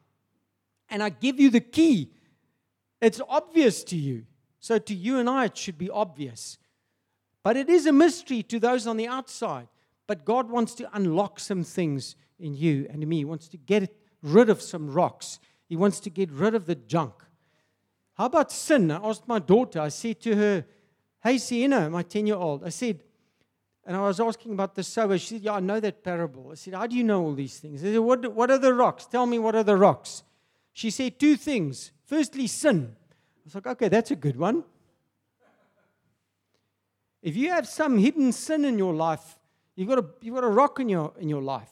and 0.90 1.04
I 1.04 1.10
give 1.10 1.40
you 1.40 1.50
the 1.50 1.60
key, 1.60 2.12
it's 3.02 3.22
obvious 3.28 3.84
to 3.86 3.96
you. 3.96 4.26
So 4.60 4.80
to 4.80 4.96
you 4.96 5.20
and 5.20 5.30
I, 5.30 5.46
it 5.46 5.58
should 5.58 5.78
be 5.78 5.90
obvious. 5.90 6.58
But 7.44 7.58
it 7.58 7.70
is 7.70 7.86
a 7.86 7.92
mystery 7.92 8.42
to 8.44 8.60
those 8.60 8.88
on 8.88 8.98
the 8.98 9.08
outside. 9.08 9.68
But 10.08 10.26
God 10.26 10.50
wants 10.50 10.74
to 10.76 10.90
unlock 10.94 11.40
some 11.40 11.64
things 11.64 12.16
in 12.40 12.56
you 12.56 12.88
and 12.90 13.04
in 13.04 13.10
me. 13.10 13.18
He 13.18 13.26
wants 13.26 13.48
to 13.50 13.58
get 13.58 13.96
rid 14.22 14.50
of 14.50 14.62
some 14.62 14.90
rocks. 14.90 15.40
He 15.68 15.76
wants 15.76 16.00
to 16.02 16.10
get 16.10 16.32
rid 16.32 16.56
of 16.56 16.66
the 16.66 16.76
junk. 16.76 17.14
How 18.16 18.26
about 18.26 18.52
sin? 18.52 18.92
I 18.92 18.98
asked 19.08 19.28
my 19.28 19.40
daughter, 19.40 19.82
I 19.82 19.90
said 19.90 20.22
to 20.22 20.36
her, 20.36 20.66
Hey, 21.22 21.38
Sienna, 21.38 21.90
my 21.90 22.04
10 22.04 22.28
year 22.28 22.36
old, 22.36 22.64
I 22.64 22.70
said, 22.70 23.02
and 23.86 23.96
I 23.96 24.02
was 24.02 24.20
asking 24.20 24.54
about 24.54 24.74
the 24.74 24.84
sower. 24.84 25.18
She 25.18 25.36
said, 25.36 25.42
Yeah, 25.42 25.54
I 25.54 25.60
know 25.60 25.80
that 25.80 26.04
parable. 26.04 26.50
I 26.52 26.56
said, 26.56 26.74
How 26.74 26.88
do 26.88 26.96
you 26.96 27.04
know 27.04 27.24
all 27.24 27.34
these 27.34 27.60
things? 27.60 27.84
I 27.84 27.94
said, 27.94 28.00
What, 28.00 28.34
what 28.34 28.50
are 28.50 28.58
the 28.58 28.74
rocks? 28.74 29.06
Tell 29.06 29.26
me 29.26 29.38
what 29.38 29.56
are 29.56 29.64
the 29.64 29.78
rocks. 29.78 30.24
She 30.74 30.90
said 30.90 31.20
two 31.20 31.36
things. 31.36 31.92
Firstly, 32.06 32.48
sin. 32.48 32.96
I 32.96 33.42
was 33.44 33.56
like, 33.56 33.68
Okay, 33.68 33.88
that's 33.88 34.12
a 34.12 34.16
good 34.16 34.38
one. 34.38 34.64
If 37.22 37.36
you 37.36 37.50
have 37.50 37.68
some 37.68 37.98
hidden 37.98 38.32
sin 38.32 38.66
in 38.66 38.78
your 38.78 38.94
life, 38.94 39.40
you've 39.76 39.88
got 39.88 39.98
a, 39.98 40.06
you've 40.22 40.36
got 40.36 40.44
a 40.44 40.50
rock 40.50 40.80
in 40.80 40.90
your, 40.90 41.12
in 41.20 41.28
your 41.28 41.42
life. 41.42 41.72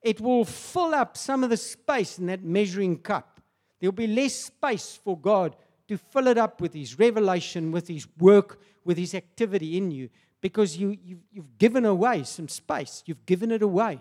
It 0.00 0.22
will 0.22 0.46
fill 0.46 0.94
up 0.94 1.18
some 1.18 1.44
of 1.44 1.50
the 1.50 1.56
space 1.58 2.18
in 2.18 2.26
that 2.26 2.42
measuring 2.42 2.98
cup. 2.98 3.40
There'll 3.78 3.92
be 3.92 4.06
less 4.06 4.34
space 4.34 4.98
for 5.02 5.18
God 5.18 5.54
to 5.88 5.98
fill 5.98 6.28
it 6.28 6.38
up 6.38 6.60
with 6.60 6.72
His 6.72 6.98
revelation, 6.98 7.72
with 7.72 7.88
His 7.88 8.06
work, 8.18 8.60
with 8.84 8.96
His 8.96 9.14
activity 9.14 9.76
in 9.76 9.90
you, 9.90 10.08
because 10.40 10.76
you, 10.78 10.96
you've, 11.04 11.24
you've 11.30 11.58
given 11.58 11.84
away 11.84 12.24
some 12.24 12.48
space. 12.48 13.02
You've 13.04 13.26
given 13.26 13.50
it 13.50 13.62
away. 13.62 14.00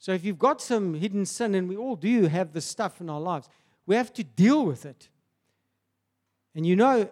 So 0.00 0.12
if 0.12 0.24
you've 0.24 0.38
got 0.38 0.60
some 0.60 0.94
hidden 0.94 1.26
sin, 1.26 1.54
and 1.54 1.68
we 1.68 1.76
all 1.76 1.94
do 1.96 2.26
have 2.26 2.52
this 2.52 2.64
stuff 2.64 3.00
in 3.00 3.08
our 3.08 3.20
lives, 3.20 3.48
we 3.88 3.96
have 3.96 4.12
to 4.12 4.22
deal 4.22 4.66
with 4.66 4.84
it. 4.84 5.08
And 6.54 6.66
you 6.66 6.76
know, 6.76 7.08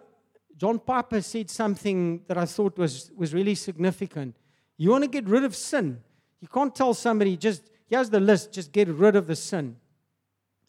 John 0.55 0.77
Piper 0.77 1.21
said 1.21 1.49
something 1.49 2.21
that 2.27 2.37
I 2.37 2.45
thought 2.45 2.77
was, 2.77 3.11
was 3.17 3.33
really 3.33 3.55
significant. 3.55 4.35
You 4.77 4.91
want 4.91 5.03
to 5.03 5.09
get 5.09 5.27
rid 5.27 5.43
of 5.43 5.55
sin. 5.55 5.99
You 6.39 6.47
can't 6.47 6.75
tell 6.75 6.93
somebody, 6.93 7.35
just 7.35 7.63
here's 7.87 8.11
the 8.11 8.19
list, 8.19 8.53
just 8.53 8.71
get 8.71 8.87
rid 8.89 9.15
of 9.15 9.25
the 9.25 9.35
sin. 9.35 9.77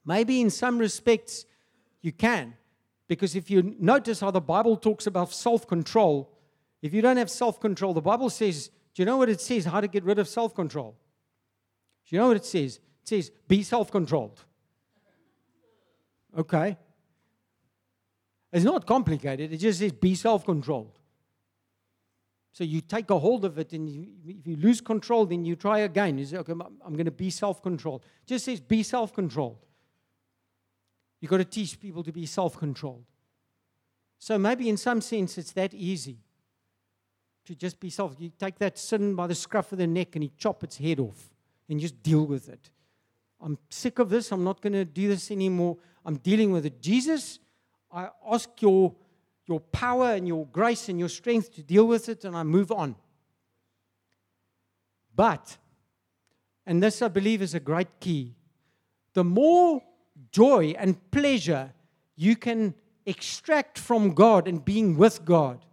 Maybe 0.06 0.40
in 0.40 0.48
some 0.48 0.78
respects 0.78 1.44
you 2.00 2.12
can. 2.12 2.54
Because 3.06 3.36
if 3.36 3.50
you 3.50 3.76
notice 3.78 4.20
how 4.20 4.30
the 4.30 4.40
Bible 4.40 4.78
talks 4.78 5.06
about 5.06 5.30
self 5.30 5.68
control, 5.68 6.32
if 6.80 6.94
you 6.94 7.02
don't 7.02 7.18
have 7.18 7.30
self 7.30 7.60
control, 7.60 7.92
the 7.92 8.00
Bible 8.00 8.30
says, 8.30 8.68
do 8.94 9.02
you 9.02 9.04
know 9.04 9.18
what 9.18 9.28
it 9.28 9.42
says? 9.42 9.66
How 9.66 9.82
to 9.82 9.88
get 9.88 10.04
rid 10.04 10.18
of 10.18 10.26
self 10.26 10.54
control? 10.54 10.96
Do 12.08 12.16
you 12.16 12.22
know 12.22 12.28
what 12.28 12.38
it 12.38 12.46
says? 12.46 12.76
It 12.76 13.08
says, 13.08 13.30
be 13.46 13.62
self 13.62 13.90
controlled. 13.90 14.42
Okay. 16.36 16.76
It's 18.52 18.64
not 18.64 18.86
complicated, 18.86 19.52
it 19.52 19.58
just 19.58 19.78
says, 19.78 19.92
be 19.92 20.14
self 20.14 20.44
controlled. 20.44 20.98
So 22.52 22.64
you 22.64 22.80
take 22.80 23.10
a 23.10 23.18
hold 23.18 23.44
of 23.44 23.58
it, 23.58 23.72
and 23.72 23.88
you, 23.88 24.08
if 24.26 24.46
you 24.46 24.56
lose 24.56 24.80
control, 24.80 25.26
then 25.26 25.44
you 25.44 25.54
try 25.54 25.80
again. 25.80 26.18
You 26.18 26.24
say, 26.24 26.38
okay, 26.38 26.52
I'm 26.52 26.94
going 26.94 27.04
to 27.04 27.10
be 27.10 27.30
self 27.30 27.62
controlled. 27.62 28.04
Just 28.26 28.46
says, 28.46 28.58
be 28.58 28.82
self 28.82 29.14
controlled. 29.14 29.64
You've 31.20 31.30
got 31.30 31.38
to 31.38 31.44
teach 31.44 31.78
people 31.78 32.02
to 32.04 32.12
be 32.12 32.26
self 32.26 32.56
controlled. 32.56 33.04
So 34.18 34.38
maybe 34.38 34.68
in 34.68 34.76
some 34.76 35.00
sense 35.00 35.38
it's 35.38 35.52
that 35.52 35.74
easy 35.74 36.18
to 37.44 37.54
just 37.54 37.78
be 37.78 37.90
self. 37.90 38.16
You 38.18 38.30
take 38.38 38.58
that 38.58 38.78
sin 38.78 39.14
by 39.14 39.26
the 39.26 39.34
scruff 39.34 39.72
of 39.72 39.78
the 39.78 39.86
neck 39.86 40.16
and 40.16 40.24
you 40.24 40.30
chop 40.36 40.64
its 40.64 40.78
head 40.78 41.00
off 41.00 41.30
and 41.68 41.78
just 41.78 42.02
deal 42.02 42.26
with 42.26 42.48
it. 42.48 42.70
I'm 43.40 43.58
sick 43.70 43.98
of 43.98 44.10
this. 44.10 44.32
I'm 44.32 44.44
not 44.44 44.60
going 44.60 44.72
to 44.72 44.84
do 44.84 45.08
this 45.08 45.30
anymore. 45.30 45.76
I'm 46.04 46.16
dealing 46.16 46.52
with 46.52 46.66
it. 46.66 46.80
Jesus, 46.80 47.38
I 47.92 48.08
ask 48.28 48.50
your, 48.60 48.94
your 49.46 49.60
power 49.60 50.12
and 50.12 50.26
your 50.26 50.46
grace 50.46 50.88
and 50.88 50.98
your 50.98 51.08
strength 51.08 51.54
to 51.54 51.62
deal 51.62 51.86
with 51.86 52.08
it, 52.08 52.24
and 52.24 52.36
I 52.36 52.42
move 52.42 52.72
on. 52.72 52.96
But, 55.14 55.56
and 56.66 56.82
this 56.82 57.02
I 57.02 57.08
believe 57.08 57.42
is 57.42 57.54
a 57.54 57.60
great 57.60 58.00
key, 58.00 58.34
the 59.14 59.24
more 59.24 59.82
joy 60.30 60.74
and 60.78 61.10
pleasure 61.10 61.72
you 62.16 62.36
can 62.36 62.74
extract 63.06 63.78
from 63.78 64.14
God 64.14 64.46
and 64.46 64.64
being 64.64 64.96
with 64.96 65.24
God, 65.24 65.64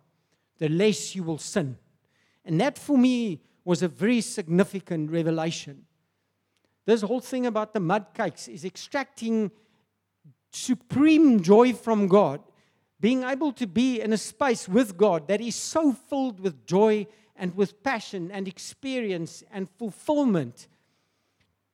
the 0.57 0.69
less 0.69 1.15
you 1.15 1.23
will 1.23 1.37
sin. 1.37 1.77
And 2.45 2.61
that 2.61 2.77
for 2.77 2.97
me 2.97 3.41
was 3.63 3.81
a 3.81 3.87
very 3.87 4.21
significant 4.21 5.11
revelation. 5.11 5.85
This 6.85 7.01
whole 7.01 7.19
thing 7.19 7.45
about 7.45 7.73
the 7.73 7.79
mud 7.79 8.07
cakes 8.13 8.47
is 8.47 8.63
extracting 8.63 9.51
supreme 10.51 11.41
joy 11.41 11.73
from 11.73 12.07
God, 12.07 12.41
being 12.99 13.23
able 13.23 13.51
to 13.53 13.67
be 13.67 14.01
in 14.01 14.13
a 14.13 14.17
space 14.17 14.69
with 14.69 14.95
God 14.95 15.27
that 15.27 15.41
is 15.41 15.55
so 15.55 15.91
filled 15.91 16.39
with 16.39 16.65
joy 16.65 17.07
and 17.35 17.55
with 17.55 17.83
passion 17.83 18.31
and 18.31 18.47
experience 18.47 19.43
and 19.51 19.69
fulfillment 19.69 20.67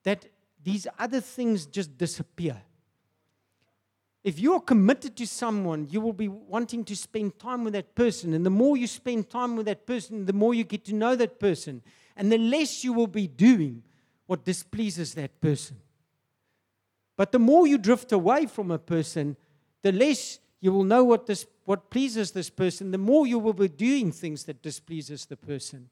that 0.04 0.26
these 0.64 0.88
other 0.98 1.22
things 1.22 1.66
just 1.66 1.98
disappear. 1.98 2.62
If 4.24 4.40
you're 4.40 4.60
committed 4.60 5.16
to 5.18 5.28
someone, 5.28 5.88
you 5.90 6.00
will 6.00 6.14
be 6.14 6.28
wanting 6.28 6.84
to 6.86 6.96
spend 6.96 7.40
time 7.40 7.64
with 7.64 7.74
that 7.74 7.96
person. 7.96 8.34
And 8.34 8.46
the 8.46 8.52
more 8.52 8.78
you 8.78 8.86
spend 8.86 9.30
time 9.30 9.56
with 9.56 9.66
that 9.66 9.88
person, 9.88 10.26
the 10.26 10.34
more 10.34 10.54
you 10.54 10.64
get 10.64 10.86
to 10.86 10.94
know 10.94 11.16
that 11.16 11.40
person. 11.40 11.82
And 12.16 12.32
the 12.32 12.38
less 12.38 12.84
you 12.84 12.94
will 12.94 13.08
be 13.08 13.28
doing 13.28 13.84
what 14.28 14.46
displeases 14.46 15.14
that 15.16 15.40
person. 15.42 15.78
But 17.18 17.32
the 17.32 17.40
more 17.40 17.68
you 17.68 17.78
drift 17.78 18.12
away 18.12 18.46
from 18.46 18.72
a 18.72 18.80
person, 18.80 19.36
the 19.82 19.92
less 19.92 20.40
you 20.60 20.72
will 20.72 20.84
know 20.84 21.04
what, 21.04 21.26
this, 21.26 21.46
what 21.66 21.90
pleases 21.90 22.32
this 22.32 22.50
person, 22.50 22.92
the 22.92 22.98
more 22.98 23.28
you 23.28 23.40
will 23.40 23.54
be 23.54 23.68
doing 23.68 24.12
things 24.12 24.44
that 24.46 24.62
displeases 24.62 25.26
the 25.26 25.38
person. 25.38 25.90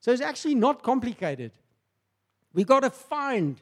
So 0.00 0.12
it's 0.12 0.20
actually 0.20 0.54
not 0.56 0.82
complicated. 0.82 1.52
We 2.52 2.64
got 2.64 2.80
to 2.80 2.90
find 2.90 3.60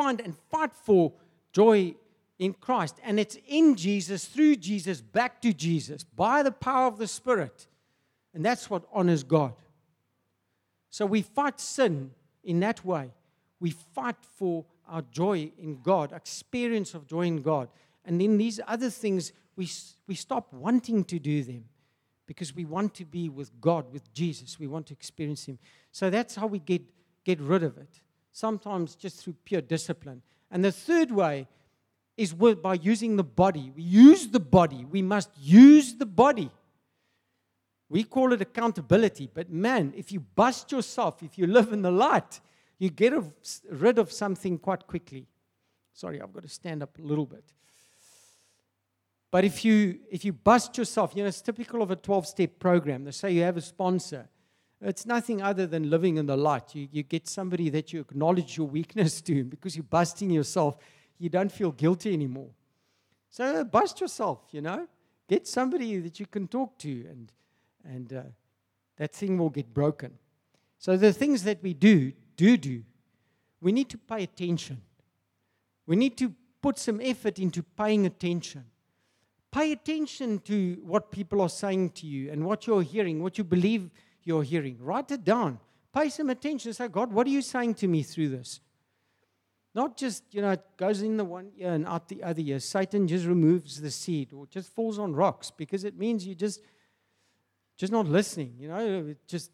find 0.00 0.20
and 0.20 0.34
fight 0.50 0.72
for 0.72 1.12
joy 1.52 1.94
in 2.38 2.54
Christ. 2.54 2.96
And 3.04 3.20
it's 3.20 3.36
in 3.46 3.76
Jesus, 3.76 4.24
through 4.24 4.56
Jesus, 4.56 5.00
back 5.00 5.42
to 5.42 5.52
Jesus, 5.52 6.04
by 6.04 6.42
the 6.42 6.52
power 6.52 6.86
of 6.86 6.96
the 6.96 7.06
Spirit. 7.06 7.66
And 8.32 8.44
that's 8.44 8.70
what 8.70 8.84
honors 8.92 9.22
God. 9.22 9.52
So 10.88 11.04
we 11.04 11.22
fight 11.22 11.60
sin 11.60 12.12
in 12.42 12.60
that 12.60 12.84
way. 12.84 13.10
We 13.60 13.70
fight 13.70 14.16
for 14.36 14.64
our 14.88 15.02
joy 15.02 15.52
in 15.58 15.80
God, 15.82 16.12
experience 16.12 16.94
of 16.94 17.06
joy 17.06 17.22
in 17.22 17.42
God. 17.42 17.68
And 18.04 18.20
then 18.20 18.38
these 18.38 18.58
other 18.66 18.90
things, 18.90 19.32
we, 19.54 19.70
we 20.06 20.14
stop 20.14 20.52
wanting 20.52 21.04
to 21.04 21.18
do 21.18 21.44
them 21.44 21.64
because 22.26 22.54
we 22.54 22.64
want 22.64 22.94
to 22.94 23.04
be 23.04 23.28
with 23.28 23.60
God, 23.60 23.92
with 23.92 24.12
Jesus. 24.12 24.58
We 24.58 24.66
want 24.66 24.86
to 24.86 24.94
experience 24.94 25.44
Him. 25.44 25.58
So 25.92 26.10
that's 26.10 26.34
how 26.34 26.46
we 26.46 26.58
get, 26.58 26.82
get 27.24 27.40
rid 27.40 27.62
of 27.62 27.76
it 27.76 28.00
sometimes 28.32 28.94
just 28.94 29.22
through 29.22 29.34
pure 29.44 29.60
discipline. 29.60 30.22
And 30.50 30.64
the 30.64 30.72
third 30.72 31.10
way 31.10 31.46
is 32.16 32.32
by 32.32 32.74
using 32.74 33.16
the 33.16 33.24
body. 33.24 33.72
We 33.74 33.82
use 33.82 34.28
the 34.28 34.40
body. 34.40 34.84
We 34.84 35.02
must 35.02 35.30
use 35.38 35.94
the 35.94 36.06
body. 36.06 36.50
We 37.88 38.04
call 38.04 38.32
it 38.32 38.40
accountability. 38.40 39.30
But 39.32 39.50
man, 39.50 39.92
if 39.96 40.12
you 40.12 40.20
bust 40.20 40.70
yourself, 40.70 41.22
if 41.22 41.38
you 41.38 41.46
live 41.46 41.72
in 41.72 41.82
the 41.82 41.90
light, 41.90 42.40
you 42.80 42.90
get 42.90 43.12
rid 43.70 43.98
of 44.00 44.10
something 44.10 44.58
quite 44.58 44.84
quickly. 44.88 45.28
Sorry, 45.92 46.20
I've 46.20 46.32
got 46.32 46.42
to 46.42 46.48
stand 46.48 46.82
up 46.82 46.98
a 46.98 47.02
little 47.02 47.26
bit. 47.26 47.44
But 49.30 49.44
if 49.44 49.64
you 49.64 50.00
if 50.10 50.24
you 50.24 50.32
bust 50.32 50.76
yourself, 50.76 51.12
you 51.14 51.22
know, 51.22 51.28
it's 51.28 51.40
typical 51.40 51.80
of 51.82 51.92
a 51.92 51.96
12-step 51.96 52.58
program. 52.58 53.04
They 53.04 53.12
say 53.12 53.30
you 53.30 53.42
have 53.42 53.56
a 53.56 53.60
sponsor 53.60 54.28
it's 54.82 55.04
nothing 55.04 55.42
other 55.42 55.66
than 55.66 55.90
living 55.90 56.16
in 56.16 56.26
the 56.26 56.36
light. 56.36 56.74
You, 56.74 56.88
you 56.90 57.02
get 57.02 57.28
somebody 57.28 57.68
that 57.70 57.92
you 57.92 58.00
acknowledge 58.00 58.56
your 58.56 58.66
weakness 58.66 59.20
to, 59.22 59.44
because 59.44 59.76
you're 59.76 59.82
busting 59.84 60.30
yourself, 60.30 60.76
you 61.18 61.28
don't 61.28 61.52
feel 61.52 61.72
guilty 61.72 62.14
anymore. 62.14 62.50
So 63.28 63.62
bust 63.64 64.00
yourself, 64.00 64.40
you 64.50 64.62
know. 64.62 64.88
Get 65.28 65.46
somebody 65.46 65.98
that 65.98 66.18
you 66.18 66.26
can 66.26 66.48
talk 66.48 66.78
to, 66.78 66.90
and, 66.90 67.32
and 67.84 68.12
uh, 68.12 68.22
that 68.96 69.12
thing 69.12 69.38
will 69.38 69.50
get 69.50 69.72
broken. 69.72 70.18
So 70.78 70.96
the 70.96 71.12
things 71.12 71.44
that 71.44 71.62
we 71.62 71.74
do, 71.74 72.12
do 72.40 72.56
do, 72.56 72.82
we 73.60 73.70
need 73.70 73.90
to 73.90 73.98
pay 73.98 74.22
attention. 74.22 74.80
We 75.86 75.96
need 75.96 76.16
to 76.16 76.32
put 76.62 76.78
some 76.78 76.98
effort 77.02 77.38
into 77.38 77.62
paying 77.62 78.06
attention. 78.06 78.64
Pay 79.52 79.72
attention 79.72 80.38
to 80.40 80.78
what 80.82 81.10
people 81.10 81.42
are 81.42 81.50
saying 81.50 81.90
to 81.90 82.06
you 82.06 82.30
and 82.30 82.46
what 82.46 82.66
you're 82.66 82.82
hearing, 82.82 83.22
what 83.22 83.36
you 83.36 83.44
believe 83.44 83.90
you're 84.22 84.42
hearing. 84.42 84.78
Write 84.80 85.10
it 85.10 85.22
down. 85.22 85.58
Pay 85.92 86.08
some 86.08 86.30
attention. 86.30 86.72
Say, 86.72 86.88
God, 86.88 87.12
what 87.12 87.26
are 87.26 87.30
you 87.30 87.42
saying 87.42 87.74
to 87.74 87.88
me 87.88 88.02
through 88.02 88.30
this? 88.30 88.60
Not 89.74 89.98
just, 89.98 90.22
you 90.30 90.40
know, 90.40 90.52
it 90.52 90.64
goes 90.78 91.02
in 91.02 91.18
the 91.18 91.24
one 91.24 91.50
ear 91.58 91.74
and 91.74 91.86
out 91.86 92.08
the 92.08 92.22
other 92.22 92.40
ear. 92.40 92.58
Satan 92.58 93.06
just 93.06 93.26
removes 93.26 93.80
the 93.80 93.90
seed 93.90 94.32
or 94.32 94.46
just 94.46 94.72
falls 94.72 94.98
on 94.98 95.14
rocks 95.14 95.50
because 95.50 95.84
it 95.84 95.98
means 95.98 96.26
you 96.26 96.34
just 96.34 96.60
just 97.76 97.92
not 97.92 98.06
listening. 98.06 98.54
You 98.58 98.68
know, 98.68 99.14
just 99.26 99.50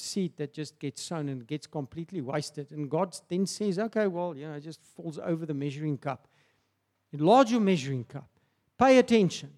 seed 0.00 0.36
that 0.36 0.52
just 0.52 0.78
gets 0.78 1.02
sown 1.02 1.28
and 1.28 1.46
gets 1.46 1.66
completely 1.66 2.20
wasted. 2.20 2.70
And 2.70 2.90
God 2.90 3.16
then 3.28 3.46
says, 3.46 3.78
okay, 3.78 4.06
well, 4.06 4.36
you 4.36 4.46
know, 4.48 4.54
it 4.54 4.60
just 4.60 4.80
falls 4.96 5.18
over 5.18 5.46
the 5.46 5.54
measuring 5.54 5.98
cup. 5.98 6.28
Enlarge 7.12 7.50
your 7.50 7.60
measuring 7.60 8.04
cup. 8.04 8.28
Pay 8.78 8.98
attention. 8.98 9.50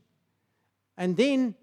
And 0.97 1.17
then, 1.17 1.55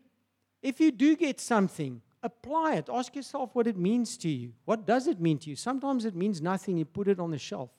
if 0.61 0.79
you 0.79 0.91
do 0.91 1.15
get 1.15 1.39
something, 1.39 2.01
apply 2.23 2.75
it. 2.75 2.89
Ask 2.91 3.15
yourself 3.15 3.51
what 3.53 3.67
it 3.67 3.77
means 3.77 4.17
to 4.17 4.29
you. 4.29 4.53
What 4.65 4.85
does 4.85 5.07
it 5.07 5.19
mean 5.19 5.37
to 5.39 5.49
you? 5.49 5.55
Sometimes 5.55 6.05
it 6.05 6.15
means 6.15 6.41
nothing. 6.41 6.77
You 6.77 6.85
put 6.85 7.07
it 7.07 7.19
on 7.19 7.31
the 7.31 7.37
shelf. 7.37 7.71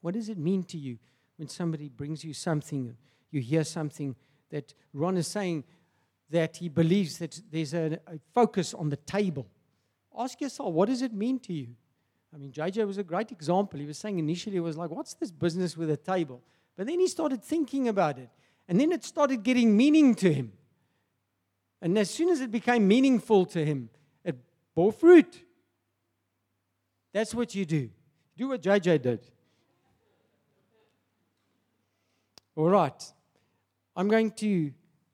What 0.00 0.14
does 0.14 0.28
it 0.28 0.38
mean 0.38 0.62
to 0.64 0.78
you 0.78 0.98
when 1.36 1.48
somebody 1.48 1.88
brings 1.88 2.24
you 2.24 2.32
something, 2.32 2.96
you 3.30 3.40
hear 3.40 3.64
something 3.64 4.14
that 4.50 4.74
Ron 4.92 5.16
is 5.16 5.26
saying 5.26 5.64
that 6.30 6.56
he 6.56 6.68
believes 6.68 7.18
that 7.18 7.40
there's 7.50 7.74
a, 7.74 7.98
a 8.06 8.18
focus 8.32 8.74
on 8.74 8.88
the 8.88 8.96
table? 8.96 9.46
Ask 10.16 10.40
yourself, 10.40 10.72
what 10.72 10.88
does 10.88 11.02
it 11.02 11.12
mean 11.12 11.38
to 11.40 11.52
you? 11.52 11.68
I 12.34 12.38
mean, 12.38 12.52
JJ 12.52 12.86
was 12.86 12.98
a 12.98 13.04
great 13.04 13.32
example. 13.32 13.80
He 13.80 13.86
was 13.86 13.98
saying 13.98 14.18
initially, 14.18 14.56
it 14.56 14.60
was 14.60 14.76
like, 14.76 14.90
what's 14.90 15.14
this 15.14 15.30
business 15.30 15.76
with 15.76 15.90
a 15.90 15.96
table? 15.96 16.42
But 16.76 16.86
then 16.86 17.00
he 17.00 17.08
started 17.08 17.42
thinking 17.42 17.88
about 17.88 18.18
it. 18.18 18.28
And 18.68 18.80
then 18.80 18.92
it 18.92 19.04
started 19.04 19.42
getting 19.42 19.76
meaning 19.76 20.14
to 20.16 20.32
him. 20.32 20.52
And 21.82 21.98
as 21.98 22.10
soon 22.10 22.28
as 22.28 22.40
it 22.40 22.50
became 22.50 22.86
meaningful 22.86 23.46
to 23.46 23.64
him, 23.64 23.90
it 24.24 24.36
bore 24.74 24.92
fruit. 24.92 25.44
That's 27.12 27.34
what 27.34 27.54
you 27.54 27.64
do. 27.64 27.90
Do 28.36 28.48
what 28.48 28.62
JJ 28.62 29.02
did. 29.02 29.26
All 32.54 32.68
right. 32.68 33.12
I'm 33.96 34.08
going 34.08 34.30
to 34.32 34.72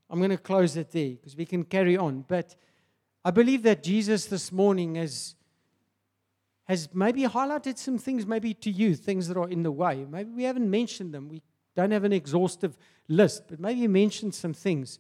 I'm 0.09 0.19
going 0.19 0.31
to 0.31 0.39
close 0.39 0.77
it 0.77 0.91
there 0.91 1.11
because 1.11 1.37
we 1.37 1.45
can 1.45 1.65
carry 1.65 1.97
on. 1.97 2.25
But 2.27 2.55
I 3.25 3.31
believe 3.31 3.63
that 3.65 3.83
Jesus 3.83 4.27
this 4.27 4.53
morning 4.53 4.95
has 4.97 5.35
has 6.65 6.89
maybe 6.93 7.23
highlighted 7.23 7.79
some 7.79 7.97
things 7.97 8.27
maybe 8.27 8.53
to 8.53 8.71
you, 8.71 8.97
things 8.97 9.29
that 9.29 9.37
are 9.37 9.49
in 9.49 9.63
the 9.63 9.71
way. 9.71 10.05
Maybe 10.11 10.33
we 10.33 10.43
haven't 10.43 10.69
mentioned 10.69 11.15
them. 11.15 11.29
We 11.29 11.43
don't 11.77 11.93
have 11.93 12.03
an 12.03 12.13
exhaustive 12.13 12.77
list, 13.07 13.45
but 13.49 13.61
maybe 13.61 13.81
you 13.81 13.89
mentioned 13.89 14.35
some 14.35 14.53
things 14.53 14.99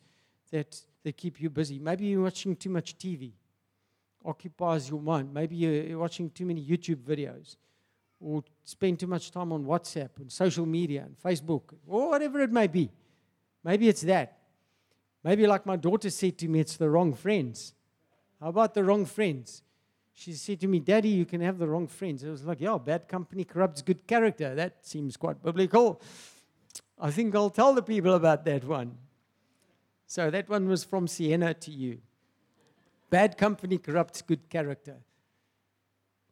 that 0.52 0.80
that 1.07 1.16
keep 1.16 1.40
you 1.40 1.48
busy. 1.48 1.78
Maybe 1.78 2.07
you're 2.07 2.24
watching 2.24 2.57
too 2.57 2.68
much 2.68 2.98
TV, 2.98 3.30
occupies 4.24 4.90
your 4.90 5.00
mind. 5.00 5.32
Maybe 5.32 5.54
you're 5.54 6.00
watching 6.00 6.30
too 6.30 6.44
many 6.44 6.61
YouTube 6.61 6.96
videos, 6.96 7.54
or 8.18 8.42
spend 8.64 8.98
too 8.98 9.07
much 9.07 9.30
time 9.30 9.52
on 9.52 9.64
WhatsApp 9.64 10.11
and 10.18 10.32
social 10.32 10.66
media 10.66 11.04
and 11.07 11.16
Facebook 11.16 11.74
or 11.86 12.09
whatever 12.09 12.40
it 12.40 12.50
may 12.50 12.66
be. 12.66 12.90
Maybe 13.62 13.88
it's 13.88 14.00
that. 14.02 14.36
Maybe, 15.26 15.44
like 15.44 15.66
my 15.66 15.74
daughter 15.74 16.08
said 16.08 16.38
to 16.38 16.46
me, 16.46 16.60
it's 16.60 16.76
the 16.76 16.88
wrong 16.88 17.12
friends. 17.12 17.74
How 18.40 18.50
about 18.50 18.74
the 18.74 18.84
wrong 18.84 19.04
friends? 19.04 19.64
She 20.14 20.34
said 20.34 20.60
to 20.60 20.68
me, 20.68 20.78
Daddy, 20.78 21.08
you 21.08 21.24
can 21.24 21.40
have 21.40 21.58
the 21.58 21.66
wrong 21.66 21.88
friends. 21.88 22.24
I 22.24 22.28
was 22.28 22.44
like, 22.44 22.60
Yeah, 22.60 22.78
bad 22.78 23.08
company 23.08 23.42
corrupts 23.42 23.82
good 23.82 24.06
character. 24.06 24.54
That 24.54 24.86
seems 24.86 25.16
quite 25.16 25.42
biblical. 25.42 26.00
I 26.96 27.10
think 27.10 27.34
I'll 27.34 27.50
tell 27.50 27.74
the 27.74 27.82
people 27.82 28.14
about 28.14 28.44
that 28.44 28.62
one. 28.62 28.98
So 30.06 30.30
that 30.30 30.48
one 30.48 30.68
was 30.68 30.84
from 30.84 31.08
Sienna 31.08 31.54
to 31.54 31.72
you. 31.72 31.98
Bad 33.10 33.36
company 33.36 33.78
corrupts 33.78 34.22
good 34.22 34.48
character. 34.48 34.94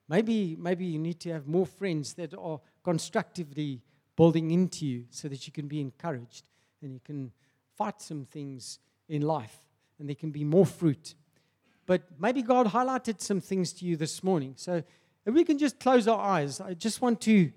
Maybe, 0.08 0.56
maybe 0.56 0.84
you 0.84 1.00
need 1.00 1.18
to 1.20 1.32
have 1.32 1.48
more 1.48 1.66
friends 1.66 2.14
that 2.14 2.32
are 2.38 2.60
constructively 2.84 3.82
building 4.14 4.52
into 4.52 4.86
you 4.86 5.06
so 5.10 5.26
that 5.26 5.48
you 5.48 5.52
can 5.52 5.66
be 5.66 5.80
encouraged 5.80 6.44
and 6.80 6.92
you 6.92 7.00
can 7.04 7.32
fight 7.76 8.00
some 8.00 8.24
things 8.24 8.78
in 9.08 9.22
life 9.22 9.62
and 9.98 10.08
there 10.08 10.16
can 10.16 10.30
be 10.30 10.44
more 10.44 10.66
fruit. 10.66 11.14
But 11.86 12.02
maybe 12.18 12.42
God 12.42 12.66
highlighted 12.66 13.20
some 13.20 13.40
things 13.40 13.72
to 13.74 13.84
you 13.84 13.96
this 13.96 14.22
morning. 14.24 14.54
So 14.56 14.82
if 15.26 15.34
we 15.34 15.44
can 15.44 15.58
just 15.58 15.78
close 15.78 16.08
our 16.08 16.18
eyes, 16.18 16.60
I 16.60 16.74
just 16.74 17.00
want 17.00 17.20
to 17.22 17.52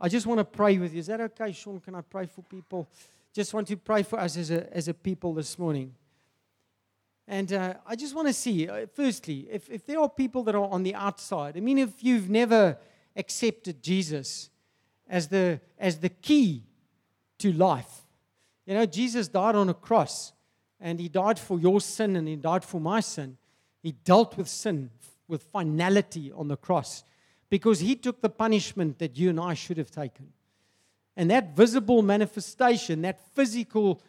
I 0.00 0.08
just 0.08 0.26
want 0.26 0.38
to 0.38 0.44
pray 0.44 0.76
with 0.76 0.92
you. 0.92 1.00
Is 1.00 1.06
that 1.06 1.20
okay, 1.20 1.52
Sean? 1.52 1.80
Can 1.80 1.94
I 1.94 2.00
pray 2.00 2.26
for 2.26 2.42
people? 2.42 2.88
Just 3.32 3.54
want 3.54 3.68
to 3.68 3.76
pray 3.76 4.02
for 4.02 4.18
us 4.18 4.36
as 4.36 4.50
a, 4.50 4.76
as 4.76 4.88
a 4.88 4.94
people 4.94 5.32
this 5.32 5.58
morning. 5.58 5.94
And 7.26 7.52
uh, 7.52 7.74
I 7.86 7.96
just 7.96 8.14
want 8.14 8.28
to 8.28 8.34
see, 8.34 8.68
uh, 8.68 8.86
firstly, 8.92 9.48
if, 9.50 9.70
if 9.70 9.86
there 9.86 9.98
are 10.00 10.08
people 10.08 10.42
that 10.42 10.54
are 10.54 10.68
on 10.68 10.82
the 10.82 10.94
outside, 10.94 11.56
I 11.56 11.60
mean, 11.60 11.78
if 11.78 12.02
you've 12.02 12.28
never 12.28 12.76
accepted 13.16 13.82
Jesus 13.82 14.50
as 15.08 15.28
the, 15.28 15.60
as 15.78 16.00
the 16.00 16.10
key 16.10 16.64
to 17.38 17.52
life, 17.52 18.03
you 18.66 18.74
know, 18.74 18.86
Jesus 18.86 19.28
died 19.28 19.54
on 19.54 19.68
a 19.68 19.74
cross 19.74 20.32
and 20.80 20.98
he 20.98 21.08
died 21.08 21.38
for 21.38 21.58
your 21.58 21.80
sin 21.80 22.16
and 22.16 22.26
he 22.26 22.36
died 22.36 22.64
for 22.64 22.80
my 22.80 23.00
sin. 23.00 23.36
He 23.82 23.92
dealt 23.92 24.36
with 24.36 24.48
sin 24.48 24.90
with 25.28 25.42
finality 25.42 26.32
on 26.32 26.48
the 26.48 26.56
cross 26.56 27.04
because 27.50 27.80
he 27.80 27.94
took 27.94 28.20
the 28.20 28.28
punishment 28.28 28.98
that 28.98 29.16
you 29.16 29.30
and 29.30 29.40
I 29.40 29.54
should 29.54 29.78
have 29.78 29.90
taken. 29.90 30.32
And 31.16 31.30
that 31.30 31.54
visible 31.56 32.02
manifestation, 32.02 33.02
that 33.02 33.20
physical 33.34 34.02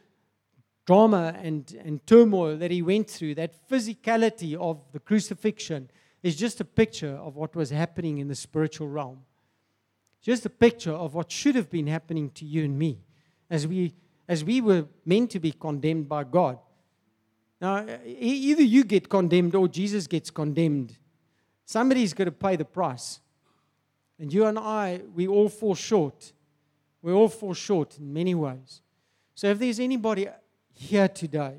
drama 0.85 1.35
and, 1.41 1.75
and 1.83 2.05
turmoil 2.05 2.57
that 2.57 2.71
he 2.71 2.81
went 2.81 3.09
through, 3.09 3.35
that 3.35 3.69
physicality 3.69 4.55
of 4.55 4.81
the 4.91 4.99
crucifixion, 4.99 5.89
is 6.23 6.35
just 6.35 6.59
a 6.59 6.65
picture 6.65 7.15
of 7.15 7.35
what 7.35 7.55
was 7.55 7.69
happening 7.69 8.17
in 8.17 8.27
the 8.27 8.35
spiritual 8.35 8.87
realm. 8.87 9.19
Just 10.21 10.45
a 10.45 10.49
picture 10.49 10.93
of 10.93 11.13
what 11.13 11.31
should 11.31 11.55
have 11.55 11.69
been 11.69 11.85
happening 11.85 12.31
to 12.31 12.45
you 12.45 12.63
and 12.63 12.79
me 12.79 12.99
as 13.49 13.67
we, 13.67 13.93
as 14.27 14.43
we 14.43 14.61
were 14.61 14.85
meant 15.05 15.31
to 15.31 15.39
be 15.39 15.51
condemned 15.51 16.09
by 16.09 16.23
God. 16.23 16.57
Now, 17.61 17.85
either 18.05 18.63
you 18.63 18.83
get 18.83 19.09
condemned 19.09 19.55
or 19.55 19.67
Jesus 19.67 20.07
gets 20.07 20.29
condemned. 20.29 20.97
Somebody's 21.65 22.13
going 22.13 22.27
to 22.27 22.31
pay 22.31 22.55
the 22.55 22.65
price. 22.65 23.19
And 24.19 24.31
you 24.31 24.45
and 24.45 24.57
I, 24.57 25.01
we 25.13 25.27
all 25.27 25.49
fall 25.49 25.75
short. 25.75 26.33
We 27.01 27.11
all 27.11 27.29
fall 27.29 27.53
short 27.53 27.97
in 27.97 28.13
many 28.13 28.35
ways. 28.35 28.81
So 29.35 29.47
if 29.47 29.59
there's 29.59 29.79
anybody 29.79 30.27
here 30.73 31.07
today 31.07 31.55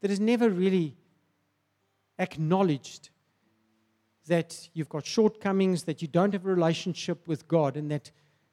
that 0.00 0.10
has 0.10 0.20
never 0.20 0.50
really 0.50 0.96
acknowledged 2.18 3.10
that 4.26 4.68
you've 4.72 4.88
got 4.88 5.04
shortcomings, 5.04 5.84
that 5.84 6.02
you 6.02 6.08
don't 6.08 6.32
have 6.32 6.46
a 6.46 6.48
relationship 6.48 7.26
with 7.26 7.48
God, 7.48 7.76
and 7.76 7.90
that 7.90 8.10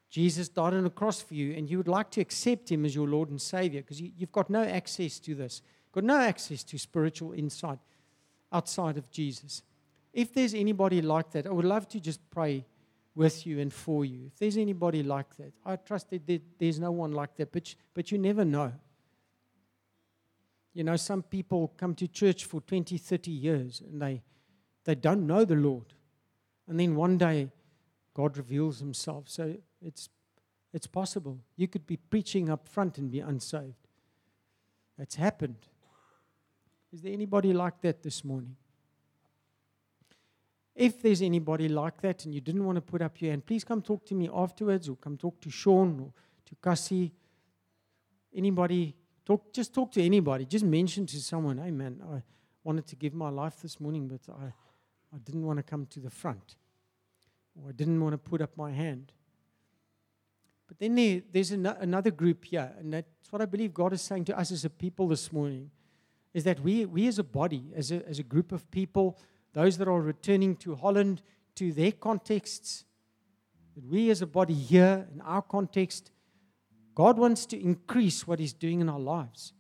Jesus 0.10 0.50
died 0.50 0.74
on 0.74 0.84
the 0.84 0.90
cross 0.90 1.22
for 1.22 1.36
you, 1.36 1.54
and 1.54 1.70
you 1.70 1.78
would 1.78 1.88
like 1.88 2.10
to 2.12 2.22
accept 2.22 2.72
Him 2.72 2.84
as 2.86 2.96
your 2.96 3.08
Lord 3.08 3.30
and 3.30 3.40
Savior, 3.40 3.82
because 3.82 4.02
you, 4.02 4.12
have 4.20 4.32
got 4.32 4.50
no 4.50 4.64
access 4.64 5.20
to 5.20 5.36
this, 5.36 5.62
got 5.92 6.04
no 6.04 6.18
access 6.18 6.64
to 6.64 6.80
spiritual 6.80 7.34
insight 7.34 7.80
outside 8.52 8.98
of 8.98 9.12
Jesus. 9.12 9.62
If 10.12 10.34
there's 10.34 10.56
anybody 10.56 11.02
like 11.02 11.32
that, 11.32 11.46
I 11.46 11.52
would 11.52 11.66
love 11.66 11.88
to 11.90 12.00
just 12.00 12.28
pray 12.32 12.66
with 13.14 13.46
you 13.46 13.60
and 13.60 13.72
for 13.72 14.04
you. 14.06 14.28
If 14.28 14.40
there's 14.40 14.58
anybody 14.58 15.04
like 15.04 15.36
that, 15.38 15.54
I 15.64 15.76
trust 15.76 16.10
that 16.10 16.42
there's 16.58 16.80
no 16.80 16.92
one 16.92 17.12
like 17.12 17.36
that, 17.36 17.52
but, 17.52 17.76
but 17.94 18.12
you 18.12 18.18
never 18.18 18.44
know. 18.44 18.74
You 20.74 20.84
know, 20.84 20.96
some 20.96 21.22
people 21.22 21.74
come 21.78 21.94
to 21.96 22.08
church 22.08 22.46
for 22.46 22.62
20, 22.62 22.98
30 22.98 23.32
years 23.32 23.82
and 23.82 24.02
they, 24.02 24.24
they 24.86 24.96
don't 24.96 25.28
know 25.28 25.46
the 25.46 25.56
Lord. 25.56 25.94
And 26.68 26.80
then 26.80 26.96
one 26.96 27.18
day, 27.18 27.50
God 28.14 28.38
reveals 28.38 28.80
himself. 28.80 29.26
So 29.28 29.56
it's, 29.82 30.10
it's 30.74 30.88
possible. 30.88 31.40
You 31.56 31.68
could 31.68 31.86
be 31.86 31.98
preaching 31.98 32.50
up 32.50 32.68
front 32.68 32.98
and 32.98 33.12
be 33.12 33.20
unsaved. 33.20 33.88
That's 34.98 35.16
happened. 35.16 35.68
Is 36.92 37.02
there 37.02 37.14
anybody 37.14 37.54
like 37.54 37.82
that 37.82 38.04
this 38.04 38.24
morning? 38.26 38.56
If 40.76 41.02
there's 41.02 41.22
anybody 41.22 41.68
like 41.68 42.02
that 42.02 42.26
and 42.26 42.34
you 42.34 42.42
didn't 42.42 42.66
want 42.66 42.78
to 42.78 42.82
put 42.82 43.02
up 43.02 43.22
your 43.22 43.32
hand, 43.32 43.46
please 43.46 43.64
come 43.64 43.82
talk 43.82 44.06
to 44.06 44.16
me 44.16 44.30
afterwards 44.34 44.88
or 44.88 44.96
come 44.96 45.18
talk 45.18 45.40
to 45.42 45.50
Sean 45.50 46.00
or 46.00 46.14
to 46.46 46.56
Cassie. 46.64 47.12
Anybody, 48.34 48.96
talk, 49.26 49.52
just 49.54 49.74
talk 49.74 49.92
to 49.92 50.02
anybody. 50.02 50.46
Just 50.46 50.66
mention 50.66 51.06
to 51.08 51.22
someone, 51.22 51.58
hey 51.58 51.72
man, 51.72 52.02
I 52.14 52.24
wanted 52.64 52.88
to 52.88 52.96
give 52.96 53.14
my 53.14 53.30
life 53.30 53.62
this 53.62 53.80
morning, 53.80 54.08
but 54.08 54.22
I, 54.34 54.46
I 55.14 55.18
didn't 55.20 55.46
want 55.46 55.58
to 55.58 55.64
come 55.64 55.86
to 55.88 56.00
the 56.00 56.10
front 56.10 56.56
or 57.56 57.70
I 57.70 57.72
didn't 57.74 58.00
want 58.02 58.14
to 58.14 58.18
put 58.18 58.42
up 58.42 58.56
my 58.56 58.72
hand. 58.72 59.12
But 60.70 60.78
then 60.78 60.94
there, 60.94 61.22
there's 61.34 61.52
an, 61.52 61.66
another 61.66 62.12
group 62.12 62.46
here, 62.46 62.72
and 62.80 62.94
that's 62.94 63.32
what 63.32 63.42
I 63.42 63.46
believe 63.46 63.74
God 63.74 63.92
is 63.92 64.04
saying 64.04 64.26
to 64.26 64.38
us 64.38 64.52
as 64.52 64.64
a 64.64 64.70
people 64.70 65.08
this 65.08 65.34
morning, 65.34 65.72
is 66.32 66.44
that 66.44 66.60
we, 66.60 66.86
we 66.86 67.08
as 67.08 67.18
a 67.18 67.24
body, 67.24 67.64
as 67.76 67.92
a, 67.92 68.08
as 68.08 68.20
a 68.20 68.24
group 68.24 68.52
of 68.52 68.70
people, 68.70 69.18
those 69.54 69.80
that 69.80 69.88
are 69.88 70.00
returning 70.00 70.56
to 70.58 70.76
Holland, 70.76 71.24
to 71.56 71.74
their 71.74 71.92
contexts, 71.92 72.86
that 73.76 73.84
we 73.84 74.12
as 74.12 74.22
a 74.22 74.28
body 74.28 74.54
here, 74.54 75.08
in 75.12 75.22
our 75.22 75.42
context, 75.42 76.12
God 76.94 77.18
wants 77.18 77.48
to 77.48 77.60
increase 77.60 78.28
what 78.28 78.38
He's 78.38 78.54
doing 78.54 78.80
in 78.80 78.90
our 78.90 79.00
lives. 79.00 79.54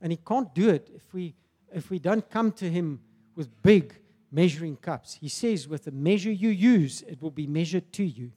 And 0.00 0.10
He 0.10 0.18
can't 0.18 0.52
do 0.52 0.70
it 0.70 0.90
if 0.92 1.14
we, 1.14 1.36
if 1.72 1.88
we 1.88 2.00
don't 2.00 2.28
come 2.28 2.50
to 2.52 2.68
Him 2.68 3.00
with 3.36 3.62
big 3.62 3.94
measuring 4.32 4.76
cups. 4.76 5.14
He 5.14 5.28
says, 5.28 5.68
with 5.68 5.84
the 5.84 5.92
measure 5.92 6.32
you 6.32 6.48
use, 6.48 7.02
it 7.02 7.22
will 7.22 7.30
be 7.30 7.46
measured 7.46 7.92
to 7.92 8.02
you. 8.02 8.32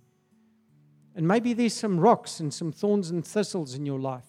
And 1.16 1.28
maybe 1.28 1.53
there's 1.53 1.74
some 1.74 1.99
rocks 1.99 2.41
and 2.41 2.53
some 2.53 2.72
thorns 2.72 3.09
and 3.09 3.26
thistles 3.26 3.74
in 3.74 3.86
your 3.86 3.99
life. 3.99 4.26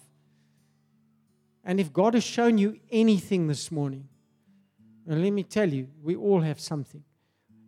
And 1.65 1.81
if 1.81 1.93
God 1.93 2.15
has 2.15 2.23
shown 2.23 2.59
you 2.59 2.79
anything 2.93 3.49
this 3.49 3.73
morning, 3.73 4.09
and 5.09 5.23
let 5.23 5.33
me 5.33 5.43
tell 5.43 5.69
you, 5.69 5.89
we 6.03 6.15
all 6.15 6.41
have 6.41 6.61
something. 6.61 7.03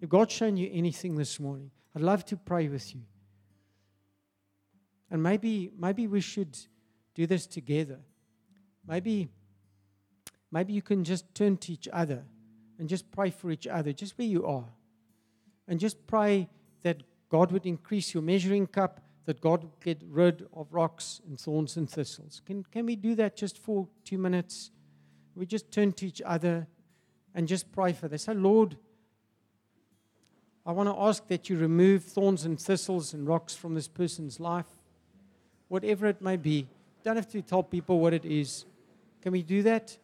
If 0.00 0.08
God's 0.08 0.32
shown 0.32 0.56
you 0.56 0.70
anything 0.72 1.16
this 1.16 1.40
morning, 1.40 1.72
I'd 1.94 2.02
love 2.02 2.24
to 2.26 2.36
pray 2.36 2.68
with 2.68 2.94
you. 2.94 3.00
And 5.10 5.20
maybe, 5.20 5.72
maybe 5.76 6.06
we 6.06 6.20
should 6.20 6.56
do 7.14 7.26
this 7.26 7.46
together. 7.46 7.98
Maybe, 8.86 9.28
maybe 10.52 10.72
you 10.72 10.82
can 10.82 11.02
just 11.02 11.34
turn 11.34 11.56
to 11.58 11.72
each 11.72 11.88
other 11.92 12.22
and 12.78 12.88
just 12.88 13.10
pray 13.10 13.30
for 13.30 13.50
each 13.50 13.66
other, 13.66 13.92
just 13.92 14.16
where 14.16 14.28
you 14.28 14.46
are. 14.46 14.68
And 15.66 15.80
just 15.80 16.06
pray 16.06 16.48
that 16.82 17.02
God 17.28 17.50
would 17.50 17.66
increase 17.66 18.14
your 18.14 18.22
measuring 18.22 18.66
cup, 18.68 19.00
that 19.28 19.42
God 19.42 19.62
would 19.62 19.80
get 19.84 20.00
rid 20.08 20.46
of 20.54 20.72
rocks 20.72 21.20
and 21.28 21.38
thorns 21.38 21.76
and 21.76 21.88
thistles. 21.90 22.40
Can, 22.46 22.64
can 22.72 22.86
we 22.86 22.96
do 22.96 23.14
that 23.16 23.36
just 23.36 23.58
for 23.58 23.86
two 24.02 24.16
minutes? 24.16 24.70
We 25.34 25.44
just 25.44 25.70
turn 25.70 25.92
to 25.92 26.06
each 26.06 26.22
other 26.24 26.66
and 27.34 27.46
just 27.46 27.70
pray 27.70 27.92
for 27.92 28.08
this. 28.08 28.22
Say, 28.22 28.32
Lord, 28.32 28.78
I 30.64 30.72
want 30.72 30.88
to 30.88 30.98
ask 30.98 31.28
that 31.28 31.50
you 31.50 31.58
remove 31.58 32.04
thorns 32.04 32.46
and 32.46 32.58
thistles 32.58 33.12
and 33.12 33.28
rocks 33.28 33.54
from 33.54 33.74
this 33.74 33.86
person's 33.86 34.40
life, 34.40 34.64
whatever 35.68 36.06
it 36.06 36.22
may 36.22 36.38
be. 36.38 36.66
Don't 37.04 37.16
have 37.16 37.28
to 37.32 37.42
tell 37.42 37.62
people 37.62 38.00
what 38.00 38.14
it 38.14 38.24
is. 38.24 38.64
Can 39.20 39.32
we 39.32 39.42
do 39.42 39.62
that? 39.64 39.94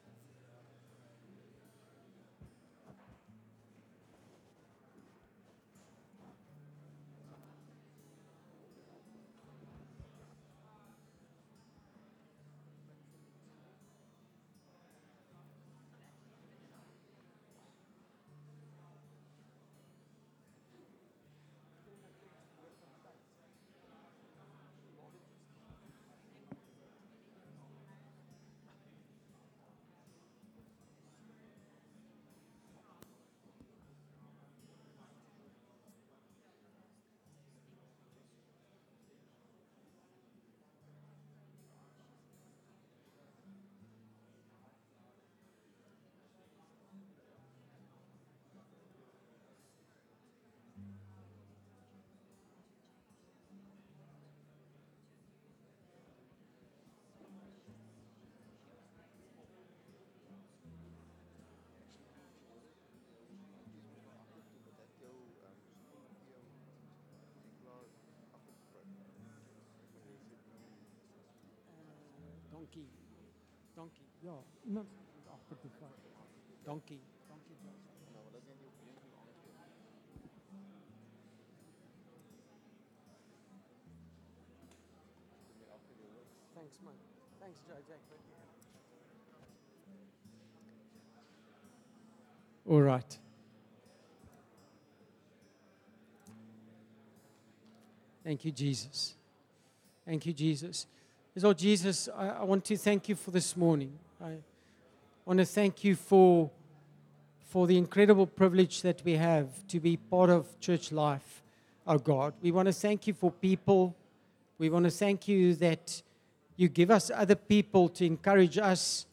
Donkey. 72.74 72.88
Donkey. 73.74 74.02
Ja, 74.20 74.42
iemand 74.64 74.88
agter 75.26 75.56
die 75.62 75.70
vat. 75.80 75.90
Donkey. 76.64 77.00
Donkey. 77.28 77.56
Thanks 86.54 86.80
man. 86.80 86.94
Thanks 87.38 87.60
JJ. 87.60 87.92
All 92.66 92.82
right. 92.82 93.18
Thank 98.24 98.44
you, 98.44 98.52
Jesus. 98.52 99.14
Thank 100.06 100.26
you, 100.26 100.32
Jesus. 100.32 100.86
Lord 101.42 101.56
oh, 101.56 101.58
Jesus, 101.58 102.08
I, 102.16 102.28
I 102.28 102.44
want 102.44 102.64
to 102.66 102.76
thank 102.76 103.08
you 103.08 103.16
for 103.16 103.32
this 103.32 103.56
morning. 103.56 103.92
I 104.24 104.36
want 105.24 105.40
to 105.40 105.44
thank 105.44 105.82
you 105.82 105.96
for, 105.96 106.48
for 107.48 107.66
the 107.66 107.76
incredible 107.76 108.24
privilege 108.24 108.82
that 108.82 109.02
we 109.04 109.16
have 109.16 109.48
to 109.66 109.80
be 109.80 109.96
part 109.96 110.30
of 110.30 110.60
church 110.60 110.92
life, 110.92 111.42
oh 111.88 111.98
God. 111.98 112.34
We 112.40 112.52
want 112.52 112.66
to 112.66 112.72
thank 112.72 113.08
you 113.08 113.14
for 113.14 113.32
people. 113.32 113.96
We 114.58 114.70
want 114.70 114.84
to 114.84 114.92
thank 114.92 115.26
you 115.26 115.56
that 115.56 116.00
you 116.56 116.68
give 116.68 116.92
us 116.92 117.10
other 117.12 117.34
people 117.34 117.88
to 117.88 118.06
encourage 118.06 118.56
us, 118.56 119.04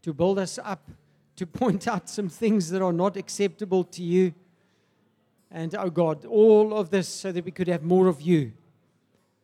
to 0.00 0.14
build 0.14 0.38
us 0.38 0.58
up, 0.64 0.88
to 1.36 1.46
point 1.62 1.86
out 1.86 2.08
some 2.08 2.30
things 2.30 2.70
that 2.70 2.80
are 2.80 2.92
not 2.92 3.18
acceptable 3.18 3.84
to 3.84 4.02
you. 4.02 4.32
And, 5.50 5.74
oh 5.74 5.90
God, 5.90 6.24
all 6.24 6.72
of 6.72 6.88
this 6.88 7.06
so 7.06 7.32
that 7.32 7.44
we 7.44 7.50
could 7.50 7.68
have 7.68 7.82
more 7.82 8.06
of 8.06 8.22
you, 8.22 8.52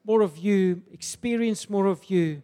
more 0.04 0.22
of 0.22 0.38
you, 0.38 0.82
experience 0.92 1.70
more 1.70 1.86
of 1.86 2.10
you. 2.10 2.42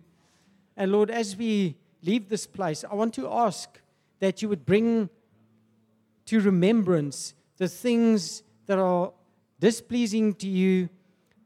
And 0.76 0.92
Lord, 0.92 1.10
as 1.10 1.36
we 1.36 1.76
leave 2.02 2.28
this 2.28 2.46
place, 2.46 2.84
I 2.90 2.94
want 2.94 3.14
to 3.14 3.28
ask 3.28 3.80
that 4.20 4.42
you 4.42 4.48
would 4.48 4.64
bring 4.64 5.10
to 6.26 6.40
remembrance 6.40 7.34
the 7.56 7.68
things 7.68 8.42
that 8.66 8.78
are 8.78 9.12
displeasing 9.58 10.34
to 10.34 10.48
you, 10.48 10.88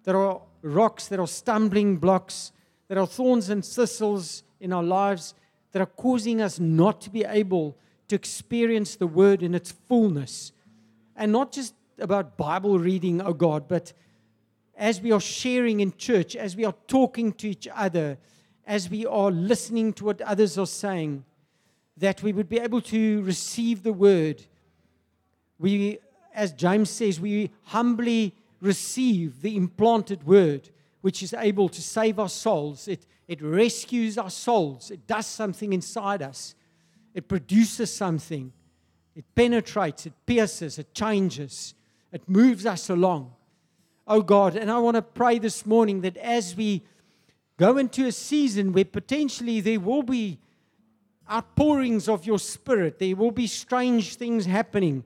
that 0.05 0.15
are 0.15 0.43
rocks, 0.61 1.09
that 1.09 1.19
are 1.19 1.27
stumbling 1.27 1.97
blocks, 1.97 2.53
that 2.89 2.99
are 2.99 3.07
thorns 3.07 3.49
and 3.49 3.65
thistles 3.65 4.43
in 4.61 4.73
our 4.73 4.83
lives, 4.83 5.35
that 5.73 5.81
are 5.81 5.87
causing 5.87 6.43
us 6.43 6.61
not 6.61 7.01
to 7.01 7.11
be 7.11 7.25
able 7.25 7.77
to 8.09 8.15
experience 8.15 8.97
the 8.97 9.07
word 9.07 9.43
in 9.43 9.55
its 9.55 9.73
fullness. 9.73 10.53
And 11.17 11.33
not 11.33 11.53
just 11.53 11.75
about 11.99 12.37
Bible 12.37 12.79
reading, 12.79 13.23
oh 13.23 13.33
God, 13.33 13.69
but 13.69 13.93
as 14.77 15.01
we 15.01 15.13
are 15.13 15.21
sharing 15.21 15.81
in 15.81 15.97
church, 15.97 16.35
as 16.37 16.57
we 16.57 16.65
are 16.65 16.75
talking 16.87 17.33
to 17.35 17.49
each 17.49 17.69
other, 17.75 18.19
as 18.67 18.89
we 18.89 19.05
are 19.07 19.31
listening 19.31 19.93
to 19.95 20.05
what 20.05 20.21
others 20.23 20.57
are 20.57 20.67
saying, 20.67 21.25
that 21.97 22.23
we 22.23 22.33
would 22.33 22.49
be 22.49 22.59
able 22.59 22.81
to 22.81 23.23
receive 23.23 23.83
the 23.83 23.93
word. 23.93 24.43
We, 25.59 25.99
as 26.35 26.53
James 26.53 26.91
says, 26.91 27.21
we 27.21 27.51
humbly 27.65 28.35
receive 28.61 29.43
the 29.43 29.57
implanted 29.57 30.25
word, 30.25 30.71
which 31.01 31.23
is 31.23 31.35
able 31.35 31.69
to 31.69 31.83
save 31.83 32.19
our 32.19 32.29
souls. 32.29 32.89
It, 32.89 33.07
it 33.29 33.43
rescues 33.43 34.17
our 34.17 34.31
souls, 34.31 34.91
it 34.91 35.07
does 35.07 35.27
something 35.27 35.73
inside 35.73 36.23
us, 36.23 36.55
it 37.15 37.29
produces 37.29 37.95
something, 37.95 38.53
it 39.15 39.25
penetrates, 39.35 40.07
it 40.07 40.15
pierces, 40.25 40.79
it 40.79 40.95
changes, 40.95 41.75
it 42.13 42.29
moves 42.29 42.65
us 42.67 42.89
along. 42.89 43.33
Oh 44.15 44.21
God, 44.21 44.57
and 44.57 44.71
I 44.71 44.77
want 44.77 44.97
to 44.97 45.01
pray 45.01 45.39
this 45.39 45.65
morning 45.65 46.03
that 46.03 46.19
as 46.19 46.55
we 46.55 46.83
go 47.57 47.79
into 47.79 48.05
a 48.05 48.13
season 48.13 48.75
where 48.75 48.85
potentially 48.85 49.63
there 49.63 49.81
will 49.81 50.03
be 50.03 50.39
outpourings 51.31 52.11
of 52.11 52.27
your 52.27 52.39
spirit, 52.39 52.99
there 52.99 53.17
will 53.17 53.31
be 53.31 53.47
strange 53.47 54.17
things 54.17 54.45
happening. 54.45 55.03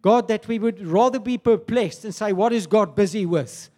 God, 0.00 0.28
that 0.28 0.48
we 0.48 0.58
would 0.58 0.80
rather 0.80 1.18
be 1.18 1.36
perplexed 1.36 2.06
and 2.06 2.14
say, 2.14 2.32
What 2.32 2.54
is 2.54 2.66
God 2.66 2.94
busy 2.94 3.26
with? 3.26 3.68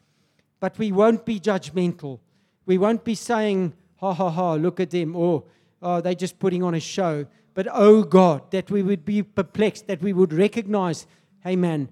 But 0.61 0.79
we 0.79 0.93
won't 0.93 1.25
be 1.25 1.41
judgmental. 1.41 2.21
We 2.65 2.79
won't 2.79 3.03
be 3.03 3.17
saying, 3.17 3.75
Ha 3.97 4.15
ha 4.15 4.31
ha, 4.31 4.53
look 4.55 4.79
at 4.79 4.91
them, 4.91 5.17
or 5.17 5.43
oh, 5.83 6.01
they're 6.01 6.15
just 6.15 6.39
putting 6.39 6.63
on 6.63 6.75
a 6.77 6.81
show. 6.81 7.27
But 7.55 7.67
oh 7.73 8.05
God, 8.05 8.49
that 8.53 8.71
we 8.71 8.85
would 8.85 9.05
be 9.05 9.25
perplexed, 9.25 9.89
that 9.89 10.01
we 10.01 10.13
would 10.13 10.33
recognize, 10.33 11.09
hey 11.41 11.57
man, 11.57 11.89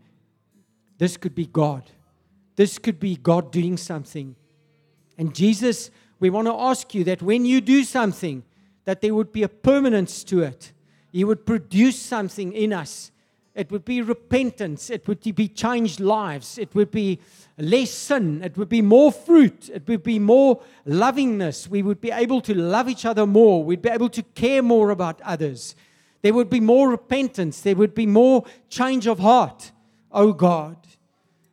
this 0.98 1.16
could 1.16 1.34
be 1.34 1.46
God. 1.46 1.82
This 2.58 2.76
could 2.76 2.98
be 2.98 3.14
God 3.14 3.52
doing 3.52 3.76
something. 3.76 4.34
And 5.16 5.32
Jesus, 5.32 5.92
we 6.18 6.28
want 6.28 6.48
to 6.48 6.54
ask 6.54 6.92
you 6.92 7.04
that 7.04 7.22
when 7.22 7.44
you 7.44 7.60
do 7.60 7.84
something, 7.84 8.42
that 8.84 9.00
there 9.00 9.14
would 9.14 9.30
be 9.30 9.44
a 9.44 9.48
permanence 9.48 10.24
to 10.24 10.42
it. 10.42 10.72
You 11.12 11.28
would 11.28 11.46
produce 11.46 11.96
something 11.96 12.52
in 12.52 12.72
us. 12.72 13.12
It 13.54 13.70
would 13.70 13.84
be 13.84 14.02
repentance. 14.02 14.90
It 14.90 15.06
would 15.06 15.20
be 15.36 15.46
changed 15.46 16.00
lives. 16.00 16.58
It 16.58 16.74
would 16.74 16.90
be 16.90 17.20
less 17.58 17.92
sin. 17.92 18.42
It 18.42 18.56
would 18.56 18.68
be 18.68 18.82
more 18.82 19.12
fruit. 19.12 19.70
It 19.72 19.86
would 19.86 20.02
be 20.02 20.18
more 20.18 20.60
lovingness. 20.84 21.68
We 21.68 21.84
would 21.84 22.00
be 22.00 22.10
able 22.10 22.40
to 22.40 22.54
love 22.54 22.88
each 22.88 23.04
other 23.04 23.24
more. 23.24 23.62
We'd 23.62 23.82
be 23.82 23.88
able 23.88 24.08
to 24.08 24.22
care 24.34 24.64
more 24.64 24.90
about 24.90 25.20
others. 25.22 25.76
There 26.22 26.34
would 26.34 26.50
be 26.50 26.58
more 26.58 26.90
repentance. 26.90 27.60
There 27.60 27.76
would 27.76 27.94
be 27.94 28.06
more 28.06 28.44
change 28.68 29.06
of 29.06 29.20
heart. 29.20 29.70
Oh 30.10 30.32
God. 30.32 30.87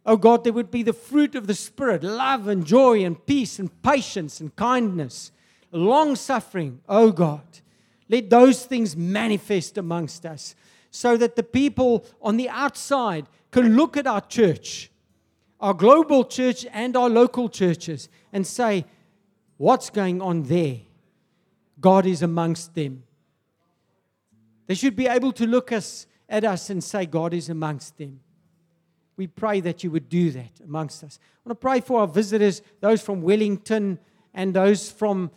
Oh 0.05 0.17
God, 0.17 0.43
there 0.43 0.53
would 0.53 0.69
be 0.69 0.83
the 0.83 0.93
fruit 0.93 1.35
of 1.35 1.47
the 1.47 1.55
Spirit 1.55 2.03
love 2.03 2.47
and 2.47 2.65
joy 2.65 3.03
and 3.03 3.25
peace 3.25 3.57
and 3.57 3.81
patience 3.81 4.39
and 4.39 4.55
kindness, 4.55 5.31
long 5.71 6.15
suffering. 6.15 6.81
Oh 6.87 7.11
God, 7.11 7.41
let 8.07 8.29
those 8.29 8.65
things 8.65 8.95
manifest 8.95 9.77
amongst 9.77 10.25
us 10.25 10.55
so 10.91 11.17
that 11.17 11.35
the 11.35 11.43
people 11.43 12.05
on 12.21 12.37
the 12.37 12.49
outside 12.49 13.25
can 13.51 13.75
look 13.75 13.97
at 13.97 14.05
our 14.05 14.21
church, 14.21 14.91
our 15.59 15.73
global 15.73 16.23
church 16.23 16.65
and 16.71 16.95
our 16.95 17.09
local 17.09 17.49
churches, 17.49 18.07
and 18.31 18.45
say, 18.45 18.85
What's 19.57 19.89
going 19.89 20.21
on 20.21 20.43
there? 20.43 20.79
God 21.79 22.05
is 22.05 22.21
amongst 22.21 22.75
them. 22.75 23.03
They 24.67 24.75
should 24.75 24.95
be 24.95 25.07
able 25.07 25.31
to 25.33 25.45
look 25.45 25.71
us, 25.71 26.07
at 26.27 26.43
us 26.43 26.69
and 26.69 26.83
say, 26.83 27.05
God 27.05 27.33
is 27.33 27.49
amongst 27.49 27.97
them. 27.97 28.19
We 29.17 29.27
pray 29.27 29.61
that 29.61 29.83
you 29.83 29.91
would 29.91 30.09
do 30.09 30.31
that 30.31 30.51
amongst 30.63 31.03
us. 31.03 31.19
I 31.21 31.49
want 31.49 31.59
to 31.59 31.61
pray 31.61 31.79
for 31.79 32.01
our 32.01 32.07
visitors, 32.07 32.61
those 32.81 33.01
from 33.01 33.21
Wellington 33.21 33.99
and 34.33 34.53
those 34.53 34.91
from 34.91 35.31